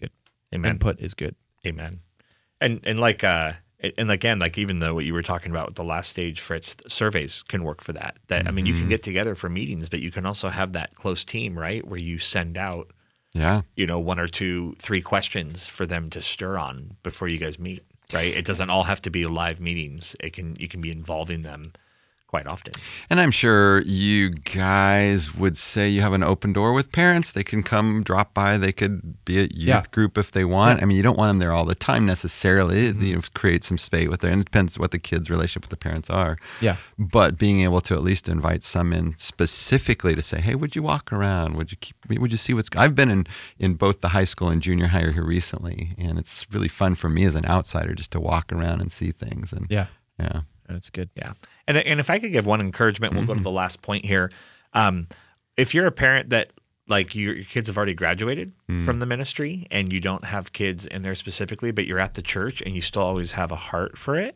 good. 0.00 0.10
Amen. 0.54 0.72
Input 0.72 1.00
is 1.00 1.14
good. 1.14 1.34
Amen. 1.66 2.00
And 2.60 2.80
and 2.84 3.00
like 3.00 3.24
uh 3.24 3.52
and 3.98 4.10
again, 4.10 4.38
like 4.40 4.58
even 4.58 4.80
though 4.80 4.94
what 4.94 5.04
you 5.06 5.14
were 5.14 5.22
talking 5.22 5.50
about 5.52 5.68
with 5.68 5.76
the 5.76 5.84
last 5.84 6.10
stage, 6.10 6.40
Fritz, 6.40 6.76
surveys 6.88 7.42
can 7.42 7.62
work 7.64 7.80
for 7.82 7.92
that. 7.94 8.16
That 8.26 8.46
I 8.48 8.50
mean, 8.50 8.66
you 8.66 8.72
Mm-hmm. 8.74 8.82
can 8.82 8.88
get 8.90 9.02
together 9.04 9.34
for 9.36 9.48
meetings, 9.48 9.88
but 9.88 10.00
you 10.00 10.10
can 10.10 10.26
also 10.26 10.48
have 10.48 10.72
that 10.72 10.94
close 10.96 11.24
team, 11.24 11.56
right, 11.58 11.86
where 11.86 12.00
you 12.00 12.18
send 12.18 12.58
out, 12.58 12.90
Yeah. 13.34 13.62
you 13.76 13.86
know, 13.86 14.00
one 14.00 14.18
or 14.18 14.26
two, 14.28 14.74
three 14.80 15.00
questions 15.00 15.68
for 15.68 15.86
them 15.86 16.10
to 16.10 16.20
stir 16.20 16.58
on 16.58 16.96
before 17.04 17.28
you 17.28 17.38
guys 17.38 17.58
meet, 17.60 17.84
right? 18.12 18.34
It 18.34 18.44
doesn't 18.44 18.70
all 18.70 18.84
have 18.84 19.02
to 19.02 19.10
be 19.10 19.26
live 19.26 19.60
meetings. 19.60 20.16
It 20.20 20.32
can 20.32 20.56
you 20.56 20.68
can 20.68 20.80
be 20.80 20.90
involving 20.90 21.42
them 21.42 21.72
quite 22.28 22.46
often. 22.46 22.74
And 23.10 23.20
I'm 23.20 23.30
sure 23.30 23.80
you 23.80 24.28
guys 24.30 25.34
would 25.34 25.56
say 25.56 25.88
you 25.88 26.02
have 26.02 26.12
an 26.12 26.22
open 26.22 26.52
door 26.52 26.74
with 26.74 26.92
parents. 26.92 27.32
They 27.32 27.42
can 27.42 27.62
come 27.62 28.02
drop 28.02 28.34
by. 28.34 28.58
They 28.58 28.70
could 28.70 29.24
be 29.24 29.38
at 29.40 29.52
youth 29.56 29.66
Yeah. 29.66 29.82
group 29.90 30.18
if 30.18 30.30
they 30.32 30.44
want. 30.44 30.78
Yeah. 30.78 30.84
I 30.84 30.86
mean, 30.86 30.96
you 30.98 31.02
don't 31.02 31.16
want 31.16 31.30
them 31.30 31.38
there 31.38 31.52
all 31.52 31.64
the 31.64 31.74
time 31.74 32.04
necessarily. 32.04 32.92
Mm-hmm. 32.92 33.02
You 33.02 33.14
know, 33.16 33.22
create 33.34 33.64
some 33.64 33.78
space 33.78 34.08
with 34.08 34.20
them. 34.20 34.32
And 34.32 34.40
it 34.42 34.44
depends 34.44 34.78
what 34.78 34.90
the 34.90 34.98
kids' 34.98 35.30
relationship 35.30 35.62
with 35.64 35.70
the 35.70 35.76
parents 35.88 36.10
are. 36.10 36.36
Yeah. 36.60 36.76
But 36.98 37.38
being 37.38 37.62
able 37.62 37.80
to 37.80 37.94
at 37.94 38.02
least 38.02 38.28
invite 38.28 38.62
some 38.62 38.92
in 38.92 39.14
specifically 39.16 40.14
to 40.14 40.22
say, 40.22 40.38
hey, 40.40 40.54
would 40.54 40.76
you 40.76 40.82
walk 40.82 41.10
around? 41.12 41.56
Would 41.56 41.70
you 41.72 41.78
keep? 41.80 41.96
Would 42.10 42.30
you 42.30 42.36
see 42.38 42.52
what's? 42.52 42.68
I've 42.76 42.94
been 42.94 43.10
in 43.10 43.26
in 43.58 43.74
both 43.74 44.02
the 44.02 44.08
high 44.08 44.24
school 44.26 44.50
and 44.50 44.60
junior 44.62 44.88
high 44.88 45.10
here 45.12 45.24
recently, 45.24 45.94
and 45.96 46.18
it's 46.18 46.46
really 46.52 46.68
fun 46.68 46.94
for 46.94 47.08
me 47.08 47.24
as 47.24 47.34
an 47.34 47.46
outsider 47.46 47.94
just 47.94 48.12
to 48.12 48.20
walk 48.20 48.52
around 48.52 48.82
and 48.82 48.92
see 48.92 49.12
things. 49.12 49.52
And 49.52 49.66
Yeah. 49.70 49.86
yeah. 50.20 50.42
That's 50.68 50.90
good. 50.90 51.10
Yeah. 51.14 51.32
And 51.66 51.76
and 51.78 51.98
if 52.00 52.10
I 52.10 52.18
could 52.18 52.32
give 52.32 52.46
one 52.46 52.60
encouragement, 52.60 53.14
we'll 53.14 53.24
go 53.26 53.34
to 53.34 53.42
the 53.42 53.50
last 53.50 53.82
point 53.82 54.04
here. 54.04 54.30
Um, 54.74 55.08
if 55.56 55.74
you're 55.74 55.86
a 55.86 55.92
parent 55.92 56.30
that 56.30 56.52
like 56.88 57.14
your, 57.14 57.34
your 57.34 57.44
kids 57.44 57.68
have 57.68 57.76
already 57.76 57.94
graduated 57.94 58.52
from 58.84 58.98
the 58.98 59.06
ministry 59.06 59.66
and 59.70 59.92
you 59.92 60.00
don't 60.00 60.24
have 60.24 60.52
kids 60.52 60.86
in 60.86 61.02
there 61.02 61.14
specifically, 61.14 61.70
but 61.70 61.86
you're 61.86 61.98
at 61.98 62.14
the 62.14 62.22
church 62.22 62.62
and 62.62 62.74
you 62.74 62.80
still 62.82 63.02
always 63.02 63.32
have 63.32 63.52
a 63.52 63.56
heart 63.56 63.98
for 63.98 64.16
it, 64.18 64.34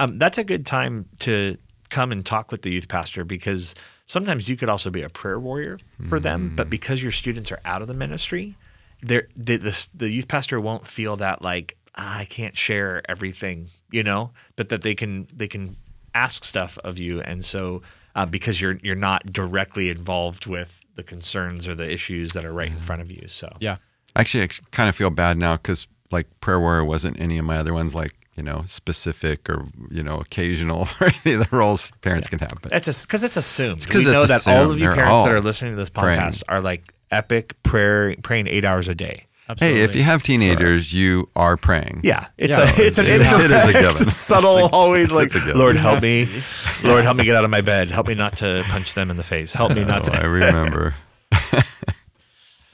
um, 0.00 0.18
that's 0.18 0.38
a 0.38 0.44
good 0.44 0.66
time 0.66 1.08
to 1.20 1.56
come 1.90 2.10
and 2.10 2.24
talk 2.24 2.50
with 2.50 2.62
the 2.62 2.70
youth 2.70 2.88
pastor 2.88 3.24
because 3.24 3.74
sometimes 4.06 4.48
you 4.48 4.56
could 4.56 4.68
also 4.68 4.90
be 4.90 5.02
a 5.02 5.08
prayer 5.08 5.38
warrior 5.38 5.78
for 6.08 6.18
them, 6.18 6.54
but 6.56 6.70
because 6.70 7.02
your 7.02 7.12
students 7.12 7.52
are 7.52 7.60
out 7.64 7.82
of 7.82 7.88
the 7.88 7.94
ministry, 7.94 8.56
the, 9.02 9.26
the 9.36 9.88
the 9.94 10.08
youth 10.08 10.26
pastor 10.28 10.60
won't 10.60 10.86
feel 10.86 11.16
that 11.16 11.42
like 11.42 11.76
"Ah, 11.76 11.81
I 11.94 12.26
can't 12.30 12.56
share 12.56 13.02
everything, 13.08 13.68
you 13.90 14.02
know, 14.02 14.32
but 14.56 14.68
that 14.70 14.82
they 14.82 14.94
can 14.94 15.26
they 15.34 15.48
can 15.48 15.76
ask 16.14 16.44
stuff 16.44 16.78
of 16.84 16.98
you, 16.98 17.20
and 17.20 17.44
so 17.44 17.82
uh, 18.14 18.26
because 18.26 18.60
you're 18.60 18.78
you're 18.82 18.94
not 18.96 19.26
directly 19.32 19.90
involved 19.90 20.46
with 20.46 20.80
the 20.94 21.02
concerns 21.02 21.66
or 21.68 21.74
the 21.74 21.90
issues 21.90 22.32
that 22.34 22.44
are 22.44 22.52
right 22.52 22.70
in 22.70 22.78
front 22.78 23.00
of 23.02 23.10
you, 23.10 23.26
so 23.28 23.54
Yeah. 23.60 23.76
Actually, 24.14 24.44
I 24.44 24.48
kind 24.72 24.88
of 24.90 24.96
feel 24.96 25.08
bad 25.10 25.38
now 25.38 25.56
because 25.56 25.86
like 26.10 26.26
prayer 26.40 26.60
warrior 26.60 26.84
wasn't 26.84 27.18
any 27.18 27.38
of 27.38 27.44
my 27.46 27.56
other 27.56 27.72
ones 27.72 27.94
like 27.94 28.12
you 28.36 28.42
know 28.42 28.62
specific 28.66 29.48
or 29.48 29.64
you 29.90 30.02
know 30.02 30.18
occasional 30.20 30.86
or 31.00 31.10
any 31.24 31.34
of 31.34 31.48
the 31.50 31.56
roles 31.56 31.90
parents 32.02 32.28
can 32.28 32.38
have. 32.38 32.52
But 32.62 32.72
That's 32.72 33.06
because 33.06 33.24
it's 33.24 33.36
assumed. 33.38 33.86
'cause 33.88 34.04
we 34.06 34.12
know 34.12 34.22
it's 34.24 34.44
that 34.44 34.46
all 34.46 34.70
of 34.70 34.78
you 34.78 34.86
They're 34.86 34.94
parents 34.94 35.22
that 35.24 35.32
are 35.32 35.40
listening 35.40 35.72
to 35.72 35.76
this 35.76 35.90
praying. 35.90 36.20
podcast 36.20 36.42
are 36.48 36.60
like 36.60 36.92
epic 37.10 37.54
prayer 37.62 38.14
praying 38.22 38.46
eight 38.48 38.64
hours 38.66 38.88
a 38.88 38.94
day. 38.94 39.26
Absolutely. 39.52 39.78
hey, 39.78 39.84
if 39.84 39.94
you 39.94 40.02
have 40.02 40.22
teenagers, 40.22 40.92
you 40.92 41.28
are 41.36 41.56
praying. 41.56 42.00
Yeah, 42.04 42.26
it's 42.38 42.56
Yeah, 42.56 42.62
a 42.76 42.82
it's 42.82 42.98
an 42.98 43.06
it- 43.06 43.20
it 43.20 43.20
is 43.22 43.50
a 43.50 43.58
indirect, 43.68 43.98
given. 43.98 44.12
subtle, 44.12 44.68
always 44.72 45.10
like 45.12 45.26
it's 45.26 45.36
a 45.36 45.38
given. 45.40 45.58
Lord 45.58 45.76
help 45.76 46.02
me, 46.02 46.28
Lord 46.84 47.04
help 47.04 47.16
me 47.16 47.24
get 47.24 47.34
out 47.36 47.44
of 47.44 47.50
my 47.50 47.60
bed, 47.60 47.88
help 47.90 48.06
me 48.08 48.14
not 48.14 48.36
to 48.38 48.64
punch 48.68 48.94
them 48.94 49.10
in 49.10 49.16
the 49.16 49.22
face, 49.22 49.54
help 49.54 49.74
me 49.74 49.84
not 49.84 50.08
Oh, 50.08 50.12
I 50.12 50.20
to. 50.22 50.28
remember. 50.28 50.94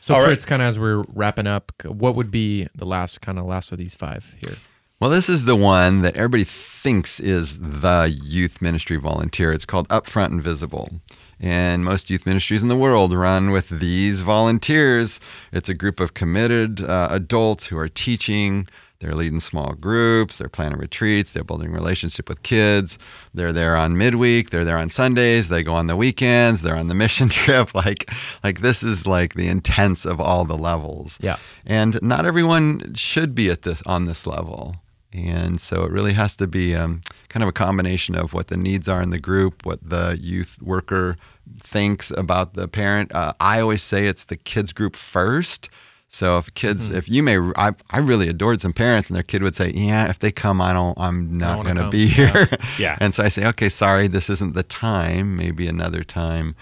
So 0.00 0.14
All 0.14 0.20
right. 0.20 0.28
Fritz, 0.28 0.44
kind 0.46 0.62
of 0.62 0.68
as 0.68 0.78
we're 0.78 1.02
wrapping 1.12 1.46
up, 1.46 1.72
what 1.84 2.14
would 2.14 2.30
be 2.30 2.66
the 2.74 2.86
last 2.86 3.20
kind 3.20 3.38
of 3.38 3.44
last 3.44 3.72
of 3.72 3.78
these 3.78 3.94
five 3.94 4.36
here? 4.46 4.56
Well, 5.00 5.10
this 5.10 5.28
is 5.28 5.44
the 5.44 5.56
one 5.56 6.00
that 6.00 6.16
everybody 6.16 6.44
thinks 6.44 7.20
is 7.20 7.58
the 7.58 8.10
youth 8.22 8.62
ministry 8.62 8.96
volunteer. 8.96 9.52
It's 9.52 9.66
called 9.66 9.86
Upfront 9.88 10.26
and 10.26 10.42
Visible. 10.42 10.92
And 11.40 11.84
most 11.84 12.10
youth 12.10 12.26
ministries 12.26 12.62
in 12.62 12.68
the 12.68 12.76
world 12.76 13.12
run 13.12 13.50
with 13.50 13.68
these 13.68 14.22
volunteers. 14.22 15.20
It's 15.52 15.68
a 15.68 15.74
group 15.74 16.00
of 16.00 16.14
committed 16.14 16.82
uh, 16.82 17.08
adults 17.10 17.66
who 17.66 17.78
are 17.78 17.88
teaching. 17.88 18.66
They're 19.00 19.14
leading 19.14 19.38
small 19.38 19.74
groups. 19.74 20.38
They're 20.38 20.48
planning 20.48 20.78
retreats. 20.78 21.32
They're 21.32 21.44
building 21.44 21.70
relationship 21.70 22.28
with 22.28 22.42
kids. 22.42 22.98
They're 23.32 23.52
there 23.52 23.76
on 23.76 23.96
midweek. 23.96 24.50
They're 24.50 24.64
there 24.64 24.78
on 24.78 24.90
Sundays. 24.90 25.48
They 25.48 25.62
go 25.62 25.74
on 25.74 25.86
the 25.86 25.96
weekends. 25.96 26.62
They're 26.62 26.76
on 26.76 26.88
the 26.88 26.94
mission 26.96 27.28
trip. 27.28 27.74
Like, 27.74 28.10
like 28.42 28.60
this 28.60 28.82
is 28.82 29.06
like 29.06 29.34
the 29.34 29.48
intense 29.48 30.04
of 30.04 30.20
all 30.20 30.44
the 30.44 30.58
levels. 30.58 31.18
Yeah. 31.22 31.36
And 31.64 32.02
not 32.02 32.26
everyone 32.26 32.94
should 32.94 33.36
be 33.36 33.50
at 33.50 33.62
this 33.62 33.82
on 33.86 34.06
this 34.06 34.26
level. 34.26 34.76
And 35.12 35.60
so 35.60 35.84
it 35.84 35.90
really 35.90 36.12
has 36.12 36.36
to 36.36 36.46
be 36.46 36.74
um, 36.74 37.00
kind 37.28 37.42
of 37.42 37.48
a 37.48 37.52
combination 37.52 38.14
of 38.14 38.34
what 38.34 38.48
the 38.48 38.56
needs 38.58 38.88
are 38.88 39.00
in 39.00 39.10
the 39.10 39.18
group, 39.18 39.64
what 39.64 39.78
the 39.82 40.18
youth 40.20 40.60
worker 40.60 41.16
thinks 41.60 42.10
about 42.10 42.54
the 42.54 42.68
parent. 42.68 43.14
Uh, 43.14 43.32
I 43.40 43.60
always 43.60 43.82
say 43.82 44.06
it's 44.06 44.24
the 44.24 44.36
kids 44.36 44.72
group 44.74 44.94
first. 44.96 45.70
So 46.10 46.38
if 46.38 46.52
kids, 46.54 46.90
if 46.90 47.08
you 47.08 47.22
may, 47.22 47.38
I, 47.56 47.72
I 47.90 47.98
really 47.98 48.28
adored 48.28 48.60
some 48.62 48.72
parents, 48.72 49.08
and 49.10 49.16
their 49.16 49.22
kid 49.22 49.42
would 49.42 49.54
say, 49.56 49.70
"Yeah, 49.74 50.08
if 50.08 50.18
they 50.20 50.30
come, 50.32 50.58
I 50.60 50.72
don't, 50.72 50.96
I'm 50.98 51.36
not 51.36 51.64
going 51.64 51.76
to 51.76 51.82
come." 51.82 51.90
be 51.90 52.04
Yeah. 52.06 52.32
here." 52.32 52.48
Yeah. 52.78 52.96
And 52.98 53.14
so 53.14 53.22
I 53.24 53.28
say, 53.28 53.44
"Okay, 53.46 53.68
sorry, 53.68 54.08
this 54.08 54.30
isn't 54.30 54.54
the 54.54 54.62
time. 54.62 55.36
Maybe 55.36 55.68
another 55.68 56.02
time." 56.02 56.54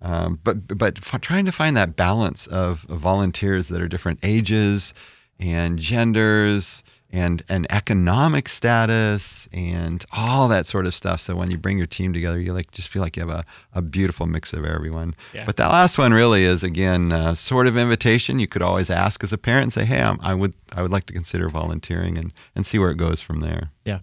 Um, 0.00 0.38
but 0.42 0.78
but 0.78 0.98
f- 0.98 1.20
trying 1.20 1.44
to 1.44 1.52
find 1.52 1.76
that 1.76 1.96
balance 1.96 2.46
of, 2.46 2.86
of 2.88 2.98
volunteers 2.98 3.68
that 3.68 3.80
are 3.82 3.88
different 3.88 4.20
ages 4.22 4.94
and 5.38 5.78
genders 5.78 6.82
and 7.14 7.42
and 7.48 7.66
economic 7.70 8.48
status 8.48 9.48
and 9.52 10.04
all 10.12 10.48
that 10.48 10.66
sort 10.66 10.84
of 10.86 10.94
stuff. 10.94 11.20
So 11.20 11.36
when 11.36 11.50
you 11.50 11.56
bring 11.56 11.78
your 11.78 11.86
team 11.86 12.12
together, 12.12 12.40
you 12.40 12.52
like 12.52 12.70
just 12.72 12.88
feel 12.88 13.02
like 13.02 13.16
you 13.16 13.26
have 13.26 13.30
a, 13.30 13.44
a 13.72 13.82
beautiful 13.82 14.26
mix 14.26 14.52
of 14.52 14.64
everyone. 14.64 15.14
Yeah. 15.32 15.44
But 15.46 15.56
that 15.56 15.68
last 15.70 15.96
one 15.96 16.12
really 16.12 16.44
is 16.44 16.62
again 16.62 17.12
uh, 17.12 17.34
sort 17.34 17.66
of 17.66 17.76
invitation. 17.76 18.38
You 18.40 18.48
could 18.48 18.62
always 18.62 18.90
ask 18.90 19.22
as 19.22 19.32
a 19.32 19.38
parent 19.38 19.62
and 19.64 19.72
say, 19.72 19.84
"Hey, 19.84 20.02
I'm, 20.02 20.18
I 20.20 20.34
would 20.34 20.54
I 20.76 20.82
would 20.82 20.90
like 20.90 21.06
to 21.06 21.12
consider 21.12 21.48
volunteering 21.48 22.18
and 22.18 22.32
and 22.56 22.66
see 22.66 22.78
where 22.78 22.90
it 22.90 22.96
goes 22.96 23.20
from 23.20 23.40
there." 23.40 23.70
Yeah. 23.84 24.00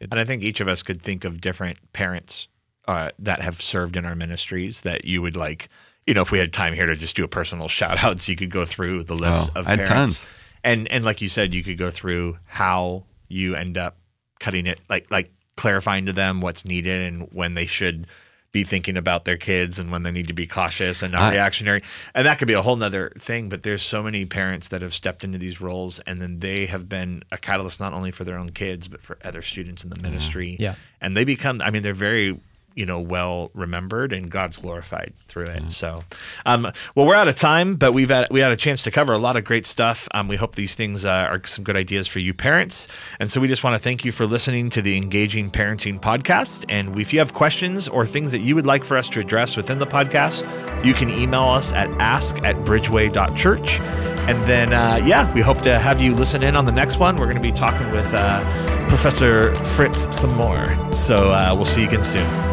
Yeah 0.00 0.06
and 0.10 0.18
I 0.18 0.24
think 0.24 0.42
each 0.42 0.60
of 0.60 0.68
us 0.68 0.82
could 0.82 1.02
think 1.02 1.24
of 1.24 1.40
different 1.42 1.78
parents 1.92 2.48
uh, 2.88 3.10
that 3.18 3.42
have 3.42 3.60
served 3.60 3.96
in 3.96 4.06
our 4.06 4.14
ministries 4.16 4.80
that 4.80 5.04
you 5.04 5.20
would 5.20 5.36
like. 5.36 5.68
You 6.06 6.14
know, 6.14 6.22
if 6.22 6.32
we 6.32 6.38
had 6.38 6.52
time 6.54 6.72
here 6.72 6.86
to 6.86 6.96
just 6.96 7.14
do 7.14 7.22
a 7.24 7.28
personal 7.28 7.68
shout 7.78 8.02
out, 8.02 8.22
so 8.22 8.32
you 8.32 8.36
could 8.36 8.50
go 8.50 8.64
through 8.64 9.04
the 9.04 9.14
list 9.14 9.52
Oh, 9.54 9.60
of 9.60 9.66
I 9.66 9.76
had 9.76 9.86
parents. 9.86 10.20
tons. 10.24 10.26
And 10.64 10.88
and 10.88 11.04
like 11.04 11.20
you 11.20 11.28
said, 11.28 11.54
you 11.54 11.62
could 11.62 11.78
go 11.78 11.90
through 11.90 12.38
how 12.44 13.04
you 13.28 13.54
end 13.54 13.78
up 13.78 13.96
cutting 14.38 14.66
it, 14.66 14.80
like 14.88 15.10
like 15.10 15.30
clarifying 15.56 16.06
to 16.06 16.12
them 16.12 16.40
what's 16.40 16.64
needed 16.64 17.12
and 17.12 17.28
when 17.32 17.54
they 17.54 17.66
should 17.66 18.06
be 18.52 18.64
thinking 18.64 18.96
about 18.96 19.24
their 19.24 19.36
kids 19.36 19.78
and 19.78 19.92
when 19.92 20.02
they 20.02 20.10
need 20.10 20.26
to 20.26 20.32
be 20.32 20.46
cautious 20.46 21.02
and 21.02 21.12
not 21.12 21.22
I- 21.22 21.32
reactionary. 21.32 21.82
And 22.14 22.26
that 22.26 22.38
could 22.38 22.48
be 22.48 22.54
a 22.54 22.62
whole 22.62 22.76
nother 22.76 23.12
thing, 23.16 23.48
but 23.48 23.62
there's 23.62 23.82
so 23.82 24.02
many 24.02 24.26
parents 24.26 24.68
that 24.68 24.82
have 24.82 24.92
stepped 24.92 25.22
into 25.22 25.38
these 25.38 25.60
roles 25.60 26.00
and 26.00 26.20
then 26.20 26.40
they 26.40 26.66
have 26.66 26.88
been 26.88 27.22
a 27.30 27.38
catalyst 27.38 27.78
not 27.78 27.92
only 27.92 28.10
for 28.10 28.24
their 28.24 28.36
own 28.36 28.50
kids, 28.50 28.88
but 28.88 29.02
for 29.02 29.18
other 29.24 29.42
students 29.42 29.84
in 29.84 29.90
the 29.90 29.96
mm. 29.96 30.02
ministry. 30.02 30.56
Yeah. 30.58 30.74
And 31.00 31.16
they 31.16 31.24
become, 31.24 31.62
I 31.62 31.70
mean, 31.70 31.82
they're 31.82 31.94
very, 31.94 32.40
you 32.74 32.86
know, 32.86 33.00
well 33.00 33.50
remembered 33.54 34.12
and 34.12 34.30
God's 34.30 34.58
glorified 34.58 35.12
through 35.26 35.46
it. 35.46 35.72
So, 35.72 36.04
um, 36.46 36.70
well, 36.94 37.06
we're 37.06 37.14
out 37.14 37.28
of 37.28 37.34
time, 37.34 37.74
but 37.74 37.92
we've 37.92 38.10
had, 38.10 38.28
we 38.30 38.40
had 38.40 38.52
a 38.52 38.56
chance 38.56 38.82
to 38.84 38.90
cover 38.90 39.12
a 39.12 39.18
lot 39.18 39.36
of 39.36 39.44
great 39.44 39.66
stuff. 39.66 40.08
Um, 40.12 40.28
we 40.28 40.36
hope 40.36 40.54
these 40.54 40.74
things 40.74 41.04
uh, 41.04 41.28
are 41.30 41.44
some 41.46 41.64
good 41.64 41.76
ideas 41.76 42.06
for 42.06 42.18
you 42.20 42.34
parents. 42.34 42.88
And 43.18 43.30
so 43.30 43.40
we 43.40 43.48
just 43.48 43.64
want 43.64 43.74
to 43.74 43.82
thank 43.82 44.04
you 44.04 44.12
for 44.12 44.26
listening 44.26 44.70
to 44.70 44.82
the 44.82 44.96
Engaging 44.96 45.50
Parenting 45.50 46.00
podcast. 46.00 46.64
And 46.68 46.98
if 46.98 47.12
you 47.12 47.18
have 47.18 47.34
questions 47.34 47.88
or 47.88 48.06
things 48.06 48.32
that 48.32 48.40
you 48.40 48.54
would 48.54 48.66
like 48.66 48.84
for 48.84 48.96
us 48.96 49.08
to 49.10 49.20
address 49.20 49.56
within 49.56 49.78
the 49.78 49.86
podcast, 49.86 50.44
you 50.84 50.94
can 50.94 51.10
email 51.10 51.42
us 51.42 51.72
at 51.72 51.90
ask 52.00 52.42
at 52.44 52.56
bridgeway.church. 52.56 53.80
And 53.80 54.42
then, 54.44 54.72
uh, 54.72 55.00
yeah, 55.04 55.32
we 55.34 55.40
hope 55.40 55.60
to 55.62 55.78
have 55.78 56.00
you 56.00 56.14
listen 56.14 56.42
in 56.42 56.56
on 56.56 56.64
the 56.64 56.72
next 56.72 56.98
one. 56.98 57.16
We're 57.16 57.24
going 57.24 57.36
to 57.36 57.42
be 57.42 57.52
talking 57.52 57.90
with 57.90 58.12
uh, 58.14 58.88
Professor 58.88 59.54
Fritz 59.56 60.14
some 60.16 60.34
more. 60.36 60.68
So 60.94 61.30
uh, 61.30 61.52
we'll 61.54 61.64
see 61.64 61.82
you 61.82 61.88
again 61.88 62.04
soon. 62.04 62.49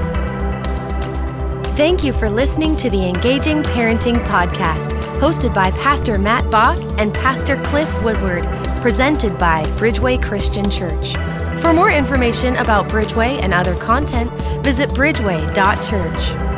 Thank 1.77 2.03
you 2.03 2.11
for 2.11 2.27
listening 2.27 2.75
to 2.77 2.89
the 2.89 3.07
Engaging 3.07 3.61
Parenting 3.61 4.15
Podcast, 4.25 4.99
hosted 5.19 5.53
by 5.53 5.69
Pastor 5.69 6.17
Matt 6.17 6.49
Bach 6.49 6.75
and 6.97 7.13
Pastor 7.13 7.61
Cliff 7.65 7.87
Woodward, 8.01 8.45
presented 8.81 9.37
by 9.37 9.63
Bridgeway 9.77 10.19
Christian 10.23 10.67
Church. 10.71 11.13
For 11.61 11.73
more 11.73 11.91
information 11.91 12.55
about 12.55 12.89
Bridgeway 12.89 13.43
and 13.43 13.53
other 13.53 13.75
content, 13.75 14.31
visit 14.63 14.89
bridgeway.church. 14.89 16.56